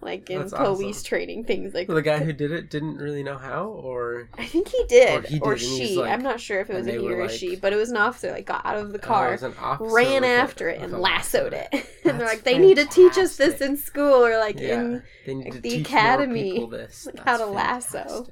like 0.00 0.28
in 0.30 0.40
That's 0.40 0.52
police 0.52 0.96
awesome. 0.98 1.06
training 1.08 1.44
things 1.44 1.72
like 1.74 1.86
So 1.86 1.94
the 1.94 2.02
guy 2.02 2.18
who 2.18 2.32
did 2.32 2.50
it 2.50 2.70
didn't 2.70 2.96
really 2.96 3.22
know 3.22 3.38
how, 3.38 3.66
or 3.66 4.28
I 4.36 4.44
think 4.46 4.68
he 4.68 4.84
did, 4.88 5.18
Or 5.18 5.22
he 5.22 5.38
did, 5.38 5.58
he's 5.58 5.88
she. 5.90 5.96
like- 5.96 6.10
I'm 6.12 6.22
not 6.22 6.40
sure 6.40 6.60
if 6.60 6.70
it 6.70 6.74
was 6.74 6.86
a 6.88 6.92
he 6.92 6.98
or 6.98 7.20
a 7.20 7.22
like- 7.26 7.30
she, 7.30 7.56
but 7.56 7.72
it 7.72 7.76
was 7.76 7.90
an 7.90 7.96
officer. 7.98 8.30
Like 8.32 8.46
got 8.46 8.66
out 8.66 8.76
of 8.78 8.92
the 8.92 8.98
Oh, 8.98 9.06
car, 9.06 9.38
ran 9.80 10.24
after 10.24 10.68
it, 10.68 10.80
with 10.80 10.92
and 10.92 11.00
lassoed 11.00 11.52
lasso. 11.52 11.68
it. 11.72 11.86
and 12.04 12.18
they're 12.20 12.26
like, 12.26 12.42
they 12.42 12.58
need 12.58 12.76
to 12.78 12.86
teach 12.86 13.16
us 13.16 13.36
this 13.36 13.60
in 13.60 13.76
school, 13.76 14.26
or 14.26 14.36
like 14.38 14.58
yeah, 14.58 14.98
in 15.24 15.40
like 15.42 15.62
the 15.62 15.80
academy, 15.82 16.42
more 16.42 16.52
people 16.54 16.68
this. 16.70 17.06
like, 17.06 17.24
how 17.24 17.36
to 17.36 17.46
lasso. 17.46 18.26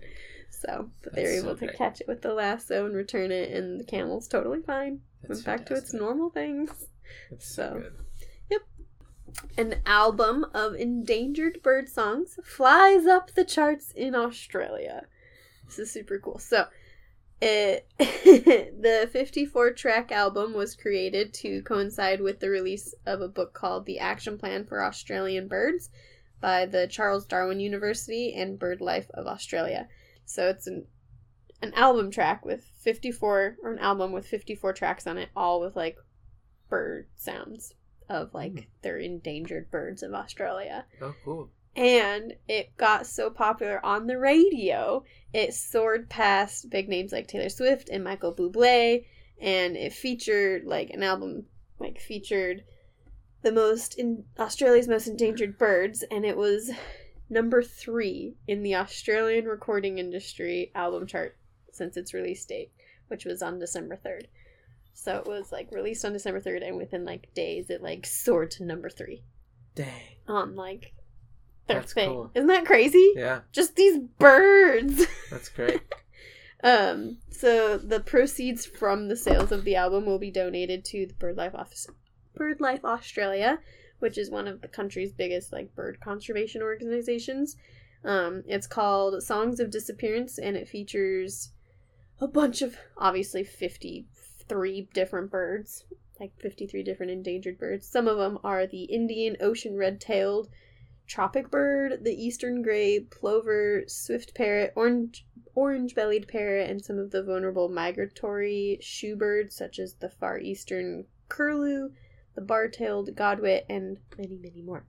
Fantastic. 0.62 0.70
so. 0.70 0.90
But 1.02 1.14
they 1.14 1.22
were 1.24 1.30
able 1.30 1.48
so 1.50 1.54
to 1.54 1.66
great. 1.66 1.78
catch 1.78 2.00
it 2.00 2.08
with 2.08 2.22
the 2.22 2.34
lasso 2.34 2.86
and 2.86 2.94
return 2.94 3.30
it, 3.30 3.50
and 3.50 3.78
the 3.80 3.84
camel's 3.84 4.28
totally 4.28 4.60
fine. 4.62 5.00
That's 5.22 5.44
Went 5.44 5.44
back 5.44 5.66
to 5.66 5.74
its 5.74 5.92
normal 5.92 6.30
things. 6.30 6.86
That's 7.30 7.54
so 7.54 7.82
good. 7.82 7.92
An 9.56 9.76
album 9.86 10.44
of 10.52 10.74
endangered 10.74 11.62
bird 11.62 11.88
songs 11.88 12.38
flies 12.44 13.06
up 13.06 13.34
the 13.34 13.44
charts 13.44 13.90
in 13.92 14.14
Australia. 14.14 15.06
This 15.66 15.78
is 15.78 15.90
super 15.90 16.18
cool. 16.18 16.38
So, 16.38 16.66
it, 17.40 17.88
the 17.98 19.08
54 19.10 19.72
track 19.72 20.12
album 20.12 20.52
was 20.52 20.76
created 20.76 21.32
to 21.34 21.62
coincide 21.62 22.20
with 22.20 22.40
the 22.40 22.50
release 22.50 22.94
of 23.06 23.20
a 23.20 23.28
book 23.28 23.54
called 23.54 23.86
The 23.86 23.98
Action 23.98 24.38
Plan 24.38 24.64
for 24.64 24.84
Australian 24.84 25.48
Birds 25.48 25.88
by 26.40 26.66
the 26.66 26.86
Charles 26.86 27.24
Darwin 27.24 27.60
University 27.60 28.34
and 28.34 28.58
BirdLife 28.58 29.10
of 29.12 29.26
Australia. 29.26 29.88
So, 30.25 30.49
it's 30.49 30.66
an 30.66 30.87
an 31.61 31.73
album 31.75 32.11
track 32.11 32.45
with 32.45 32.64
54 32.81 33.57
or 33.62 33.73
an 33.73 33.79
album 33.79 34.11
with 34.11 34.27
54 34.27 34.73
tracks 34.73 35.07
on 35.07 35.16
it 35.16 35.29
all 35.37 35.61
with 35.61 35.77
like 35.77 35.97
bird 36.68 37.07
sounds 37.14 37.75
of 38.09 38.35
like 38.35 38.53
Mm. 38.53 38.66
their 38.83 38.99
endangered 38.99 39.70
birds 39.70 40.03
of 40.03 40.12
Australia. 40.12 40.87
Oh, 41.01 41.14
cool. 41.25 41.51
And 41.77 42.35
it 42.49 42.77
got 42.77 43.07
so 43.07 43.31
popular 43.31 43.85
on 43.87 44.07
the 44.09 44.18
radio, 44.18 45.05
it 45.33 45.55
soared 45.55 46.11
past 46.11 46.68
big 46.68 46.89
names 46.89 47.12
like 47.12 47.29
Taylor 47.29 47.49
Swift 47.49 47.89
and 47.89 48.03
Michael 48.05 48.35
Bublé, 48.35 49.07
and 49.41 49.77
it 49.77 49.93
featured 49.93 50.64
like 50.64 50.91
an 50.91 51.03
album 51.05 51.47
like 51.79 52.01
featured 52.01 52.64
the 53.43 53.53
most 53.53 53.95
in 53.99 54.25
Australia's 54.39 54.89
most 54.89 55.07
endangered 55.07 55.57
birds, 55.59 56.03
and 56.11 56.25
it 56.27 56.37
was 56.37 56.70
number 57.33 57.62
three 57.62 58.37
in 58.47 58.62
the 58.62 58.74
Australian 58.76 59.47
recording 59.47 59.99
industry 59.99 60.70
album 60.74 61.07
chart 61.07 61.37
since 61.72 61.97
its 61.97 62.12
release 62.14 62.45
date, 62.45 62.70
which 63.09 63.24
was 63.24 63.43
on 63.43 63.59
December 63.59 63.97
3rd. 64.05 64.26
So 64.95 65.16
it 65.16 65.26
was 65.26 65.51
like 65.51 65.72
released 65.72 66.05
on 66.05 66.12
December 66.12 66.41
3rd, 66.41 66.68
and 66.68 66.76
within 66.76 67.05
like 67.05 67.33
days, 67.35 67.70
it 67.70 67.83
like 67.83 68.05
soared 68.07 68.51
to 68.53 68.64
number 68.64 68.91
three 68.91 69.24
Dang. 69.74 69.89
on 70.28 70.55
like 70.55 70.93
their 71.66 71.80
That's 71.80 71.95
thing. 71.95 72.11
cool. 72.11 72.30
Isn't 72.35 72.49
that 72.49 72.66
crazy? 72.66 73.12
Yeah, 73.16 73.41
Just 73.53 73.74
these 73.76 73.99
birds. 74.18 75.07
that's 75.30 75.49
great. 75.49 75.80
Um, 76.62 77.18
so 77.30 77.78
the 77.78 78.01
proceeds 78.01 78.66
from 78.66 79.09
the 79.09 79.16
sales 79.16 79.51
of 79.51 79.64
the 79.64 79.74
album 79.76 80.05
will 80.07 80.18
be 80.18 80.30
donated 80.30 80.85
to 80.87 81.07
the 81.07 81.14
BirdLife 81.14 81.55
Office, 81.55 81.89
BirdLife 82.39 82.85
Australia, 82.85 83.59
which 84.03 84.18
is 84.18 84.30
one 84.30 84.48
of 84.48 84.61
the 84.61 84.68
country's 84.68 85.12
biggest 85.12 85.53
like 85.53 85.74
bird 85.74 85.98
conservation 86.00 86.61
organizations. 86.61 87.57
Um, 88.05 88.42
it's 88.46 88.66
called 88.66 89.22
Songs 89.22 89.61
of 89.61 89.70
Disappearance, 89.70 90.38
and 90.38 90.57
it 90.57 90.68
features 90.68 91.50
a 92.20 92.26
bunch 92.26 92.61
of 92.61 92.76
obviously 92.98 93.44
fifty-three 93.44 94.88
different 94.92 95.30
birds, 95.30 95.84
like 96.18 96.32
fifty-three 96.40 96.82
different 96.82 97.12
endangered 97.12 97.59
birds. 97.59 97.88
Some 97.88 98.09
of 98.09 98.18
them 98.18 98.38
are 98.42 98.66
the 98.66 98.84
Indian 98.84 99.36
ocean 99.40 99.76
red-tailed 99.76 100.48
tropic 101.07 101.50
bird, 101.50 102.05
the 102.05 102.14
eastern 102.14 102.62
gray 102.62 103.00
plover, 103.00 103.84
swift 103.86 104.34
parrot, 104.34 104.72
orange 104.74 105.26
orange 105.55 105.94
bellied 105.94 106.26
parrot, 106.26 106.70
and 106.70 106.82
some 106.82 106.98
of 106.98 107.11
the 107.11 107.22
vulnerable 107.22 107.68
migratory 107.68 108.78
shorebirds, 108.82 109.53
such 109.53 109.78
as 109.78 109.94
the 109.94 110.09
far 110.09 110.38
eastern 110.38 111.05
curlew, 111.28 111.90
the 112.35 112.41
bar 112.41 112.68
tailed 112.68 113.14
godwit, 113.16 113.62
and 113.68 113.99
many, 114.18 114.39
many 114.43 114.62
more. 114.62 114.85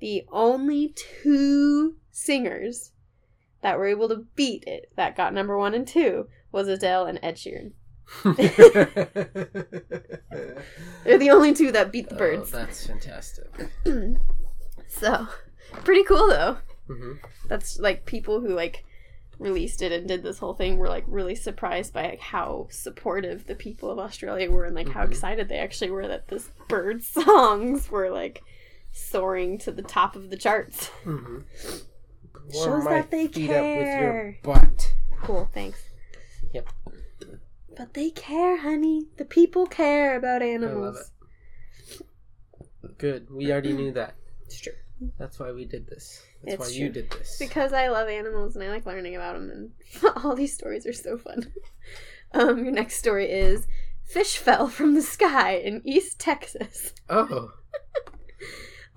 The 0.00 0.24
only 0.30 0.88
two 0.96 1.96
singers 2.10 2.92
that 3.62 3.78
were 3.78 3.86
able 3.86 4.08
to 4.08 4.26
beat 4.34 4.64
it, 4.66 4.90
that 4.96 5.16
got 5.16 5.32
number 5.32 5.56
one 5.56 5.74
and 5.74 5.86
two, 5.86 6.28
was 6.50 6.68
Adele 6.68 7.06
and 7.06 7.18
Ed 7.22 7.36
Sheeran. 7.36 7.72
They're 11.04 11.18
the 11.18 11.30
only 11.30 11.54
two 11.54 11.72
that 11.72 11.92
beat 11.92 12.08
the 12.08 12.14
Oh, 12.16 12.18
birds. 12.18 12.50
that's 12.50 12.86
fantastic. 12.86 13.46
so, 14.88 15.28
pretty 15.84 16.02
cool 16.04 16.28
though. 16.28 16.58
hmm 16.88 17.12
that's 17.48 17.78
like 17.78 18.06
people 18.06 18.40
who 18.40 18.48
like 18.54 18.84
released 19.42 19.82
it 19.82 19.92
and 19.92 20.06
did 20.08 20.22
this 20.22 20.38
whole 20.38 20.54
thing 20.54 20.74
We 20.74 20.78
were 20.80 20.88
like 20.88 21.04
really 21.06 21.34
surprised 21.34 21.92
by 21.92 22.02
like 22.10 22.20
how 22.20 22.68
supportive 22.70 23.46
the 23.46 23.54
people 23.54 23.90
of 23.90 23.98
Australia 23.98 24.50
were 24.50 24.64
and 24.64 24.74
like 24.74 24.88
how 24.88 25.04
Mhm. 25.04 25.10
excited 25.10 25.48
they 25.48 25.58
actually 25.58 25.90
were 25.90 26.06
that 26.08 26.28
this 26.28 26.50
bird 26.68 27.02
songs 27.16 27.90
were 27.90 28.10
like 28.10 28.42
soaring 28.92 29.58
to 29.58 29.72
the 29.72 29.82
top 29.82 30.16
of 30.16 30.30
the 30.30 30.36
charts. 30.36 30.86
hmm 31.04 31.40
Shows 32.52 32.84
that 32.84 33.10
they 33.10 33.28
feet 33.28 33.50
up 33.50 33.64
with 33.64 33.86
your 33.86 34.12
care. 34.12 34.38
butt. 34.42 34.92
Cool, 35.22 35.48
thanks. 35.54 35.80
Yep. 36.52 36.68
But 37.76 37.94
they 37.94 38.10
care, 38.10 38.58
honey. 38.58 39.06
The 39.16 39.24
people 39.24 39.66
care 39.66 40.16
about 40.16 40.42
animals. 40.42 41.10
Good. 42.98 43.30
We 43.30 43.50
already 43.50 43.72
knew 43.72 43.92
that. 43.92 44.14
It's 44.44 44.60
true. 44.60 44.74
That's 45.18 45.38
why 45.38 45.52
we 45.52 45.64
did 45.64 45.86
this. 45.86 46.22
That's 46.44 46.54
It's 46.54 46.60
why 46.60 46.74
you 46.74 46.88
did 46.90 47.10
this. 47.10 47.36
Because 47.38 47.72
I 47.72 47.88
love 47.88 48.08
animals 48.08 48.56
and 48.56 48.64
I 48.64 48.68
like 48.70 48.86
learning 48.86 49.16
about 49.16 49.34
them, 49.34 49.50
and 49.50 49.70
all 50.24 50.34
these 50.34 50.54
stories 50.54 50.86
are 50.86 50.92
so 50.92 51.16
fun. 51.18 51.52
Um, 52.34 52.64
your 52.64 52.72
next 52.72 52.96
story 52.96 53.30
is 53.30 53.66
Fish 54.04 54.38
fell 54.38 54.66
from 54.66 54.94
the 54.94 55.02
sky 55.02 55.56
in 55.56 55.82
East 55.84 56.18
Texas. 56.18 56.94
oh, 57.10 57.52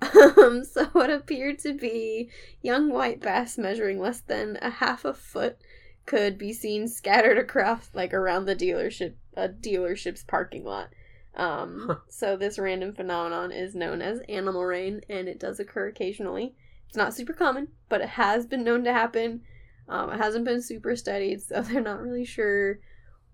Um, 0.00 0.64
so 0.64 0.86
what 0.92 1.10
appeared 1.10 1.58
to 1.60 1.72
be 1.74 2.30
young 2.62 2.90
white 2.90 3.20
bass 3.20 3.56
measuring 3.58 3.98
less 3.98 4.20
than 4.20 4.58
a 4.62 4.70
half 4.70 5.04
a 5.04 5.12
foot 5.14 5.58
could 6.06 6.38
be 6.38 6.52
seen 6.52 6.86
scattered 6.88 7.38
across 7.38 7.90
like 7.94 8.12
around 8.14 8.44
the 8.46 8.54
dealership 8.56 9.14
a 9.36 9.48
dealership's 9.48 10.22
parking 10.24 10.64
lot. 10.64 10.88
Um, 11.34 11.84
Huh. 11.88 11.96
so 12.08 12.36
this 12.38 12.58
random 12.58 12.94
phenomenon 12.94 13.52
is 13.52 13.74
known 13.74 14.00
as 14.00 14.20
animal 14.28 14.64
rain, 14.64 15.02
and 15.10 15.28
it 15.28 15.38
does 15.38 15.60
occur 15.60 15.88
occasionally. 15.88 16.54
It's 16.96 17.04
not 17.04 17.12
super 17.12 17.34
common, 17.34 17.68
but 17.90 18.00
it 18.00 18.08
has 18.08 18.46
been 18.46 18.64
known 18.64 18.82
to 18.84 18.92
happen. 18.94 19.42
Um, 19.86 20.10
it 20.12 20.16
hasn't 20.16 20.46
been 20.46 20.62
super 20.62 20.96
studied, 20.96 21.42
so 21.42 21.60
they're 21.60 21.82
not 21.82 22.00
really 22.00 22.24
sure 22.24 22.78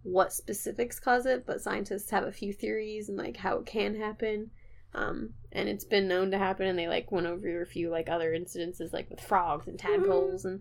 what 0.02 0.32
specifics 0.32 0.98
cause 0.98 1.26
it, 1.26 1.46
but 1.46 1.60
scientists 1.60 2.10
have 2.10 2.24
a 2.24 2.32
few 2.32 2.52
theories 2.52 3.08
and 3.08 3.16
like 3.16 3.36
how 3.36 3.58
it 3.58 3.66
can 3.66 3.94
happen. 3.94 4.50
Um, 4.94 5.34
and 5.52 5.68
it's 5.68 5.84
been 5.84 6.08
known 6.08 6.32
to 6.32 6.38
happen, 6.38 6.66
and 6.66 6.76
they 6.76 6.88
like 6.88 7.12
went 7.12 7.28
over 7.28 7.62
a 7.62 7.66
few 7.66 7.88
like 7.88 8.08
other 8.08 8.32
incidences, 8.32 8.92
like 8.92 9.08
with 9.08 9.20
frogs 9.20 9.68
and 9.68 9.78
tadpoles 9.78 10.44
and 10.44 10.60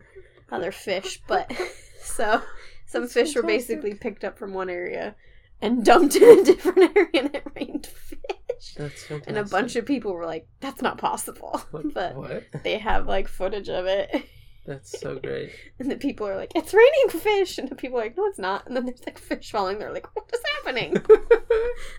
other 0.52 0.72
fish. 0.72 1.24
But 1.26 1.52
so 2.04 2.44
some 2.86 3.02
That's 3.02 3.14
fish 3.14 3.36
were 3.36 3.42
basically 3.42 3.96
picked 3.96 4.24
up 4.24 4.38
from 4.38 4.54
one 4.54 4.70
area 4.70 5.16
and 5.62 5.86
dumped 5.86 6.16
in 6.16 6.40
a 6.40 6.44
different 6.46 6.96
area, 6.96 7.10
and 7.14 7.36
it 7.36 7.44
rained 7.56 7.86
fish. 7.88 8.76
that's 8.78 9.04
fantastic. 9.04 9.24
And 9.28 9.38
a 9.38 9.44
bunch 9.46 9.76
of 9.76 9.86
people 9.86 10.14
were 10.14 10.26
like, 10.26 10.48
"That's 10.60 10.82
not 10.82 10.98
possible," 10.98 11.62
Like, 11.72 11.94
but 11.94 12.16
what? 12.16 12.44
they 12.64 12.78
have 12.80 13.08
like 13.08 13.28
footage 13.28 13.70
of 13.70 13.86
it. 13.86 14.26
That's 14.64 15.00
so 15.00 15.18
great. 15.18 15.50
And 15.80 15.90
the 15.90 15.96
people 15.96 16.28
are 16.28 16.36
like, 16.36 16.52
"It's 16.56 16.72
raining 16.72 17.10
fish," 17.20 17.58
and 17.58 17.68
the 17.68 17.74
people 17.76 17.98
are 18.00 18.04
like, 18.04 18.16
"No, 18.16 18.26
it's 18.28 18.38
not." 18.38 18.68
And 18.68 18.76
then 18.76 18.86
there's 18.86 19.04
like 19.08 19.18
fish 19.18 19.50
falling. 19.52 19.80
They're 19.80 19.92
like, 19.92 20.16
"What 20.16 20.30
is 20.32 20.40
happening?" 20.58 20.94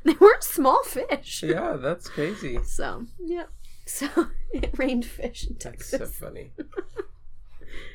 they 0.04 0.12
weren't 0.20 0.44
small 0.44 0.80
fish. 0.84 1.42
yeah, 1.42 1.72
that's 1.76 2.08
crazy. 2.08 2.60
So 2.64 3.06
yeah. 3.18 3.46
So 3.84 4.06
it 4.52 4.78
rained 4.78 5.04
fish 5.04 5.44
in 5.48 5.56
Texas. 5.56 5.90
That's 5.98 6.16
so 6.16 6.26
funny. 6.26 6.52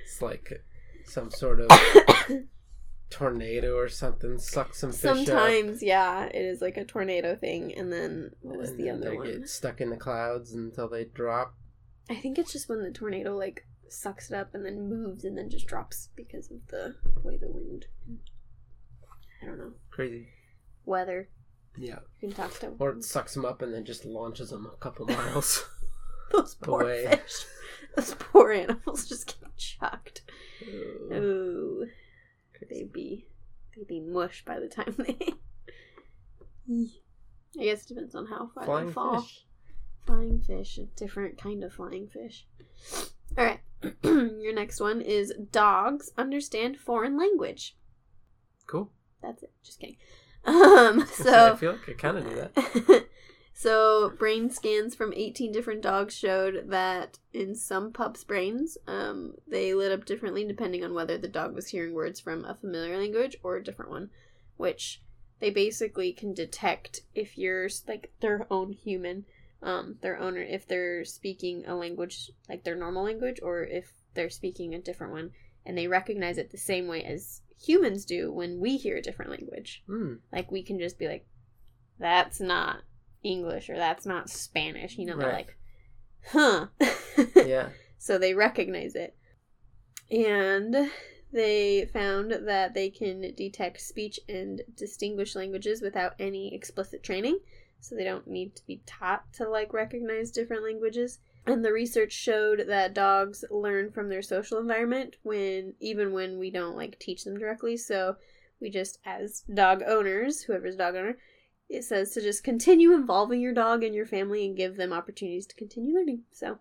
It's 0.04 0.22
like 0.22 0.64
some 1.06 1.32
sort 1.32 1.62
of 1.62 1.70
tornado 3.10 3.76
or 3.78 3.88
something 3.90 4.38
sucks 4.38 4.80
some 4.82 4.92
fish 4.92 5.10
up. 5.10 5.16
Sometimes, 5.18 5.82
yeah, 5.84 6.26
it 6.26 6.36
is 6.46 6.62
like 6.62 6.78
a 6.78 6.86
tornado 6.86 7.36
thing, 7.36 7.74
and 7.76 7.92
then 7.92 8.32
what 8.42 8.58
was 8.58 8.72
and 8.72 8.80
the 8.80 8.90
other 8.90 9.10
they 9.12 9.16
one? 9.18 9.26
get 9.28 9.50
stuck 9.50 9.80
in 9.82 9.90
the 9.90 9.98
clouds 9.98 10.54
until 10.54 10.90
they 10.90 11.06
drop. 11.06 11.56
I 12.10 12.16
think 12.16 12.38
it's 12.38 12.52
just 12.54 12.70
when 12.70 12.82
the 12.82 12.92
tornado 12.92 13.36
like 13.36 13.66
sucks 13.90 14.30
it 14.32 14.36
up 14.36 14.54
and 14.54 14.66
then 14.66 14.90
moves 14.90 15.24
and 15.24 15.38
then 15.38 15.50
just 15.50 15.68
drops 15.68 16.10
because 16.16 16.52
of 16.52 16.58
the 16.68 16.96
way 17.24 17.38
the 17.38 17.50
wind. 17.50 17.86
I 19.42 19.46
don't 19.46 19.58
know 19.58 19.74
Crazy. 19.92 20.28
weather. 20.86 21.30
Yeah. 21.78 22.00
You 22.22 22.30
can 22.30 22.36
talk 22.36 22.60
to 22.60 22.74
Or 22.80 22.90
it 22.92 23.04
sucks 23.04 23.34
them 23.36 23.46
up 23.46 23.62
and 23.62 23.74
then 23.74 23.86
just 23.86 24.04
launches 24.04 24.50
them 24.50 24.66
a 24.66 24.78
couple 24.78 25.06
miles. 25.08 25.64
those 26.32 26.56
poor 26.56 26.82
away. 26.82 27.06
fish. 27.08 27.46
Those 27.96 28.16
poor 28.20 28.52
animals 28.52 29.08
just 29.08 29.28
get 29.28 29.56
chucked. 29.58 30.22
Ooh, 31.14 31.88
they'd 32.66 32.92
be 32.92 33.28
they'd 33.76 33.88
be 33.88 34.00
mush 34.00 34.44
by 34.46 34.60
the 34.60 34.68
time 34.68 34.96
they. 35.00 35.18
I 37.60 37.64
guess 37.64 37.84
it 37.84 37.88
depends 37.90 38.16
on 38.16 38.26
how 38.28 38.50
far 38.54 38.66
Flying 38.66 38.88
they 38.88 38.94
fall. 38.94 39.22
fish. 39.22 39.46
Flying 40.06 40.40
fish, 40.42 40.78
a 40.78 40.84
different 40.98 41.38
kind 41.38 41.64
of 41.64 41.74
flying 41.74 42.08
fish. 42.08 42.46
All 43.38 43.44
right, 43.46 43.60
your 44.04 44.54
next 44.54 44.80
one 44.80 45.02
is 45.02 45.34
dogs 45.52 46.12
understand 46.18 46.78
foreign 46.78 47.18
language. 47.18 47.76
Cool. 48.68 48.92
That's 49.22 49.44
it. 49.44 49.52
Just 49.64 49.80
kidding. 49.80 49.98
Um, 50.46 51.06
so 51.08 51.52
I 51.54 51.56
feel 51.58 51.74
like 51.74 51.90
I 51.90 51.94
kind 51.94 52.18
of 52.18 52.26
knew 52.26 52.36
that. 52.36 53.06
So 53.60 54.12
brain 54.20 54.52
scans 54.52 54.94
from 54.94 55.12
18 55.16 55.52
different 55.52 55.82
dogs 55.82 56.16
showed 56.16 56.70
that 56.70 57.18
in 57.34 57.56
some 57.56 57.92
pups' 57.92 58.24
brains, 58.24 58.78
um, 58.86 59.34
they 59.48 59.74
lit 59.74 59.92
up 59.92 60.06
differently 60.06 60.46
depending 60.46 60.84
on 60.84 60.94
whether 60.94 61.18
the 61.18 61.28
dog 61.28 61.56
was 61.56 61.70
hearing 61.70 61.96
words 61.96 62.20
from 62.20 62.46
a 62.46 62.54
familiar 62.54 62.96
language 63.00 63.36
or 63.42 63.56
a 63.56 63.64
different 63.64 63.90
one, 63.90 64.12
which 64.58 65.02
they 65.40 65.50
basically 65.50 66.14
can 66.14 66.36
detect 66.36 67.02
if 67.16 67.36
you're 67.36 67.68
like 67.88 68.12
their 68.20 68.46
own 68.52 68.74
human, 68.74 69.26
um, 69.64 69.96
their 70.02 70.20
owner, 70.20 70.44
if 70.44 70.68
they're 70.68 71.04
speaking 71.04 71.66
a 71.66 71.74
language 71.74 72.30
like 72.48 72.64
their 72.64 72.76
normal 72.76 73.06
language 73.06 73.40
or 73.42 73.64
if 73.64 73.92
they're 74.14 74.30
speaking 74.30 74.76
a 74.76 74.80
different 74.80 75.14
one, 75.14 75.32
and 75.66 75.76
they 75.76 75.88
recognize 75.88 76.38
it 76.38 76.52
the 76.52 76.60
same 76.60 76.88
way 76.88 77.04
as 77.04 77.42
humans 77.60 78.06
do 78.06 78.32
when 78.32 78.60
we 78.60 78.78
hear 78.78 78.98
a 78.98 79.02
different 79.02 79.32
language. 79.32 79.82
Hmm. 79.88 80.18
Like 80.32 80.52
we 80.52 80.62
can 80.62 80.78
just 80.78 81.00
be 81.00 81.08
like, 81.08 81.26
that's 81.98 82.40
not 82.40 82.84
English 83.28 83.70
or 83.70 83.76
that's 83.76 84.06
not 84.06 84.30
Spanish. 84.30 84.98
You 84.98 85.06
know, 85.06 85.18
they're 85.18 85.34
like, 85.34 85.58
huh. 86.32 86.68
Yeah. 87.36 87.70
so 87.98 88.18
they 88.18 88.34
recognize 88.34 88.96
it. 88.96 89.16
And 90.10 90.90
they 91.34 91.90
found 91.92 92.32
that 92.32 92.74
they 92.74 92.90
can 92.90 93.34
detect 93.36 93.82
speech 93.82 94.20
and 94.30 94.62
distinguish 94.76 95.36
languages 95.36 95.82
without 95.82 96.14
any 96.20 96.54
explicit 96.56 97.04
training. 97.04 97.40
So 97.80 97.96
they 97.96 98.06
don't 98.06 98.28
need 98.28 98.56
to 98.56 98.66
be 98.66 98.82
taught 98.86 99.32
to 99.34 99.48
like 99.48 99.74
recognize 99.74 100.32
different 100.32 100.64
languages. 100.64 101.20
And 101.46 101.64
the 101.64 101.72
research 101.72 102.12
showed 102.12 102.66
that 102.68 102.94
dogs 102.94 103.46
learn 103.52 103.92
from 103.92 104.10
their 104.10 104.22
social 104.22 104.58
environment 104.58 105.18
when 105.24 105.74
even 105.80 106.12
when 106.12 106.40
we 106.40 106.50
don't 106.50 106.76
like 106.76 106.98
teach 107.00 107.24
them 107.24 107.38
directly. 107.38 107.78
So 107.78 108.16
we 108.60 108.70
just 108.70 109.00
as 109.06 109.44
dog 109.54 109.84
owners, 109.86 110.42
whoever's 110.42 110.76
dog 110.76 110.96
owner, 110.96 111.18
it 111.70 111.84
says 111.84 112.12
to 112.14 112.22
just 112.22 112.44
continue 112.44 112.94
involving 112.94 113.42
your 113.42 113.54
dog 113.54 113.84
and 113.84 113.94
your 113.94 114.06
family 114.06 114.46
and 114.46 114.56
give 114.56 114.78
them 114.78 114.94
opportunities 114.94 115.46
to 115.48 115.56
continue 115.56 115.94
learning. 115.94 116.24
So 116.32 116.60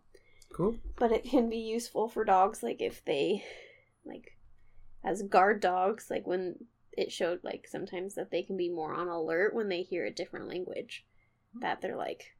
Cool. 0.52 0.76
but 0.96 1.12
it 1.12 1.24
can 1.24 1.50
be 1.50 1.59
useful 1.59 2.09
for 2.09 2.24
dogs 2.24 2.62
like 2.62 2.80
if 2.80 3.04
they 3.04 3.44
like 4.07 4.36
as 5.04 5.22
guard 5.22 5.61
dogs 5.61 6.07
like 6.11 6.26
when 6.26 6.54
it 6.92 7.12
showed 7.12 7.40
like 7.44 7.66
sometimes 7.68 8.14
that 8.14 8.30
they 8.30 8.42
can 8.42 8.57
be 8.57 8.70
more 8.70 8.94
on 8.94 9.09
alert 9.09 9.54
when 9.54 9.68
they 9.68 9.82
hear 9.82 10.07
a 10.07 10.11
different 10.11 10.48
language 10.48 11.04
that 11.61 11.80
they're 11.82 11.96
like 11.96 12.34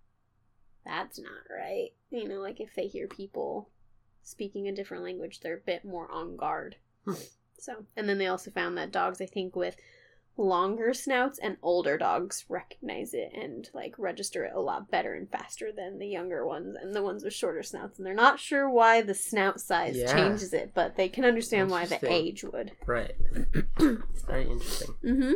that's 0.85 1.19
not 1.19 1.43
right 1.55 1.91
you 2.11 2.27
know 2.27 2.37
like 2.41 2.59
if 2.61 2.75
they 2.75 2.87
hear 2.87 3.07
people 3.07 3.69
speaking 4.23 4.67
a 4.67 4.73
different 4.75 5.03
language 5.05 5.41
they're 5.41 5.57
a 5.59 5.67
bit 5.67 5.85
more 5.85 6.11
on 6.11 6.37
guard 6.37 6.77
so 7.59 7.85
and 7.97 8.09
then 8.09 8.17
they 8.19 8.27
also 8.29 8.51
found 8.51 8.79
that 8.79 8.91
dogs 8.93 9.21
i 9.21 9.27
think 9.27 9.55
with 9.55 9.77
longer 10.39 10.93
snouts 10.93 11.39
and 11.39 11.57
older 11.63 11.97
dogs 11.97 12.45
recognize 12.49 13.15
it 13.15 13.31
and 13.35 13.71
like 13.73 13.95
register 13.99 14.45
it 14.45 14.53
a 14.55 14.61
lot 14.61 14.91
better 14.91 15.15
and 15.15 15.31
faster 15.31 15.71
than 15.75 15.99
the 15.99 16.07
younger 16.07 16.47
ones 16.47 16.77
and 16.81 16.95
the 16.95 17.03
ones 17.03 17.25
with 17.25 17.33
shorter 17.33 17.63
snouts 17.63 17.97
and 17.99 18.07
they're 18.07 18.13
not 18.15 18.39
sure 18.39 18.69
why 18.69 19.01
the 19.01 19.15
snout 19.15 19.61
size 19.61 19.97
Yeah. 19.97 20.13
changes 20.15 20.53
it 20.53 20.73
but 20.75 20.97
they 20.97 21.09
can 21.09 21.25
understand 21.25 21.71
why 21.71 21.87
the 21.87 21.99
age 22.13 22.45
would 22.45 22.73
Right. 22.87 23.15
Very 23.79 24.51
interesting. 24.51 24.95
mm-hmm 25.03 25.33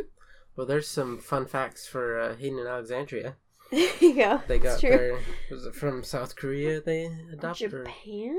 Well, 0.55 0.67
there's 0.67 0.87
some 0.87 1.17
fun 1.17 1.45
facts 1.47 1.87
for 1.87 2.19
uh, 2.19 2.35
Hayden 2.35 2.59
and 2.59 2.67
Alexandria. 2.67 3.35
there 3.71 3.89
you 4.01 4.13
go 4.15 4.41
They 4.47 4.59
got 4.59 4.81
their 4.81 5.17
was 5.49 5.65
it 5.65 5.73
from 5.75 6.03
South 6.03 6.35
Korea? 6.35 6.79
They 6.81 7.05
adopted. 7.33 7.73
Or, 7.73 7.85
japan 7.85 8.37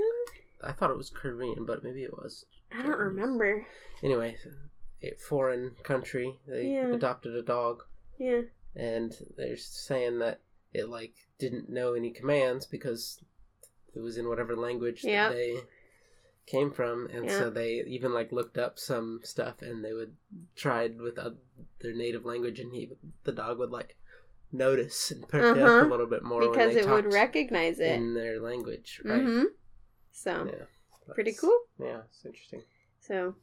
I 0.62 0.70
thought 0.70 0.90
it 0.92 0.96
was 0.96 1.10
Korean, 1.10 1.64
but 1.66 1.82
maybe 1.82 2.04
it 2.04 2.12
was. 2.12 2.44
i 2.70 2.82
don't 2.82 2.98
remember 2.98 3.66
Anyway, 4.02 4.36
a 5.02 5.12
foreign 5.14 5.72
country. 5.82 6.38
They 6.46 6.68
Yeah. 6.72 6.92
adopted 6.92 7.34
a 7.34 7.42
dog, 7.42 7.84
yeah 8.18 8.42
and 8.74 9.12
they're 9.36 9.56
saying 9.56 10.18
that 10.20 10.40
it 10.72 10.88
like 10.88 11.14
didn't 11.38 11.68
know 11.68 11.92
any 11.94 12.10
commands 12.10 12.64
because 12.66 13.22
it 13.94 14.00
was 14.00 14.16
in 14.16 14.28
whatever 14.28 14.56
language 14.56 15.04
Yeah. 15.04 15.28
that 15.28 15.34
they 15.34 15.56
came 16.46 16.70
from, 16.72 17.06
and 17.08 17.26
Yeah. 17.26 17.38
so 17.38 17.50
they 17.50 17.82
even 17.82 18.12
like 18.14 18.32
looked 18.32 18.58
up 18.58 18.78
some 18.78 19.20
stuff, 19.22 19.62
and 19.62 19.84
they 19.84 19.92
would 19.92 20.16
tried 20.56 21.00
with 21.00 21.18
uh, 21.18 21.32
their 21.80 21.94
native 21.94 22.24
language, 22.24 22.58
and 22.58 22.72
he 22.72 22.92
the 23.24 23.32
dog 23.32 23.58
would 23.58 23.70
like 23.70 23.96
notice 24.50 25.10
and 25.10 25.28
pick 25.28 25.42
Uh-huh. 25.42 25.84
a 25.84 25.88
little 25.88 26.06
bit 26.06 26.22
more 26.22 26.50
because 26.50 26.74
it 26.76 26.88
would 26.88 27.06
recognize 27.12 27.78
it 27.78 27.90
in 27.96 28.14
their 28.14 28.40
language, 28.40 29.00
right? 29.04 29.24
mm-hmm 29.24 29.44
so 30.10 30.46
Yeah, 30.46 30.66
pretty 31.14 31.32
cool 31.32 31.58
Yeah, 31.78 32.02
it's 32.08 32.24
interesting. 32.24 32.62
So, 33.00 33.34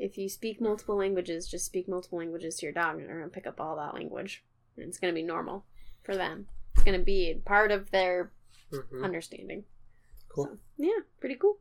if 0.00 0.16
you 0.16 0.28
speak 0.28 0.60
multiple 0.60 0.96
languages, 0.96 1.46
just 1.46 1.66
speak 1.66 1.88
multiple 1.88 2.18
languages 2.18 2.56
to 2.56 2.66
your 2.66 2.72
dog, 2.72 2.98
and 2.98 3.08
they're 3.08 3.18
gonna 3.18 3.30
pick 3.30 3.46
up 3.46 3.60
all 3.60 3.76
that 3.76 3.94
language, 3.94 4.42
and 4.76 4.86
it's 4.88 4.98
gonna 4.98 5.12
be 5.12 5.22
normal 5.22 5.66
for 6.02 6.16
them. 6.16 6.46
It's 6.74 6.84
gonna 6.84 6.98
be 7.00 7.40
part 7.44 7.70
of 7.70 7.90
their 7.90 8.32
hmm 8.70 9.04
understanding. 9.04 9.64
Cool. 10.28 10.44
So, 10.46 10.58
yeah, 10.78 11.00
pretty 11.20 11.34
cool. 11.36 11.58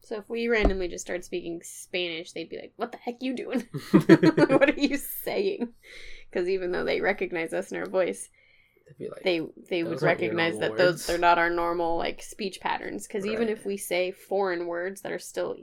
So 0.00 0.16
if 0.16 0.28
we 0.28 0.48
randomly 0.48 0.88
just 0.88 1.04
start 1.04 1.24
speaking 1.24 1.60
Spanish, 1.62 2.32
they'd 2.32 2.48
be 2.48 2.56
like, 2.58 2.72
"What 2.76 2.92
the 2.92 2.98
heck 2.98 3.22
you 3.22 3.34
doing? 3.34 3.66
what 4.48 4.70
are 4.70 4.80
you 4.80 4.96
saying?" 4.96 5.74
Because 6.30 6.48
even 6.48 6.72
though 6.72 6.84
they 6.84 7.00
recognize 7.00 7.52
us 7.52 7.70
in 7.70 7.78
our 7.78 7.86
voice, 7.86 8.28
like, 8.98 9.22
they 9.22 9.40
they 9.68 9.82
would 9.82 9.92
Those 9.92 10.02
recognize 10.02 10.58
that 10.58 10.76
those 10.76 10.94
words. 10.94 11.06
they're 11.06 11.18
not 11.18 11.38
our 11.38 11.50
normal 11.50 11.96
like 11.96 12.22
speech 12.22 12.60
patterns 12.60 13.06
because 13.06 13.26
even 13.26 13.48
if 13.48 13.64
we 13.64 13.76
say 13.76 14.10
foreign 14.10 14.66
words 14.66 15.02
that 15.02 15.12
are 15.12 15.18
still 15.18 15.56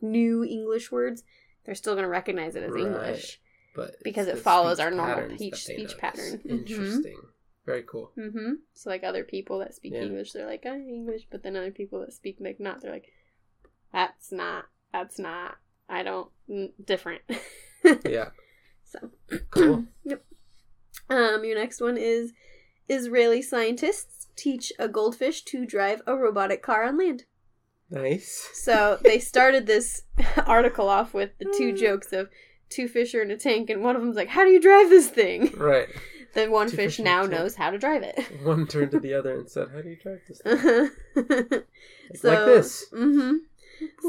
new 0.00 0.44
english 0.44 0.92
words 0.92 1.24
they're 1.68 1.74
still 1.74 1.92
going 1.92 2.04
to 2.04 2.08
recognize 2.08 2.56
it 2.56 2.62
as 2.62 2.72
Right. 2.72 2.80
english 2.86 3.38
but 3.74 3.96
because 4.02 4.26
it 4.26 4.38
follows 4.38 4.80
our 4.80 4.90
normal 4.90 5.16
patterns 5.16 5.38
speech- 5.38 5.66
that 5.66 5.66
they 5.68 5.74
speech 5.74 5.96
notice. 5.96 6.00
pattern. 6.00 6.38
Mhm. 6.46 6.50
Interesting. 6.70 7.20
Very 7.66 7.82
cool. 7.82 8.12
mm-hmm 8.16 8.52
so 8.72 8.88
like 8.88 9.04
other 9.04 9.22
people 9.24 9.58
that 9.58 9.74
speak 9.74 9.92
Yeah. 9.92 10.00
english 10.04 10.32
they're 10.32 10.46
like 10.46 10.62
oh 10.64 10.74
english 10.74 11.26
but 11.30 11.42
then 11.42 11.54
other 11.56 11.70
people 11.70 12.00
that 12.00 12.14
speak 12.14 12.38
like 12.40 12.58
not 12.58 12.80
they're 12.80 12.90
like 12.90 13.12
that's 13.92 14.32
not 14.32 14.64
that's 14.90 15.18
not 15.18 15.58
i 15.90 16.02
don't 16.02 16.30
mm, 16.48 16.72
different 16.82 17.20
Yeah. 18.06 18.30
so 18.84 19.10
Cool. 19.50 19.84
yep 20.04 20.24
um 21.10 21.44
your 21.44 21.56
next 21.58 21.82
one 21.82 21.98
is 21.98 22.32
israeli 22.88 23.42
scientists 23.42 24.28
teach 24.34 24.72
a 24.78 24.88
goldfish 24.88 25.42
to 25.42 25.66
drive 25.66 26.00
a 26.06 26.16
robotic 26.16 26.62
car 26.62 26.84
on 26.84 26.96
land 26.96 27.24
nice. 27.90 28.48
So 28.54 28.98
they 29.02 29.18
started 29.18 29.66
this 29.66 30.02
article 30.46 30.88
off 30.88 31.14
with 31.14 31.30
the 31.38 31.52
two 31.56 31.72
jokes 31.72 32.12
of 32.12 32.28
two 32.68 32.88
fish 32.88 33.14
are 33.14 33.22
in 33.22 33.30
a 33.30 33.36
tank, 33.36 33.70
and 33.70 33.82
one 33.82 33.96
of 33.96 34.02
them's 34.02 34.16
like, 34.16 34.28
"How 34.28 34.44
do 34.44 34.50
you 34.50 34.60
drive 34.60 34.90
this 34.90 35.08
thing?" 35.08 35.52
Right. 35.56 35.88
Then 36.34 36.50
one 36.50 36.68
Two 36.68 36.76
fish 36.76 36.96
fish 36.96 37.04
now 37.04 37.22
knows 37.22 37.54
how 37.54 37.70
to 37.70 37.78
drive 37.78 38.02
it. 38.02 38.18
One 38.44 38.66
turned 38.66 38.90
to 38.90 39.00
the 39.00 39.14
other 39.14 39.38
and 39.38 39.48
said, 39.48 39.68
"How 39.72 39.80
do 39.80 39.88
you 39.88 39.96
drive 39.96 40.20
this?" 40.28 40.40
thing?" 40.42 40.90
Like, 41.16 42.22
like 42.22 42.44
this. 42.46 42.86
hmm 42.90 43.36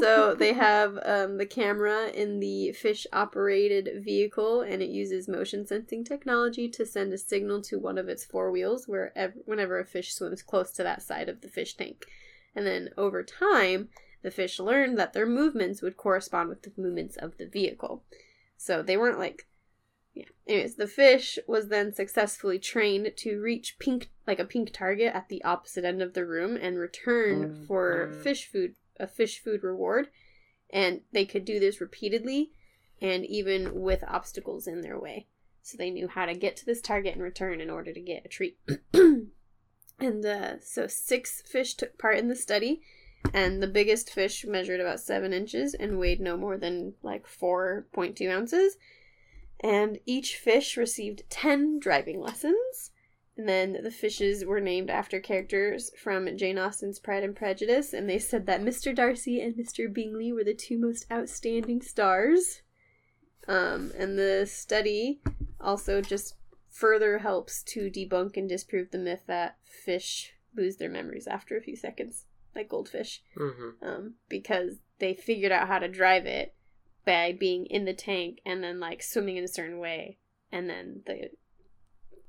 So 0.00 0.34
they 0.34 0.52
have 0.52 0.98
um, 1.04 1.38
the 1.38 1.46
camera 1.46 2.08
in 2.08 2.40
the 2.40 2.72
fish 2.72 3.06
operated 3.12 4.04
vehicle, 4.04 4.60
and 4.60 4.82
it 4.82 4.90
uses 4.90 5.28
motion 5.28 5.66
sensing 5.66 6.04
technology 6.04 6.68
to 6.68 6.84
send 6.84 7.12
a 7.12 7.18
signal 7.18 7.62
to 7.62 7.78
one 7.78 7.96
of 7.98 8.08
its 8.08 8.24
four 8.24 8.50
wheels 8.50 8.86
wherever, 8.86 9.34
whenever 9.46 9.78
a 9.78 9.86
fish 9.86 10.12
swims 10.12 10.42
close 10.42 10.72
to 10.72 10.82
that 10.82 11.02
side 11.02 11.28
of 11.28 11.40
the 11.40 11.48
fish 11.48 11.74
tank. 11.74 12.04
And 12.54 12.66
then 12.66 12.90
over 12.96 13.22
time, 13.22 13.88
the 14.22 14.30
fish 14.30 14.58
learned 14.58 14.98
that 14.98 15.12
their 15.12 15.26
movements 15.26 15.82
would 15.82 15.96
correspond 15.96 16.48
with 16.48 16.62
the 16.62 16.72
movements 16.76 17.16
of 17.16 17.38
the 17.38 17.46
vehicle. 17.46 18.04
So 18.56 18.82
they 18.82 18.96
weren't 18.96 19.18
like. 19.18 19.46
Yeah. 20.12 20.24
Anyways, 20.48 20.74
the 20.74 20.88
fish 20.88 21.38
was 21.46 21.68
then 21.68 21.94
successfully 21.94 22.58
trained 22.58 23.12
to 23.18 23.40
reach 23.40 23.78
pink, 23.78 24.10
like 24.26 24.40
a 24.40 24.44
pink 24.44 24.72
target 24.72 25.14
at 25.14 25.28
the 25.28 25.42
opposite 25.44 25.84
end 25.84 26.02
of 26.02 26.14
the 26.14 26.26
room 26.26 26.56
and 26.60 26.76
return 26.78 27.48
Mm, 27.48 27.66
for 27.66 28.10
fish 28.22 28.50
food, 28.50 28.74
a 28.98 29.06
fish 29.06 29.40
food 29.42 29.62
reward. 29.62 30.08
And 30.72 31.02
they 31.12 31.24
could 31.24 31.44
do 31.44 31.60
this 31.60 31.80
repeatedly 31.80 32.50
and 33.00 33.24
even 33.24 33.80
with 33.80 34.04
obstacles 34.06 34.66
in 34.66 34.82
their 34.82 34.98
way. 34.98 35.26
So 35.62 35.76
they 35.76 35.90
knew 35.90 36.08
how 36.08 36.26
to 36.26 36.34
get 36.34 36.56
to 36.56 36.66
this 36.66 36.80
target 36.80 37.14
and 37.14 37.22
return 37.22 37.60
in 37.60 37.70
order 37.70 37.92
to 37.92 38.00
get 38.00 38.24
a 38.24 38.28
treat. 38.28 38.58
and 40.00 40.24
uh, 40.24 40.60
so 40.60 40.86
six 40.86 41.42
fish 41.42 41.74
took 41.74 41.98
part 41.98 42.18
in 42.18 42.28
the 42.28 42.36
study, 42.36 42.82
and 43.32 43.62
the 43.62 43.66
biggest 43.66 44.10
fish 44.10 44.44
measured 44.44 44.80
about 44.80 45.00
seven 45.00 45.32
inches 45.32 45.74
and 45.74 45.98
weighed 45.98 46.20
no 46.20 46.36
more 46.36 46.56
than 46.56 46.94
like 47.02 47.26
4.2 47.26 48.30
ounces. 48.30 48.76
And 49.62 49.98
each 50.06 50.36
fish 50.36 50.76
received 50.76 51.24
10 51.28 51.80
driving 51.80 52.20
lessons. 52.20 52.90
And 53.36 53.48
then 53.48 53.78
the 53.82 53.90
fishes 53.90 54.44
were 54.44 54.60
named 54.60 54.90
after 54.90 55.20
characters 55.20 55.90
from 55.96 56.36
Jane 56.36 56.58
Austen's 56.58 56.98
Pride 56.98 57.24
and 57.24 57.34
Prejudice, 57.34 57.94
and 57.94 58.08
they 58.08 58.18
said 58.18 58.46
that 58.46 58.60
Mr. 58.60 58.94
Darcy 58.94 59.40
and 59.40 59.54
Mr. 59.54 59.92
Bingley 59.92 60.32
were 60.32 60.44
the 60.44 60.52
two 60.52 60.78
most 60.78 61.06
outstanding 61.10 61.80
stars. 61.80 62.60
Um, 63.48 63.92
and 63.96 64.18
the 64.18 64.46
study 64.46 65.20
also 65.60 66.02
just 66.02 66.34
further 66.70 67.18
helps 67.18 67.62
to 67.64 67.90
debunk 67.90 68.36
and 68.36 68.48
disprove 68.48 68.90
the 68.90 68.98
myth 68.98 69.22
that 69.26 69.58
fish 69.84 70.32
lose 70.56 70.76
their 70.76 70.88
memories 70.88 71.26
after 71.26 71.56
a 71.56 71.60
few 71.62 71.76
seconds, 71.76 72.26
like 72.54 72.68
goldfish, 72.68 73.22
Mm-hmm. 73.36 73.84
um, 73.86 74.14
because 74.28 74.76
they 74.98 75.14
figured 75.14 75.52
out 75.52 75.68
how 75.68 75.78
to 75.78 75.88
drive 75.88 76.26
it 76.26 76.54
by 77.04 77.32
being 77.32 77.66
in 77.66 77.84
the 77.86 77.94
tank 77.94 78.40
and 78.44 78.62
then 78.62 78.78
like 78.80 79.02
swimming 79.02 79.36
in 79.36 79.44
a 79.44 79.48
certain 79.48 79.78
way, 79.78 80.18
and 80.52 80.68
then 80.68 81.02
the 81.06 81.30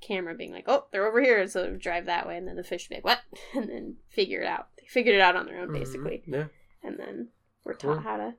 camera 0.02 0.34
being 0.34 0.52
like, 0.52 0.66
"Oh, 0.68 0.88
they're 0.92 1.08
over 1.08 1.22
here," 1.22 1.46
so 1.48 1.76
drive 1.76 2.06
that 2.08 2.28
way, 2.28 2.38
and 2.38 2.48
then 2.48 2.56
the 2.56 2.64
fish 2.64 2.88
be 2.90 2.96
like, 2.96 3.06
"What?" 3.06 3.20
and 3.54 3.70
then 3.70 3.98
figure 4.10 4.42
it 4.42 4.48
out. 4.48 4.70
They 4.78 4.88
figured 4.88 5.16
it 5.16 5.22
out 5.22 5.36
on 5.36 5.46
their 5.46 5.60
own, 5.60 5.72
basically, 5.74 6.24
Yeah. 6.26 6.48
and 6.84 6.98
then 7.00 7.30
we're 7.64 7.76
Cool. 7.76 7.96
taught 7.96 8.04
how 8.04 8.18
to 8.18 8.36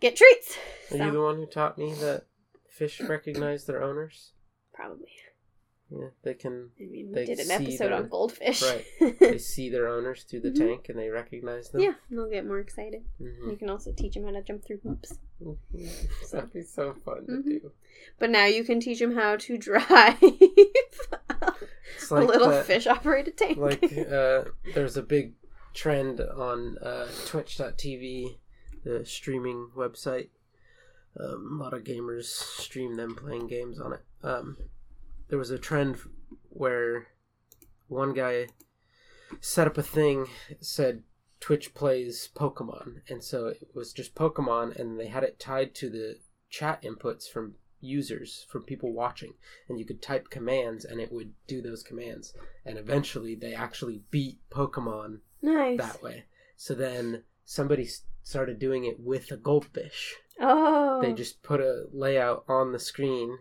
get 0.00 0.16
treats. 0.16 0.56
Are 0.90 0.96
So- 0.98 1.04
you 1.04 1.10
the 1.12 1.20
one 1.22 1.36
who 1.36 1.46
taught 1.46 1.78
me 1.78 1.92
that 1.94 2.24
fish 2.68 3.00
recognize 3.00 3.66
their 3.66 3.82
owners? 3.82 4.32
Probably. 4.72 5.10
Yeah, 5.90 6.08
they 6.22 6.34
can. 6.34 6.68
I 6.78 6.84
mean, 6.84 7.12
They 7.12 7.24
did 7.24 7.38
an 7.38 7.50
episode 7.50 7.86
their- 7.88 7.94
on 7.94 8.08
goldfish. 8.08 8.62
Right. 8.62 8.84
They 9.20 9.38
see 9.38 9.70
their 9.70 9.88
owners 9.88 10.24
through 10.24 10.40
the 10.40 10.50
Mhm. 10.50 10.58
tank 10.58 10.88
and 10.90 10.98
they 10.98 11.08
recognize 11.08 11.70
them. 11.70 11.80
yeah, 11.80 11.94
and 12.10 12.18
they'll 12.18 12.28
get 12.28 12.44
more 12.46 12.58
excited. 12.60 13.04
Mhm. 13.20 13.50
You 13.50 13.56
can 13.56 13.70
also 13.70 13.92
teach 13.92 14.12
them 14.14 14.24
how 14.24 14.32
to 14.32 14.42
jump 14.42 14.64
through 14.64 14.80
hoops. 14.82 15.18
Mhm. 15.42 15.56
That'd 16.30 16.52
be 16.52 16.62
so 16.62 16.92
fun 16.92 17.26
to 17.26 17.42
do. 17.42 17.72
But 18.18 18.28
now 18.30 18.44
you 18.44 18.64
can 18.64 18.80
teach 18.80 18.98
them 18.98 19.14
how 19.14 19.36
to 19.36 19.56
drive 19.56 20.18
It's 20.22 22.10
a 22.10 22.14
like 22.14 22.28
little 22.28 22.48
that- 22.50 22.66
fish 22.66 22.86
operated 22.86 23.36
tank. 23.36 23.58
like 23.58 23.82
uh, 23.82 24.44
there's 24.74 24.96
a 24.96 25.02
big 25.02 25.34
trend 25.74 26.20
on 26.20 26.76
uh, 26.78 27.08
twitch.tv 27.26 28.38
the 28.84 29.04
streaming 29.04 29.70
website 29.76 30.28
um, 31.18 31.58
a 31.58 31.62
lot 31.62 31.74
of 31.74 31.82
gamers 31.84 32.24
stream 32.26 32.94
them 32.96 33.14
playing 33.14 33.46
games 33.46 33.80
on 33.80 33.92
it 33.94 34.00
um, 34.22 34.56
there 35.28 35.38
was 35.38 35.50
a 35.50 35.58
trend 35.58 35.98
where 36.50 37.06
one 37.88 38.12
guy 38.14 38.48
set 39.40 39.66
up 39.66 39.78
a 39.78 39.82
thing 39.82 40.26
said 40.60 41.02
twitch 41.40 41.74
plays 41.74 42.30
pokemon. 42.34 43.00
And 43.08 43.22
so 43.22 43.46
it 43.46 43.68
was 43.74 43.92
just 43.92 44.14
pokemon 44.14 44.78
and 44.78 44.98
they 44.98 45.08
had 45.08 45.22
it 45.24 45.38
tied 45.38 45.74
to 45.76 45.90
the 45.90 46.16
chat 46.50 46.82
inputs 46.82 47.28
from 47.28 47.54
users 47.80 48.46
from 48.50 48.62
people 48.64 48.92
watching. 48.92 49.34
And 49.68 49.78
you 49.78 49.84
could 49.84 50.02
type 50.02 50.30
commands 50.30 50.84
and 50.84 51.00
it 51.00 51.12
would 51.12 51.32
do 51.46 51.62
those 51.62 51.82
commands. 51.82 52.34
And 52.64 52.78
eventually 52.78 53.34
they 53.34 53.54
actually 53.54 54.02
beat 54.10 54.38
pokemon 54.50 55.18
Nice. 55.42 55.78
that 55.78 56.02
way. 56.02 56.24
So 56.56 56.74
then 56.74 57.22
somebody 57.44 57.88
started 58.22 58.58
doing 58.58 58.84
it 58.84 58.98
with 58.98 59.30
a 59.30 59.36
goldfish. 59.36 60.14
Oh. 60.40 61.00
they 61.02 61.12
just 61.12 61.42
put 61.42 61.60
a 61.60 61.86
layout 61.92 62.44
on 62.48 62.70
the 62.70 62.78
screen 62.78 63.38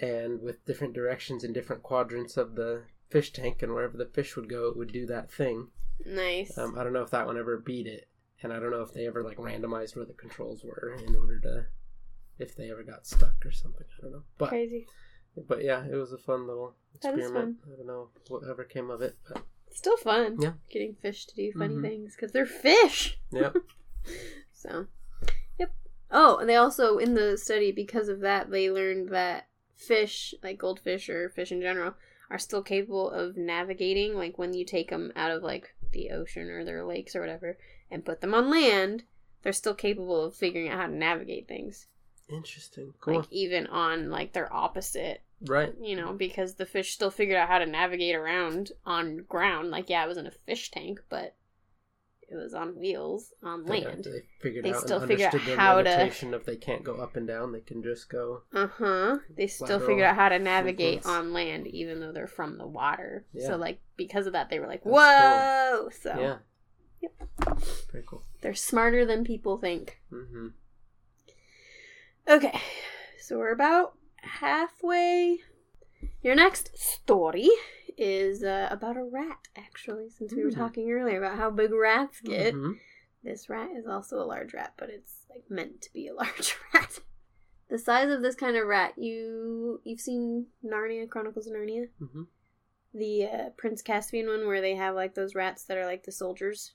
and 0.00 0.40
with 0.42 0.64
different 0.64 0.92
directions 0.94 1.44
and 1.44 1.54
different 1.54 1.82
quadrants 1.82 2.36
of 2.36 2.54
the 2.56 2.82
fish 3.10 3.32
tank 3.32 3.62
and 3.62 3.72
wherever 3.72 3.96
the 3.96 4.06
fish 4.06 4.34
would 4.36 4.48
go 4.48 4.68
it 4.68 4.76
would 4.76 4.92
do 4.92 5.06
that 5.06 5.30
thing 5.30 5.68
nice. 6.04 6.56
um, 6.58 6.76
i 6.78 6.82
don't 6.82 6.92
know 6.92 7.02
if 7.02 7.10
that 7.10 7.26
one 7.26 7.38
ever 7.38 7.56
beat 7.58 7.86
it 7.86 8.08
and 8.42 8.52
i 8.52 8.58
don't 8.58 8.70
know 8.72 8.82
if 8.82 8.92
they 8.92 9.06
ever 9.06 9.22
like 9.22 9.36
randomized 9.36 9.94
where 9.96 10.04
the 10.04 10.12
controls 10.14 10.64
were 10.64 10.96
in 11.06 11.14
order 11.14 11.38
to 11.38 11.66
if 12.38 12.56
they 12.56 12.70
ever 12.70 12.82
got 12.82 13.06
stuck 13.06 13.34
or 13.44 13.52
something 13.52 13.86
i 13.98 14.02
don't 14.02 14.12
know 14.12 14.22
but 14.38 14.48
Crazy. 14.48 14.86
but 15.48 15.62
yeah 15.62 15.84
it 15.84 15.94
was 15.94 16.12
a 16.12 16.18
fun 16.18 16.46
little 16.48 16.74
experiment 16.94 17.58
i 17.72 17.76
don't 17.76 17.86
know 17.86 18.08
whatever 18.28 18.64
came 18.64 18.90
of 18.90 19.00
it 19.02 19.16
but 19.28 19.42
Still 19.76 19.96
fun. 19.96 20.36
Yeah. 20.40 20.52
Getting 20.70 20.94
fish 20.94 21.26
to 21.26 21.34
do 21.34 21.50
funny 21.50 21.74
Mhm. 21.74 21.82
things 21.82 22.14
because 22.14 22.30
they're 22.30 22.46
fish. 22.46 23.18
Yep. 23.32 23.56
So, 24.52 24.86
yep. 25.58 25.72
Oh, 26.12 26.36
and 26.38 26.48
they 26.48 26.54
also 26.54 26.98
in 26.98 27.14
the 27.14 27.36
study 27.36 27.72
because 27.72 28.08
of 28.08 28.20
that 28.20 28.50
they 28.50 28.70
learned 28.70 29.08
that 29.08 29.48
fish, 29.76 30.34
like 30.42 30.58
goldfish 30.58 31.08
or 31.08 31.28
fish 31.28 31.52
in 31.52 31.60
general, 31.60 31.94
are 32.30 32.38
still 32.38 32.62
capable 32.62 33.10
of 33.10 33.36
navigating. 33.36 34.14
Like 34.14 34.38
when 34.38 34.54
you 34.54 34.64
take 34.64 34.90
them 34.90 35.12
out 35.16 35.30
of 35.30 35.42
like 35.42 35.74
the 35.92 36.10
ocean 36.10 36.48
or 36.50 36.64
their 36.64 36.84
lakes 36.84 37.14
or 37.14 37.20
whatever 37.20 37.58
and 37.90 38.04
put 38.04 38.20
them 38.20 38.34
on 38.34 38.50
land, 38.50 39.04
they're 39.42 39.52
still 39.52 39.74
capable 39.74 40.24
of 40.24 40.34
figuring 40.34 40.68
out 40.68 40.78
how 40.78 40.86
to 40.86 40.94
navigate 40.94 41.48
things. 41.48 41.86
interesting 42.28 42.94
cool 43.00 43.18
Like 43.18 43.26
even 43.30 43.66
on 43.66 44.10
like 44.10 44.32
their 44.32 44.52
opposite 44.52 45.22
right 45.46 45.74
you 45.80 45.96
know, 45.96 46.12
because 46.12 46.54
the 46.54 46.66
fish 46.66 46.92
still 46.92 47.10
figured 47.10 47.36
out 47.36 47.48
how 47.48 47.58
to 47.58 47.66
navigate 47.66 48.14
around 48.14 48.72
on 48.86 49.24
ground. 49.28 49.70
Like, 49.70 49.90
yeah, 49.90 50.04
it 50.04 50.08
was 50.08 50.18
in 50.18 50.26
a 50.26 50.30
fish 50.30 50.70
tank, 50.70 51.00
but 51.08 51.34
it 52.28 52.36
was 52.36 52.54
on 52.54 52.78
wheels 52.78 53.32
on 53.42 53.64
land. 53.66 54.04
they 54.04 54.22
figured 54.40 54.64
They 54.64 54.72
out 54.72 54.80
still 54.82 55.00
figure 55.00 55.26
out 55.26 55.34
how 55.34 55.82
to- 55.82 56.34
of 56.34 56.44
they 56.46 56.56
can't 56.56 56.82
go 56.82 56.96
up 56.96 57.16
and 57.16 57.26
down 57.26 57.52
they 57.52 57.60
can 57.60 57.82
just 57.82 58.08
go 58.08 58.42
Uh 58.52 58.66
huh. 58.66 59.18
They 59.36 59.46
still 59.46 59.78
figured 59.80 60.02
out 60.04 60.16
how 60.16 60.28
to 60.30 60.38
navigate 60.38 61.04
movements. 61.04 61.08
on 61.08 61.32
land, 61.32 61.66
even 61.66 62.00
though 62.00 62.12
they're 62.12 62.26
from 62.26 62.58
the 62.58 62.66
water. 62.66 63.26
Yeah. 63.32 63.48
So, 63.48 63.56
like, 63.56 63.80
because 63.96 64.26
of 64.26 64.32
that, 64.32 64.48
they 64.50 64.58
were 64.60 64.66
like, 64.66 64.84
"Whoa!" 64.84 65.88
So 66.02 66.10
yeah 66.18 66.38
Yep. 67.02 67.28
very 67.92 68.04
cool 68.06 68.22
they're 68.40 68.54
smarter 68.54 69.04
than 69.04 69.24
people 69.24 69.58
think. 69.58 70.00
mm-hmm. 70.10 70.48
Okay, 72.28 72.58
so 73.20 73.38
we're 73.38 73.52
about 73.52 73.94
halfway. 74.16 75.40
Your 76.22 76.34
next 76.34 76.76
story 76.78 77.50
is 77.96 78.42
uh, 78.42 78.68
about 78.70 78.96
a 78.96 79.04
rat, 79.04 79.38
actually, 79.56 80.08
since 80.10 80.34
we 80.34 80.42
were 80.44 80.50
Hmm. 80.50 80.58
talking 80.58 80.90
earlier 80.90 81.18
about 81.18 81.38
how 81.38 81.50
big 81.50 81.72
rats 81.72 82.20
get. 82.20 82.54
hmm 82.54 82.72
This 83.22 83.48
rat 83.48 83.70
is 83.76 83.86
also 83.86 84.18
a 84.20 84.24
large 84.26 84.52
rat, 84.54 84.74
but 84.76 84.90
it's 84.90 85.24
like 85.30 85.44
meant 85.50 85.80
to 85.82 85.92
be 85.92 86.08
a 86.08 86.14
large 86.22 86.56
rat. 86.72 86.98
The 87.68 87.78
size 87.78 88.10
of 88.10 88.22
this 88.22 88.34
kind 88.34 88.56
of 88.56 88.66
rat, 88.66 88.98
you 88.98 89.80
you've 89.84 90.00
seen 90.00 90.46
Narnia 90.64 91.08
Chronicles 91.08 91.46
of 91.46 91.54
Narnia, 91.54 91.88
hmm 91.98 92.24
the 92.96 93.24
uh, 93.26 93.48
Prince 93.56 93.82
Caspian 93.82 94.28
one, 94.28 94.46
where 94.46 94.60
they 94.60 94.76
have 94.76 94.94
like 94.94 95.14
those 95.14 95.34
rats 95.34 95.64
that 95.64 95.76
are 95.78 95.86
like 95.86 96.04
the 96.04 96.12
soldiers, 96.12 96.74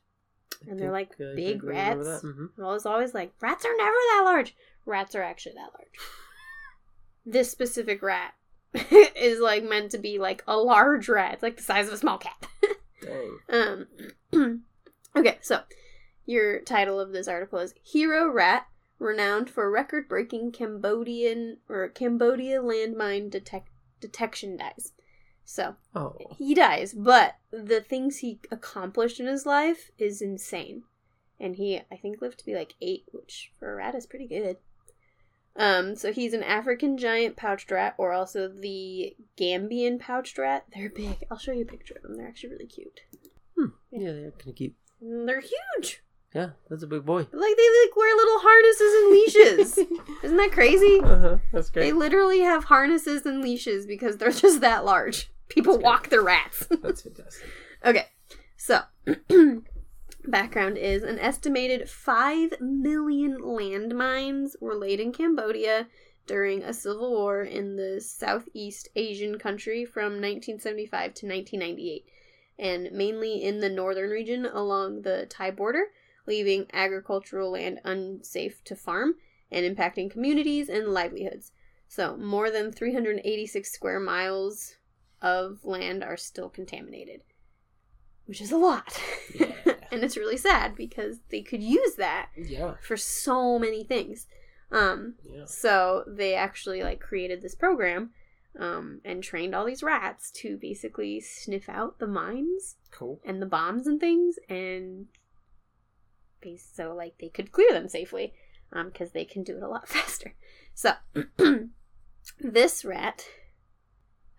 and 0.67 0.77
they're 0.79 0.91
like 0.91 1.17
big 1.35 1.63
rats. 1.63 2.21
hmm 2.21 2.47
Well, 2.57 2.73
it's 2.73 2.85
always 2.85 3.13
like 3.13 3.31
rats 3.39 3.63
are 3.65 3.77
never 3.77 3.91
that 3.91 4.21
large. 4.25 4.55
Rats 4.85 5.15
are 5.15 5.21
actually 5.23 5.55
that 5.55 5.71
large. 5.77 5.93
This 7.25 7.51
specific 7.51 8.01
rat 8.01 8.33
is 9.15 9.39
like 9.39 9.63
meant 9.63 9.91
to 9.91 9.97
be 9.97 10.19
like 10.19 10.43
a 10.47 10.57
large 10.57 11.09
rat. 11.09 11.33
It's 11.35 11.43
like 11.43 11.57
the 11.57 11.63
size 11.63 11.87
of 11.87 11.93
a 11.93 11.97
small 11.97 12.17
cat. 12.17 12.47
Dang. 13.01 13.87
Um, 14.31 14.63
okay, 15.15 15.37
so 15.41 15.61
your 16.25 16.59
title 16.61 16.99
of 16.99 17.11
this 17.11 17.27
article 17.27 17.59
is 17.59 17.73
Hero 17.83 18.29
Rat, 18.29 18.67
renowned 18.99 19.49
for 19.49 19.71
record 19.71 20.07
breaking 20.07 20.51
Cambodian 20.51 21.57
or 21.67 21.87
Cambodia 21.89 22.61
landmine 22.61 23.31
detect- 23.31 23.71
detection 23.99 24.57
dies. 24.57 24.93
So 25.45 25.75
Oh, 25.95 26.15
he 26.37 26.53
dies, 26.53 26.93
but 26.93 27.37
the 27.51 27.81
things 27.81 28.17
he 28.17 28.39
accomplished 28.51 29.19
in 29.19 29.25
his 29.25 29.47
life 29.47 29.89
is 29.97 30.21
insane. 30.21 30.83
And 31.39 31.55
he, 31.55 31.81
I 31.91 31.95
think, 31.95 32.21
lived 32.21 32.37
to 32.39 32.45
be 32.45 32.53
like 32.53 32.75
eight, 32.81 33.05
which 33.11 33.51
for 33.57 33.71
a 33.71 33.75
rat 33.77 33.95
is 33.95 34.05
pretty 34.05 34.27
good. 34.27 34.57
Um, 35.55 35.95
so 35.95 36.13
he's 36.13 36.33
an 36.33 36.43
African 36.43 36.97
giant 36.97 37.35
pouched 37.35 37.69
rat, 37.71 37.95
or 37.97 38.13
also 38.13 38.47
the 38.47 39.15
Gambian 39.37 39.99
pouched 39.99 40.37
rat. 40.37 40.65
They're 40.73 40.89
big. 40.89 41.23
I'll 41.29 41.37
show 41.37 41.51
you 41.51 41.63
a 41.63 41.65
picture 41.65 41.95
of 41.95 42.03
them. 42.03 42.15
They're 42.15 42.27
actually 42.27 42.51
really 42.51 42.67
cute. 42.67 43.01
yeah, 43.91 44.11
they're 44.11 44.31
gonna 44.31 44.53
keep. 44.53 44.77
And 45.01 45.27
they're 45.27 45.41
huge. 45.41 46.01
Yeah, 46.33 46.49
that's 46.69 46.83
a 46.83 46.87
big 46.87 47.05
boy. 47.05 47.17
Like 47.21 47.29
they 47.31 47.45
like 47.47 47.95
wear 47.95 48.15
little 48.15 48.39
harnesses 48.39 48.93
and 48.93 49.11
leashes. 49.11 49.77
Isn't 50.23 50.37
that 50.37 50.51
crazy? 50.51 50.99
Uh 51.03 51.19
huh. 51.19 51.37
That's 51.51 51.69
great. 51.71 51.85
They 51.85 51.91
literally 51.91 52.41
have 52.41 52.65
harnesses 52.65 53.25
and 53.25 53.41
leashes 53.41 53.85
because 53.87 54.17
they're 54.17 54.31
just 54.31 54.61
that 54.61 54.85
large. 54.85 55.31
People 55.47 55.73
That's 55.73 55.83
walk 55.83 56.09
their 56.09 56.21
rats. 56.21 56.67
That's 56.83 57.01
fantastic. 57.03 57.47
Okay, 57.83 58.05
so 58.57 58.81
background 60.29 60.77
is 60.77 61.03
an 61.03 61.19
estimated 61.19 61.89
5 61.89 62.61
million 62.61 63.39
landmines 63.39 64.55
were 64.61 64.75
laid 64.75 64.99
in 64.99 65.11
Cambodia 65.11 65.87
during 66.25 66.61
a 66.61 66.73
civil 66.73 67.11
war 67.11 67.41
in 67.41 67.75
the 67.75 67.99
Southeast 67.99 68.89
Asian 68.95 69.39
country 69.39 69.83
from 69.85 70.21
1975 70.21 71.13
to 71.15 71.25
1998, 71.25 72.05
and 72.59 72.91
mainly 72.91 73.43
in 73.43 73.59
the 73.59 73.69
northern 73.69 74.09
region 74.09 74.45
along 74.45 75.01
the 75.01 75.25
Thai 75.29 75.51
border, 75.51 75.85
leaving 76.27 76.67
agricultural 76.73 77.51
land 77.51 77.81
unsafe 77.83 78.63
to 78.65 78.75
farm 78.75 79.15
and 79.51 79.65
impacting 79.65 80.11
communities 80.11 80.69
and 80.69 80.89
livelihoods. 80.89 81.51
So, 81.87 82.15
more 82.17 82.51
than 82.51 82.71
386 82.71 83.71
square 83.71 83.99
miles 83.99 84.75
of 85.21 85.65
land 85.65 86.03
are 86.03 86.17
still 86.17 86.49
contaminated 86.49 87.23
which 88.29 88.41
is 88.41 88.51
a 88.51 88.57
lot. 88.57 89.01
Yeah. 89.33 89.51
and 89.91 90.03
it's 90.03 90.15
really 90.15 90.37
sad 90.37 90.75
because 90.75 91.17
they 91.31 91.41
could 91.41 91.63
use 91.63 91.95
that 91.95 92.29
Yeah. 92.37 92.75
for 92.79 92.95
so 92.95 93.57
many 93.57 93.83
things. 93.83 94.27
Um, 94.71 95.15
Yeah. 95.23 95.45
so 95.45 96.03
they 96.07 96.35
actually 96.35 96.83
like 96.83 96.99
created 96.99 97.41
this 97.41 97.55
program 97.55 98.11
um, 98.59 99.01
and 99.03 99.23
trained 99.23 99.55
all 99.55 99.65
these 99.65 99.81
rats 99.81 100.29
to 100.41 100.57
basically 100.57 101.19
sniff 101.19 101.67
out 101.67 101.97
the 101.97 102.05
mines 102.05 102.75
Cool. 102.91 103.19
and 103.25 103.41
the 103.41 103.47
bombs 103.47 103.87
and 103.87 103.99
things, 103.99 104.35
and 104.47 105.07
so 106.57 106.93
like 106.93 107.15
they 107.19 107.29
could 107.29 107.51
clear 107.51 107.71
them 107.73 107.89
safely 107.89 108.33
because 108.85 109.11
they 109.11 109.25
can 109.25 109.41
do 109.43 109.57
it 109.57 109.63
a 109.63 109.67
lot 109.67 109.87
faster. 109.97 110.35
So 110.75 110.91
this 112.39 112.85
rat, 112.85 113.25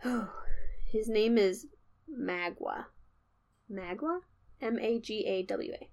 oh, 0.05 0.30
his 0.93 1.09
name 1.09 1.36
is 1.36 1.66
Magua. 2.09 2.84
Magua, 3.73 4.21
M 4.61 4.79
A 4.79 4.99
G 4.99 5.25
A 5.27 5.43
W 5.45 5.73
A. 5.73 5.89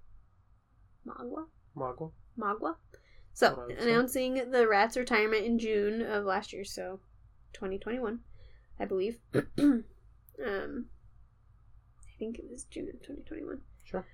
Magua. 1.07 1.45
Mogul. 1.75 2.13
Magua. 2.39 2.75
So, 3.33 3.67
announcing 3.79 4.49
the 4.51 4.67
rat's 4.67 4.97
retirement 4.97 5.45
in 5.45 5.59
June 5.59 6.01
of 6.01 6.25
last 6.25 6.51
year, 6.53 6.65
so 6.65 6.99
2021, 7.53 8.19
I 8.79 8.85
believe. 8.85 9.19
um, 9.59 9.83
I 10.43 12.11
think 12.17 12.39
it 12.39 12.45
was 12.49 12.63
June 12.63 12.87
of 12.87 12.93
2021. 13.01 13.59
Sure. 13.83 14.05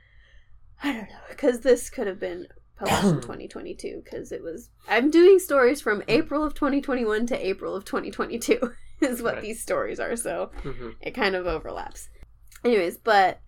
I 0.83 0.91
don't 0.91 1.09
know, 1.09 1.15
because 1.29 1.61
this 1.61 1.89
could 1.89 2.07
have 2.07 2.19
been 2.19 2.47
published 2.75 3.05
in 3.05 3.21
2022, 3.21 4.01
because 4.03 4.33
it 4.33 4.43
was. 4.43 4.69
I'm 4.89 5.09
doing 5.09 5.39
stories 5.39 5.79
from 5.79 6.03
April 6.09 6.43
of 6.43 6.53
2021 6.53 7.25
to 7.27 7.47
April 7.47 7.75
of 7.77 7.85
2022, 7.85 8.73
is 9.01 9.21
what 9.21 9.35
Right. 9.35 9.41
these 9.41 9.61
stories 9.61 10.01
are, 10.01 10.17
so 10.17 10.51
hmm 10.63 10.89
it 10.99 11.11
kind 11.11 11.35
of 11.35 11.47
overlaps. 11.47 12.09
Anyways, 12.65 12.97
but 12.97 13.39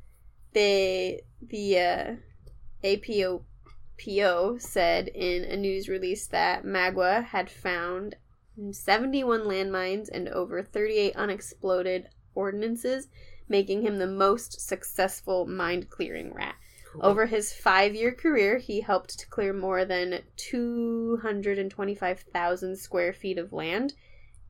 they 0.55 1.21
the 1.41 1.77
uh, 1.77 2.15
APOPO 2.83 4.59
said 4.59 5.07
in 5.09 5.43
a 5.43 5.55
news 5.55 5.87
release 5.87 6.25
that 6.27 6.63
Magua 6.63 7.25
had 7.25 7.51
found 7.51 8.15
71 8.71 9.41
landmines 9.41 10.09
and 10.11 10.27
over 10.29 10.63
38 10.63 11.15
unexploded 11.15 12.09
ordinances, 12.33 13.09
making 13.47 13.83
him 13.83 13.99
the 13.99 14.07
most 14.07 14.59
successful 14.65 15.45
mine 15.45 15.83
clearing 15.83 16.33
rat. 16.33 16.55
Cool. 16.91 17.05
Over 17.05 17.25
his 17.25 17.53
five 17.53 17.93
year 17.93 18.13
career, 18.13 18.57
he 18.57 18.79
helped 18.81 19.19
to 19.19 19.27
clear 19.27 19.51
more 19.51 19.83
than 19.83 20.21
225,000 20.37 22.77
square 22.77 23.11
feet 23.13 23.37
of 23.37 23.51
land 23.51 23.93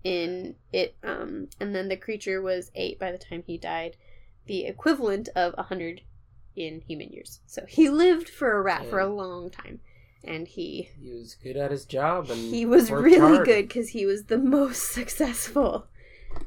in 0.03 0.53
it. 0.71 0.95
Um, 1.03 1.47
and 1.59 1.73
then 1.75 1.87
the 1.89 1.97
creature 1.97 2.43
was 2.43 2.69
eight 2.75 2.99
by 2.99 3.11
the 3.11 3.17
time 3.17 3.41
he 3.47 3.57
died, 3.57 3.97
the 4.45 4.65
equivalent 4.65 5.29
of 5.35 5.53
a 5.53 5.63
100 5.67 6.01
in 6.55 6.81
human 6.87 7.09
years. 7.09 7.39
So 7.45 7.65
he 7.67 7.89
lived 7.89 8.29
for 8.29 8.51
a 8.57 8.61
rat 8.61 8.89
for 8.89 8.99
a 8.99 9.07
long 9.13 9.49
time. 9.49 9.79
and 10.23 10.47
he 10.47 10.89
He 11.01 11.11
was 11.11 11.35
good 11.35 11.57
at 11.57 11.71
his 11.71 11.85
job, 11.85 12.29
and 12.29 12.39
he 12.39 12.65
was 12.65 12.89
really 12.91 13.19
hard. 13.19 13.45
good 13.45 13.67
because 13.67 13.89
he 13.89 14.05
was 14.05 14.25
the 14.25 14.37
most 14.59 14.91
successful. 14.91 15.87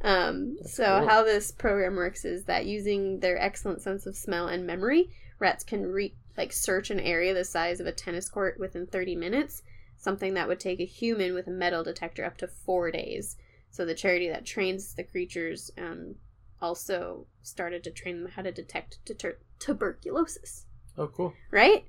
Um, 0.02 0.56
so 0.64 1.00
cool. 1.00 1.08
how 1.08 1.24
this 1.24 1.50
program 1.50 1.96
works 1.96 2.24
is 2.24 2.44
that 2.44 2.66
using 2.66 3.20
their 3.20 3.38
excellent 3.38 3.80
sense 3.82 4.04
of 4.06 4.16
smell 4.16 4.46
and 4.48 4.66
memory, 4.66 5.10
rats 5.38 5.64
can 5.64 5.86
re- 5.86 6.14
like 6.36 6.52
search 6.52 6.90
an 6.90 7.00
area 7.00 7.32
the 7.34 7.44
size 7.44 7.80
of 7.80 7.86
a 7.86 7.92
tennis 7.92 8.28
court 8.28 8.58
within 8.60 8.86
30 8.86 9.16
minutes, 9.16 9.62
something 9.96 10.34
that 10.34 10.46
would 10.48 10.60
take 10.60 10.78
a 10.80 10.84
human 10.84 11.32
with 11.34 11.46
a 11.46 11.50
metal 11.50 11.82
detector 11.82 12.24
up 12.24 12.36
to 12.38 12.46
four 12.48 12.90
days. 12.90 13.36
So 13.70 13.84
the 13.84 13.94
charity 13.94 14.28
that 14.28 14.44
trains 14.46 14.94
the 14.94 15.04
creatures 15.04 15.70
um, 15.78 16.16
also 16.60 17.26
started 17.42 17.84
to 17.84 17.90
train 17.90 18.22
them 18.22 18.32
how 18.32 18.42
to 18.42 18.52
detect 18.52 18.98
deter- 19.04 19.38
tuberculosis. 19.58 20.66
Oh, 20.96 21.08
cool. 21.08 21.34
Right? 21.50 21.84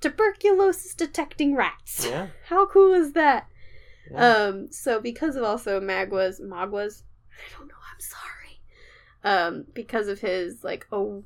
Tuberculosis 0.00 0.94
detecting 0.94 1.54
rats. 1.54 2.06
Yeah. 2.06 2.28
How 2.48 2.66
cool 2.66 2.92
is 2.92 3.12
that? 3.12 3.46
yeah. 4.10 4.26
Um, 4.26 4.68
so 4.70 5.00
because 5.00 5.36
of 5.36 5.44
also 5.44 5.80
Magwa's 5.80 6.40
Magwa's, 6.40 7.04
I 7.30 7.58
don't 7.58 7.68
know, 7.68 7.74
I'm 7.74 8.00
sorry. 8.00 8.60
Um, 9.24 9.64
because 9.72 10.08
of 10.08 10.20
his 10.20 10.62
like 10.62 10.86
oh, 10.92 11.24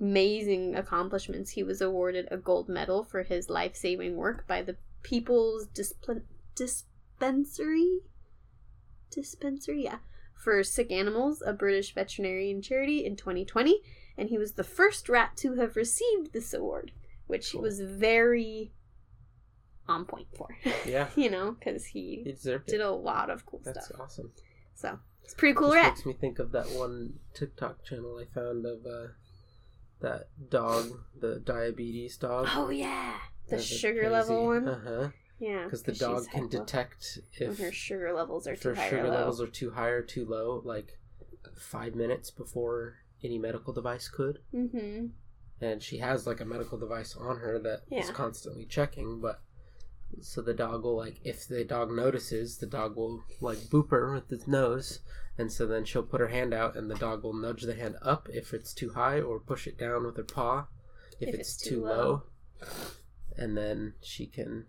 amazing 0.00 0.74
accomplishments, 0.74 1.50
he 1.50 1.62
was 1.62 1.80
awarded 1.80 2.28
a 2.30 2.36
gold 2.36 2.68
medal 2.68 3.04
for 3.04 3.22
his 3.22 3.50
life 3.50 3.76
saving 3.76 4.16
work 4.16 4.46
by 4.46 4.62
the 4.62 4.76
People's 5.02 5.66
Displ- 5.68 6.22
Dispensary. 6.54 8.00
Dispensary, 9.10 9.84
yeah, 9.84 9.98
for 10.44 10.62
sick 10.62 10.92
animals, 10.92 11.42
a 11.44 11.52
British 11.54 11.94
veterinarian 11.94 12.60
charity 12.62 13.04
in 13.04 13.16
2020, 13.16 13.80
and 14.18 14.28
he 14.28 14.38
was 14.38 14.52
the 14.52 14.62
first 14.62 15.08
rat 15.08 15.36
to 15.38 15.54
have 15.54 15.74
received 15.74 16.32
this 16.32 16.52
award, 16.54 16.92
which 17.26 17.50
he 17.50 17.58
was 17.58 17.80
very 17.80 18.70
on 19.88 20.04
point 20.04 20.28
for. 20.36 20.48
yeah. 20.86 21.08
you 21.16 21.30
know, 21.30 21.52
because 21.58 21.86
he 21.86 22.22
He 22.24 22.32
deserved 22.32 22.66
did 22.66 22.80
it. 22.80 22.86
a 22.86 22.90
lot 22.90 23.30
of 23.30 23.44
cool 23.46 23.60
That's 23.64 23.86
stuff. 23.86 24.00
awesome. 24.00 24.30
So 24.74 24.98
it's 25.22 25.32
a 25.32 25.36
pretty 25.36 25.54
cool 25.54 25.68
This 25.70 25.76
rat. 25.76 25.94
makes 25.96 26.06
me 26.06 26.12
think 26.12 26.38
of 26.38 26.52
that 26.52 26.66
one 26.70 27.14
TikTok 27.34 27.84
channel 27.84 28.20
I 28.20 28.26
found 28.34 28.66
of 28.66 28.84
uh, 28.86 29.08
that 30.00 30.28
dog, 30.50 30.86
the 31.20 31.40
diabetes 31.40 32.16
dog. 32.18 32.48
Oh 32.54 32.70
yeah, 32.70 33.14
the 33.48 33.56
That's 33.56 33.64
sugar 33.64 34.10
level 34.10 34.44
one. 34.46 34.68
Uh 34.68 34.80
huh. 34.84 35.08
Yeah, 35.44 35.64
Because 35.64 35.82
the 35.82 35.92
dog 35.92 36.26
can 36.30 36.48
detect 36.48 37.18
if 37.40 37.58
her 37.58 37.72
sugar 37.72 38.12
levels 38.12 38.46
are 38.46 38.52
if 38.52 38.60
too 38.62 38.68
her 38.70 38.74
high 38.74 38.88
sugar 38.90 39.02
or 39.04 39.08
low. 39.08 39.14
levels 39.14 39.40
are 39.40 39.46
too 39.46 39.70
high 39.70 39.88
or 39.88 40.02
too 40.02 40.24
low, 40.26 40.62
like 40.64 40.98
five 41.56 41.94
minutes 41.94 42.30
before 42.30 42.96
any 43.22 43.38
medical 43.38 43.72
device 43.72 44.08
could. 44.08 44.38
mm-hmm. 44.54 45.06
And 45.60 45.82
she 45.82 45.98
has 45.98 46.26
like 46.26 46.40
a 46.40 46.44
medical 46.44 46.78
device 46.78 47.14
on 47.16 47.38
her 47.38 47.58
that 47.60 47.82
is 47.90 48.08
Yeah. 48.08 48.12
constantly 48.12 48.66
checking, 48.66 49.20
but 49.20 49.40
so 50.20 50.42
the 50.42 50.54
dog 50.54 50.82
will 50.84 50.96
like 50.96 51.20
if 51.24 51.46
the 51.48 51.64
dog 51.64 51.90
notices, 51.90 52.58
the 52.58 52.66
dog 52.66 52.96
will 52.96 53.22
like 53.40 53.58
boop 53.70 53.90
her 53.90 54.12
with 54.14 54.30
its 54.32 54.46
nose, 54.46 55.00
and 55.38 55.50
so 55.50 55.66
then 55.66 55.84
she'll 55.84 56.02
put 56.02 56.20
her 56.20 56.28
hand 56.28 56.52
out, 56.54 56.76
and 56.76 56.90
the 56.90 56.94
dog 56.96 57.22
will 57.24 57.32
nudge 57.34 57.62
the 57.62 57.74
hand 57.74 57.96
up 58.02 58.28
if 58.30 58.52
it's 58.52 58.72
too 58.74 58.90
high, 58.90 59.20
or 59.20 59.40
push 59.40 59.66
it 59.66 59.78
down 59.78 60.04
with 60.06 60.16
her 60.16 60.24
paw 60.24 60.66
if, 61.20 61.28
If 61.28 61.34
it's, 61.34 61.54
it's 61.54 61.56
too 61.56 61.76
too 61.76 61.84
low. 61.84 62.22
low. 62.60 62.68
and 63.36 63.56
then 63.56 63.94
she 64.02 64.26
can 64.26 64.66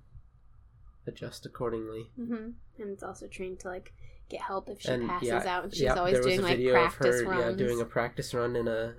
adjust 1.07 1.45
accordingly. 1.45 2.07
Mm-hmm. 2.19 2.33
And 2.79 2.89
it's 2.91 3.03
also 3.03 3.27
trained 3.27 3.59
to 3.61 3.69
like 3.69 3.93
get 4.29 4.41
help 4.41 4.69
if 4.69 4.81
she 4.81 4.89
and 4.89 5.07
passes 5.07 5.27
yeah, 5.27 5.45
out, 5.45 5.63
and 5.65 5.73
she's 5.73 5.81
yeah, 5.83 5.93
always 5.93 6.19
doing 6.19 6.39
a 6.39 6.43
like 6.43 6.67
practice 6.71 7.19
of 7.21 7.25
her, 7.27 7.31
runs. 7.31 7.59
Yeah, 7.59 7.67
doing 7.67 7.81
a 7.81 7.85
practice 7.85 8.33
run 8.33 8.55
in 8.55 8.67
a 8.67 8.93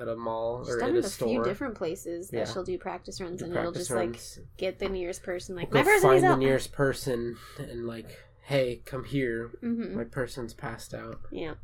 at 0.00 0.08
a 0.08 0.16
mall 0.16 0.64
She's 0.64 0.74
or 0.74 0.84
it 0.88 0.94
a 0.94 0.98
a 0.98 1.02
store. 1.02 1.28
few 1.28 1.44
different 1.44 1.74
places 1.74 2.30
that 2.30 2.48
she'll 2.48 2.64
do 2.64 2.78
practice 2.78 3.20
runs, 3.20 3.40
Do 3.40 3.46
and 3.46 3.54
it'll 3.54 3.72
practice 3.72 3.88
just 3.88 4.40
like 4.40 4.48
get 4.56 4.78
the 4.78 4.88
nearest 4.88 5.22
person, 5.22 5.54
like 5.54 5.70
Go 5.70 5.82
my 5.82 5.98
find 6.00 6.14
needs 6.14 6.22
the 6.22 6.36
nearest 6.36 6.72
person 6.72 7.36
and 7.58 7.86
like, 7.86 8.06
hey, 8.44 8.82
come 8.84 9.04
here. 9.04 9.50
Mm-hmm. 9.62 9.96
My 9.96 10.04
person's 10.04 10.54
passed 10.54 10.94
out. 10.94 11.20
Yeah, 11.30 11.54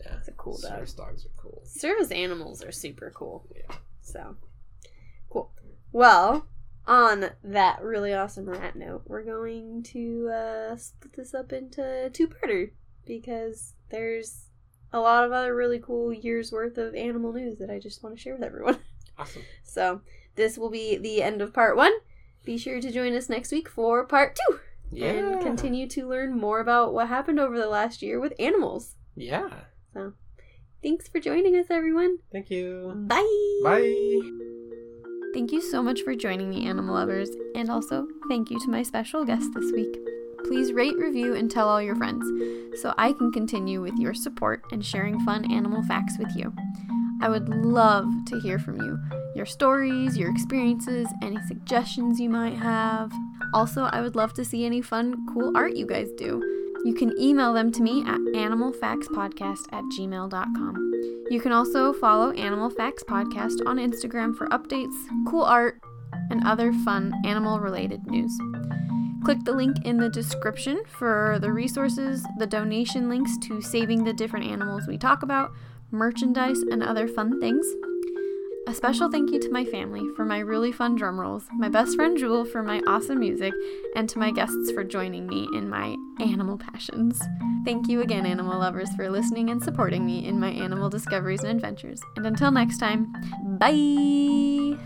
Yeah, 0.00 0.16
it's 0.18 0.28
a 0.28 0.32
cool 0.32 0.58
dog. 0.58 0.72
service 0.72 0.94
dogs 0.94 1.24
are 1.24 1.40
cool. 1.40 1.62
Service 1.64 2.10
animals 2.10 2.62
are 2.62 2.72
super 2.72 3.12
cool. 3.14 3.46
Yeah. 3.54 3.76
So 4.02 4.36
cool. 5.30 5.52
Well, 5.92 6.46
on 6.86 7.30
that 7.42 7.82
really 7.82 8.12
awesome 8.14 8.48
rat 8.48 8.76
note, 8.76 9.02
we're 9.06 9.24
going 9.24 9.82
to 9.92 10.28
uh, 10.28 10.76
split 10.76 11.14
this 11.16 11.34
up 11.34 11.52
into 11.52 12.10
two 12.12 12.28
parter 12.28 12.70
because 13.06 13.74
there's 13.90 14.46
a 14.92 15.00
lot 15.00 15.24
of 15.24 15.32
other 15.32 15.54
really 15.54 15.78
cool 15.78 16.12
years 16.12 16.52
worth 16.52 16.78
of 16.78 16.94
animal 16.94 17.32
news 17.32 17.58
that 17.58 17.70
I 17.70 17.78
just 17.78 18.02
want 18.02 18.16
to 18.16 18.20
share 18.20 18.34
with 18.34 18.42
everyone. 18.44 18.78
Awesome. 19.16 19.42
So 19.62 20.00
this 20.34 20.58
will 20.58 20.70
be 20.70 20.96
the 20.96 21.22
end 21.22 21.40
of 21.40 21.54
part 21.54 21.76
one. 21.76 21.92
Be 22.44 22.58
sure 22.58 22.80
to 22.80 22.90
join 22.90 23.14
us 23.14 23.28
next 23.28 23.52
week 23.52 23.68
for 23.68 24.04
part 24.04 24.34
two 24.36 24.58
Yeah. 24.90 25.12
and 25.12 25.40
continue 25.40 25.86
to 25.90 26.08
learn 26.08 26.36
more 26.36 26.58
about 26.58 26.92
what 26.92 27.06
happened 27.06 27.38
over 27.38 27.56
the 27.56 27.68
last 27.68 28.02
year 28.02 28.18
with 28.18 28.32
animals. 28.40 28.96
Yeah. 29.14 29.50
So 29.92 30.14
thanks 30.82 31.06
for 31.06 31.20
joining 31.20 31.54
us, 31.54 31.66
everyone. 31.70 32.18
Thank 32.32 32.50
you. 32.50 32.92
Bye. 33.06 33.60
Bye. 33.62 34.53
Thank 35.34 35.50
you 35.50 35.60
so 35.60 35.82
much 35.82 36.02
for 36.02 36.14
joining 36.14 36.48
me, 36.48 36.64
animal 36.64 36.94
lovers, 36.94 37.28
and 37.56 37.68
also 37.68 38.06
thank 38.28 38.52
you 38.52 38.60
to 38.60 38.70
my 38.70 38.84
special 38.84 39.24
guest 39.24 39.50
this 39.52 39.72
week. 39.72 39.98
Please 40.44 40.72
rate, 40.72 40.96
review, 40.96 41.34
and 41.34 41.50
tell 41.50 41.68
all 41.68 41.82
your 41.82 41.96
friends 41.96 42.24
so 42.80 42.94
I 42.96 43.12
can 43.14 43.32
continue 43.32 43.82
with 43.82 43.98
your 43.98 44.14
support 44.14 44.62
and 44.70 44.86
sharing 44.86 45.18
fun 45.24 45.50
animal 45.50 45.82
facts 45.82 46.18
with 46.20 46.28
you. 46.36 46.54
I 47.20 47.28
would 47.28 47.48
love 47.48 48.08
to 48.26 48.38
hear 48.38 48.60
from 48.60 48.80
you 48.80 48.96
your 49.34 49.44
stories, 49.44 50.16
your 50.16 50.30
experiences, 50.30 51.08
any 51.20 51.40
suggestions 51.48 52.20
you 52.20 52.30
might 52.30 52.54
have. 52.54 53.10
Also, 53.52 53.82
I 53.82 54.02
would 54.02 54.14
love 54.14 54.34
to 54.34 54.44
see 54.44 54.64
any 54.64 54.82
fun, 54.82 55.26
cool 55.34 55.56
art 55.56 55.76
you 55.76 55.84
guys 55.84 56.10
do. 56.16 56.63
You 56.84 56.92
can 56.92 57.18
email 57.18 57.54
them 57.54 57.72
to 57.72 57.82
me 57.82 58.02
at 58.02 58.20
animalfactspodcast 58.34 59.72
at 59.72 59.84
gmail.com. 59.84 60.92
You 61.30 61.40
can 61.40 61.52
also 61.52 61.94
follow 61.94 62.30
Animal 62.32 62.68
Facts 62.68 63.02
Podcast 63.02 63.66
on 63.66 63.78
Instagram 63.78 64.36
for 64.36 64.46
updates, 64.48 64.94
cool 65.26 65.44
art, 65.44 65.80
and 66.30 66.46
other 66.46 66.72
fun 66.72 67.14
animal 67.24 67.58
related 67.58 68.06
news. 68.06 68.38
Click 69.24 69.38
the 69.44 69.52
link 69.52 69.78
in 69.86 69.96
the 69.96 70.10
description 70.10 70.82
for 70.86 71.38
the 71.40 71.50
resources, 71.50 72.22
the 72.38 72.46
donation 72.46 73.08
links 73.08 73.38
to 73.38 73.62
saving 73.62 74.04
the 74.04 74.12
different 74.12 74.44
animals 74.44 74.86
we 74.86 74.98
talk 74.98 75.22
about, 75.22 75.52
merchandise, 75.90 76.58
and 76.70 76.82
other 76.82 77.08
fun 77.08 77.40
things. 77.40 77.66
A 78.66 78.72
special 78.72 79.10
thank 79.10 79.30
you 79.30 79.38
to 79.40 79.50
my 79.50 79.62
family 79.66 80.08
for 80.16 80.24
my 80.24 80.38
really 80.38 80.72
fun 80.72 80.96
drum 80.96 81.20
rolls, 81.20 81.44
my 81.52 81.68
best 81.68 81.96
friend 81.96 82.16
Jewel 82.16 82.46
for 82.46 82.62
my 82.62 82.80
awesome 82.86 83.20
music, 83.20 83.52
and 83.94 84.08
to 84.08 84.18
my 84.18 84.30
guests 84.30 84.70
for 84.70 84.82
joining 84.82 85.26
me 85.26 85.46
in 85.52 85.68
my 85.68 85.94
animal 86.18 86.56
passions. 86.56 87.20
Thank 87.66 87.88
you 87.88 88.00
again, 88.00 88.24
animal 88.24 88.58
lovers, 88.58 88.88
for 88.96 89.10
listening 89.10 89.50
and 89.50 89.62
supporting 89.62 90.06
me 90.06 90.26
in 90.26 90.40
my 90.40 90.48
animal 90.48 90.88
discoveries 90.88 91.44
and 91.44 91.50
adventures. 91.50 92.00
And 92.16 92.26
until 92.26 92.50
next 92.50 92.78
time, 92.78 93.12
bye! 93.58 94.78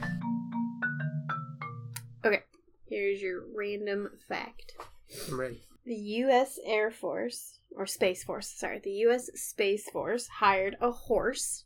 Okay, 2.24 2.42
here's 2.88 3.22
your 3.22 3.44
random 3.56 4.10
fact. 4.28 4.74
I'm 5.28 5.38
ready. 5.38 5.62
The 5.86 5.94
U.S. 5.94 6.58
Air 6.66 6.90
Force, 6.90 7.60
or 7.76 7.86
Space 7.86 8.24
Force, 8.24 8.48
sorry, 8.48 8.80
the 8.80 8.90
U.S. 8.90 9.30
Space 9.34 9.88
Force 9.88 10.26
hired 10.26 10.76
a 10.80 10.90
horse, 10.90 11.64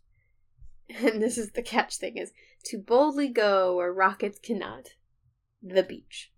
and 1.03 1.23
this 1.23 1.39
is 1.39 1.53
the 1.53 1.63
catch 1.63 1.97
thing 1.97 2.17
is 2.17 2.33
to 2.65 2.79
boldly 2.79 3.29
go 3.29 3.77
where 3.77 3.93
rockets 3.93 4.39
cannot, 4.39 4.91
the 5.63 5.83
beach. 5.83 6.33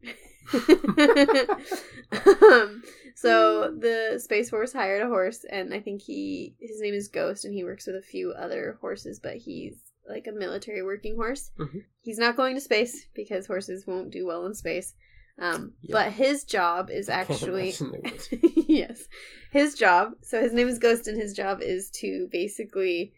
um, 2.13 2.83
so 3.15 3.71
the 3.79 4.21
Space 4.23 4.51
Force 4.51 4.73
hired 4.73 5.03
a 5.03 5.09
horse, 5.09 5.45
and 5.49 5.73
I 5.73 5.81
think 5.81 6.03
he 6.03 6.55
his 6.61 6.81
name 6.81 6.95
is 6.95 7.09
Ghost, 7.09 7.45
and 7.45 7.55
he 7.55 7.65
works 7.65 7.87
with 7.87 7.97
a 7.97 8.03
few 8.03 8.33
other 8.33 8.79
horses, 8.81 9.21
but 9.23 9.37
he's 9.37 9.77
like 10.09 10.27
a 10.27 10.33
military 10.33 10.83
working 10.83 11.17
horse. 11.17 11.51
Mhm. 11.59 11.85
He's 12.03 12.19
not 12.19 12.37
going 12.37 12.55
to 12.57 12.61
space 12.61 13.07
because 13.15 13.47
horses 13.47 13.87
won't 13.87 14.11
do 14.11 14.27
well 14.27 14.45
in 14.47 14.55
space. 14.55 14.95
Um, 15.39 15.73
Yeah. 15.83 15.93
But 15.95 16.13
his 16.13 16.45
job 16.45 16.91
is 16.91 17.09
actually 17.21 17.71
imagine 17.81 17.93
they 17.93 18.11
would. 18.11 18.69
yes, 18.69 19.09
his 19.51 19.75
job. 19.75 20.13
So 20.23 20.41
his 20.43 20.53
name 20.53 20.69
is 20.69 20.79
Ghost, 20.79 21.09
and 21.09 21.21
his 21.21 21.33
job 21.33 21.61
is 21.63 21.91
to 22.01 22.29
basically 22.31 23.15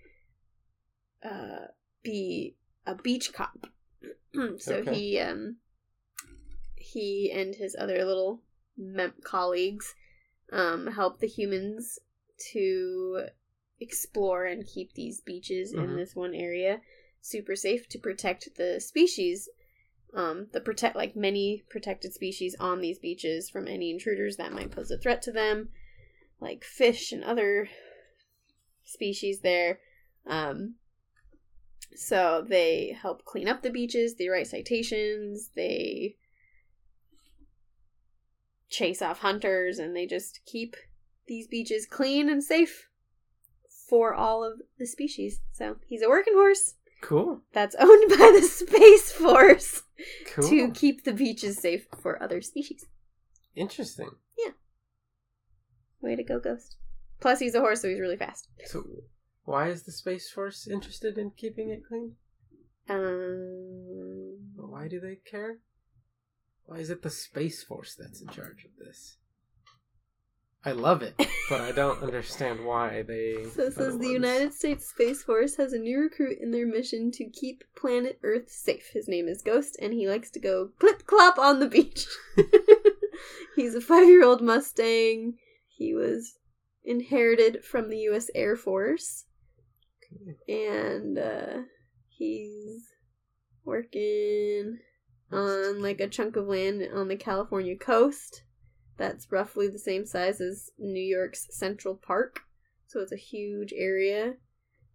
uh, 1.25 1.67
be 2.03 2.57
a 2.87 2.95
beach 2.95 3.33
cop. 3.33 3.67
so 4.59 4.77
Okay. 4.77 4.95
he 4.95 5.19
um 5.19 5.57
he 6.77 7.33
and 7.33 7.55
his 7.55 7.75
other 7.79 8.05
little 8.05 8.43
mem- 8.77 9.14
colleagues 9.25 9.95
um 10.53 10.87
help 10.87 11.19
the 11.19 11.27
humans 11.27 11.99
to 12.53 13.27
explore 13.81 14.45
and 14.45 14.67
keep 14.67 14.93
these 14.93 15.21
beaches 15.21 15.73
in 15.73 15.81
Mhm. 15.81 15.97
this 15.97 16.14
one 16.14 16.35
area 16.35 16.81
super 17.21 17.57
safe 17.57 17.89
to 17.89 17.99
protect 17.99 18.55
the 18.57 18.79
species 18.81 19.49
um 20.14 20.47
the 20.53 20.61
protect 20.61 20.95
like 20.95 21.17
many 21.17 21.64
protected 21.69 22.12
species 22.12 22.55
on 22.61 22.81
these 22.81 22.99
beaches 22.99 23.51
from 23.51 23.67
any 23.67 23.91
intruders 23.91 24.37
that 24.37 24.53
might 24.53 24.71
pose 24.71 24.91
a 24.91 24.99
threat 24.99 25.21
to 25.23 25.33
them 25.33 25.71
like 26.41 26.62
fish 26.62 27.11
and 27.11 27.25
other 27.25 27.69
species 28.85 29.41
there 29.41 29.81
um 30.27 30.77
so 31.97 32.45
they 32.47 32.97
help 33.01 33.25
clean 33.25 33.49
up 33.49 33.63
the 33.63 33.71
beaches 33.71 34.15
they 34.17 34.29
write 34.29 34.47
citations 34.47 35.51
they 35.57 36.17
chase 38.69 39.01
off 39.03 39.21
hunters 39.21 39.79
and 39.79 39.95
they 39.97 40.07
just 40.07 40.41
keep 40.47 40.77
these 41.27 41.47
beaches 41.47 41.87
clean 41.87 42.29
and 42.29 42.43
safe 42.43 42.89
for 43.89 44.15
all 44.15 44.43
of 44.45 44.61
the 44.79 44.87
species. 44.87 45.41
So 45.53 45.77
he's 45.87 46.03
a 46.03 46.09
working 46.09 46.35
horse 46.35 46.75
Cool. 47.03 47.43
that's 47.53 47.77
owned 47.79 48.09
by 48.11 48.33
the 48.39 48.43
Space 48.43 49.13
Force 49.13 49.83
Cool. 50.35 50.49
to 50.49 50.71
keep 50.73 51.05
the 51.05 51.13
beaches 51.13 51.59
safe 51.59 51.87
for 52.01 52.21
other 52.23 52.41
species. 52.43 52.87
Interesting. 53.55 54.11
Yeah. 54.39 54.53
Way 56.01 56.17
to 56.17 56.25
go, 56.25 56.41
Ghost. 56.41 56.77
Plus, 57.21 57.39
he's 57.39 57.55
a 57.55 57.61
horse, 57.61 57.81
so 57.81 57.89
he's 57.89 58.01
really 58.01 58.17
fast. 58.17 58.49
So, 58.67 58.85
why 59.47 59.69
is 59.69 59.85
the 59.85 59.93
Space 59.93 60.29
Force 60.29 60.67
interested 60.67 61.17
in 61.17 61.31
keeping 61.31 61.71
it 61.71 61.87
clean? 61.87 62.17
Um, 62.89 64.39
Why 64.57 64.89
do 64.89 65.01
they 65.01 65.19
care? 65.29 65.59
Why 66.65 66.79
is 66.79 66.91
it 66.91 67.03
the 67.03 67.11
Space 67.11 67.63
Force 67.63 67.95
that's 67.95 68.21
in 68.21 68.27
charge 68.29 68.65
of 68.65 68.73
this? 68.85 69.19
I 70.65 70.73
love 70.73 71.03
it, 71.03 71.15
but 71.49 71.61
I 71.61 71.71
don't 71.71 72.03
understand 72.03 72.65
why 72.65 73.03
they. 73.03 73.47
so 73.55 73.63
it 73.63 73.75
says 73.75 73.99
the 73.99 74.09
United 74.09 74.53
States 74.53 74.89
Space 74.89 75.23
Force 75.23 75.57
has 75.59 75.73
a 75.73 75.79
new 75.79 76.01
recruit 76.01 76.39
in 76.41 76.51
their 76.51 76.67
mission 76.67 77.13
to 77.13 77.31
keep 77.31 77.63
planet 77.77 78.19
Earth 78.25 78.51
safe. 78.51 78.91
His 78.93 79.07
name 79.07 79.29
is 79.29 79.43
Ghost, 79.43 79.79
and 79.81 79.93
he 79.93 80.09
likes 80.09 80.31
to 80.33 80.41
go 80.41 80.71
clip 80.81 81.07
clop 81.07 81.39
on 81.39 81.61
the 81.61 81.69
beach. 81.69 82.07
he's 83.55 83.77
a 83.77 83.81
five 83.81 84.09
year 84.09 84.25
old 84.25 84.43
Mustang. 84.43 85.35
He 85.69 85.95
was 85.95 86.35
inherited 86.85 87.65
from 87.65 87.91
the 87.91 87.99
U.S. 87.99 88.29
Air 88.35 88.57
Force. 88.57 89.27
And 90.49 91.19
uh, 91.19 91.62
he's 92.09 92.93
working 93.64 94.79
on 95.33 95.83
like 95.83 96.01
a 96.01 96.09
chunk 96.09 96.37
of 96.37 96.47
land 96.47 96.87
on 96.95 97.09
the 97.09 97.17
California 97.17 97.77
coast 97.77 98.43
that's 98.97 99.31
roughly 99.31 99.69
the 99.69 99.79
same 99.79 100.07
size 100.07 100.41
as 100.41 100.71
New 100.79 101.03
York's 101.03 101.47
Central 101.51 101.95
Park. 101.95 102.41
So 102.87 103.01
it's 103.01 103.12
a 103.12 103.17
huge 103.17 103.73
area 103.77 104.35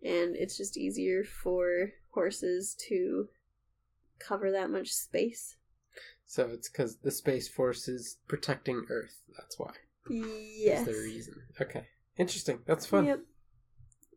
and 0.04 0.36
it's 0.36 0.58
just 0.58 0.78
easier 0.78 1.24
for 1.24 1.92
horses 2.14 2.76
to 2.88 3.28
cover 4.20 4.52
that 4.52 4.70
much 4.70 4.90
space. 4.90 5.56
So 6.26 6.50
it's 6.52 6.70
because 6.70 6.98
the 6.98 7.12
Space 7.12 7.48
Force 7.48 7.88
is 7.88 8.18
protecting 8.28 8.86
Earth. 8.90 9.20
That's 9.38 9.60
why. 9.60 9.72
Yes. 10.10 10.86
The 10.86 10.94
reason. 10.94 11.36
Okay. 11.60 11.86
Interesting. 12.18 12.60
That's 12.66 12.86
fun. 12.86 13.06
Yep. 13.06 13.20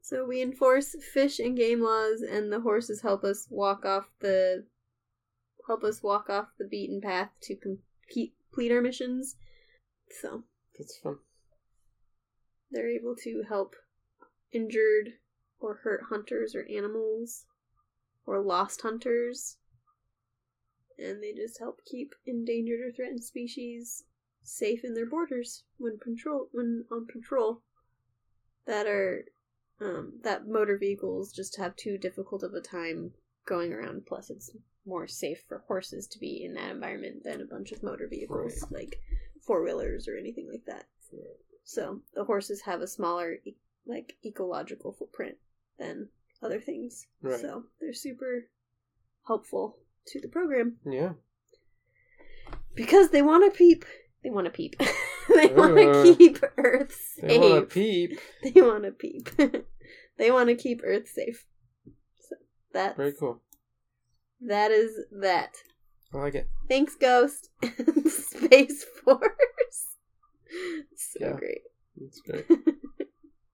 So 0.05 0.27
we 0.27 0.43
enforce 0.43 0.95
fish 1.15 1.39
and 1.39 1.57
game 1.57 1.81
laws, 1.81 2.21
and 2.21 2.53
the 2.53 2.61
horses 2.61 3.01
help 3.01 3.25
us 3.25 3.47
walk 3.49 3.87
off 3.87 4.11
the 4.21 4.67
help 5.67 5.83
us 5.83 6.03
walk 6.03 6.29
off 6.29 6.49
the 6.59 6.67
beaten 6.67 7.01
path 7.01 7.31
to 7.45 7.57
complete 7.57 8.35
our 8.71 8.83
missions. 8.83 9.37
So 10.21 10.45
That's 10.79 10.99
fun. 10.99 11.21
they're 12.71 12.91
able 12.91 13.17
to 13.23 13.45
help 13.49 13.77
injured 14.53 15.15
or 15.59 15.77
hurt 15.77 16.03
hunters 16.11 16.55
or 16.55 16.67
animals 16.71 17.47
or 18.27 18.43
lost 18.43 18.83
hunters, 18.83 19.57
and 20.99 21.23
they 21.23 21.33
just 21.33 21.59
help 21.59 21.81
keep 21.87 22.15
endangered 22.27 22.81
or 22.83 22.93
threatened 22.93 23.25
species 23.25 24.05
safe 24.43 24.85
in 24.85 24.93
their 24.93 25.07
borders 25.07 25.65
when 25.79 25.99
patrol 25.99 26.51
when 26.53 26.85
on 26.93 27.07
patrol. 27.07 27.63
That 28.67 28.87
are 28.87 29.25
um, 29.81 30.15
that 30.23 30.47
motor 30.49 30.79
vehicles 30.79 31.33
just 31.33 31.57
have 31.59 31.77
too 31.77 31.99
difficult 31.99 32.43
of 32.43 32.55
a 32.55 32.61
time 32.61 33.13
going 33.47 33.73
around. 33.73 34.07
Plus, 34.07 34.31
it's 34.31 34.51
more 34.87 35.07
safe 35.07 35.43
for 35.49 35.65
horses 35.67 36.07
to 36.09 36.19
be 36.19 36.45
in 36.45 36.55
that 36.55 36.71
environment 36.71 37.25
than 37.25 37.41
a 37.41 37.47
bunch 37.47 37.73
of 37.73 37.83
motor 37.83 38.07
vehicles 38.09 38.67
like 38.71 39.01
four 39.47 39.63
wheelers 39.65 40.07
or 40.09 40.17
anything 40.17 40.49
like 40.51 40.65
that. 40.67 40.85
So 41.65 42.01
the 42.15 42.25
horses 42.25 42.61
have 42.63 42.81
a 42.83 42.87
smaller, 42.87 43.37
e- 43.45 43.57
like 43.87 44.17
ecological 44.25 44.93
footprint 44.93 45.37
than 45.79 46.09
other 46.43 46.61
things. 46.61 47.07
Right. 47.23 47.41
So 47.41 47.65
they're 47.81 47.95
super 47.95 48.47
helpful 49.27 49.79
to 50.09 50.21
the 50.21 50.29
program 50.29 50.77
Yeah. 50.85 51.13
because 52.75 53.09
they 53.11 53.23
want 53.23 53.51
to 53.51 53.57
peep. 53.57 53.85
They 54.23 54.31
want 54.31 54.47
to 54.47 54.51
peep. 54.51 54.77
they 55.35 55.49
want 55.49 55.77
to 55.77 56.15
keep 56.17 56.39
Earth 56.57 56.93
safe. 57.17 57.25
They 57.29 57.39
want 57.39 57.69
to 57.71 57.75
peep. 57.75 58.21
They 58.43 58.61
want 58.63 58.85
to 58.85 58.91
peep. 58.93 59.29
they 60.19 60.31
want 60.31 60.49
to 60.49 60.55
keep 60.55 60.81
Earth 60.85 61.09
safe. 61.09 61.47
So 62.29 62.37
that's 62.73 62.97
Very 62.97 63.13
cool. 63.13 63.41
that 64.41 64.71
is 64.71 64.99
that. 65.13 65.55
I 66.13 66.19
like 66.19 66.35
it. 66.35 66.49
Thanks, 66.69 66.95
Ghost. 66.97 67.51
Space 68.07 68.85
Force. 69.05 69.87
So 70.97 71.19
Yeah. 71.21 71.33
great. 71.33 71.63
That's 71.97 72.21
great. 72.21 72.47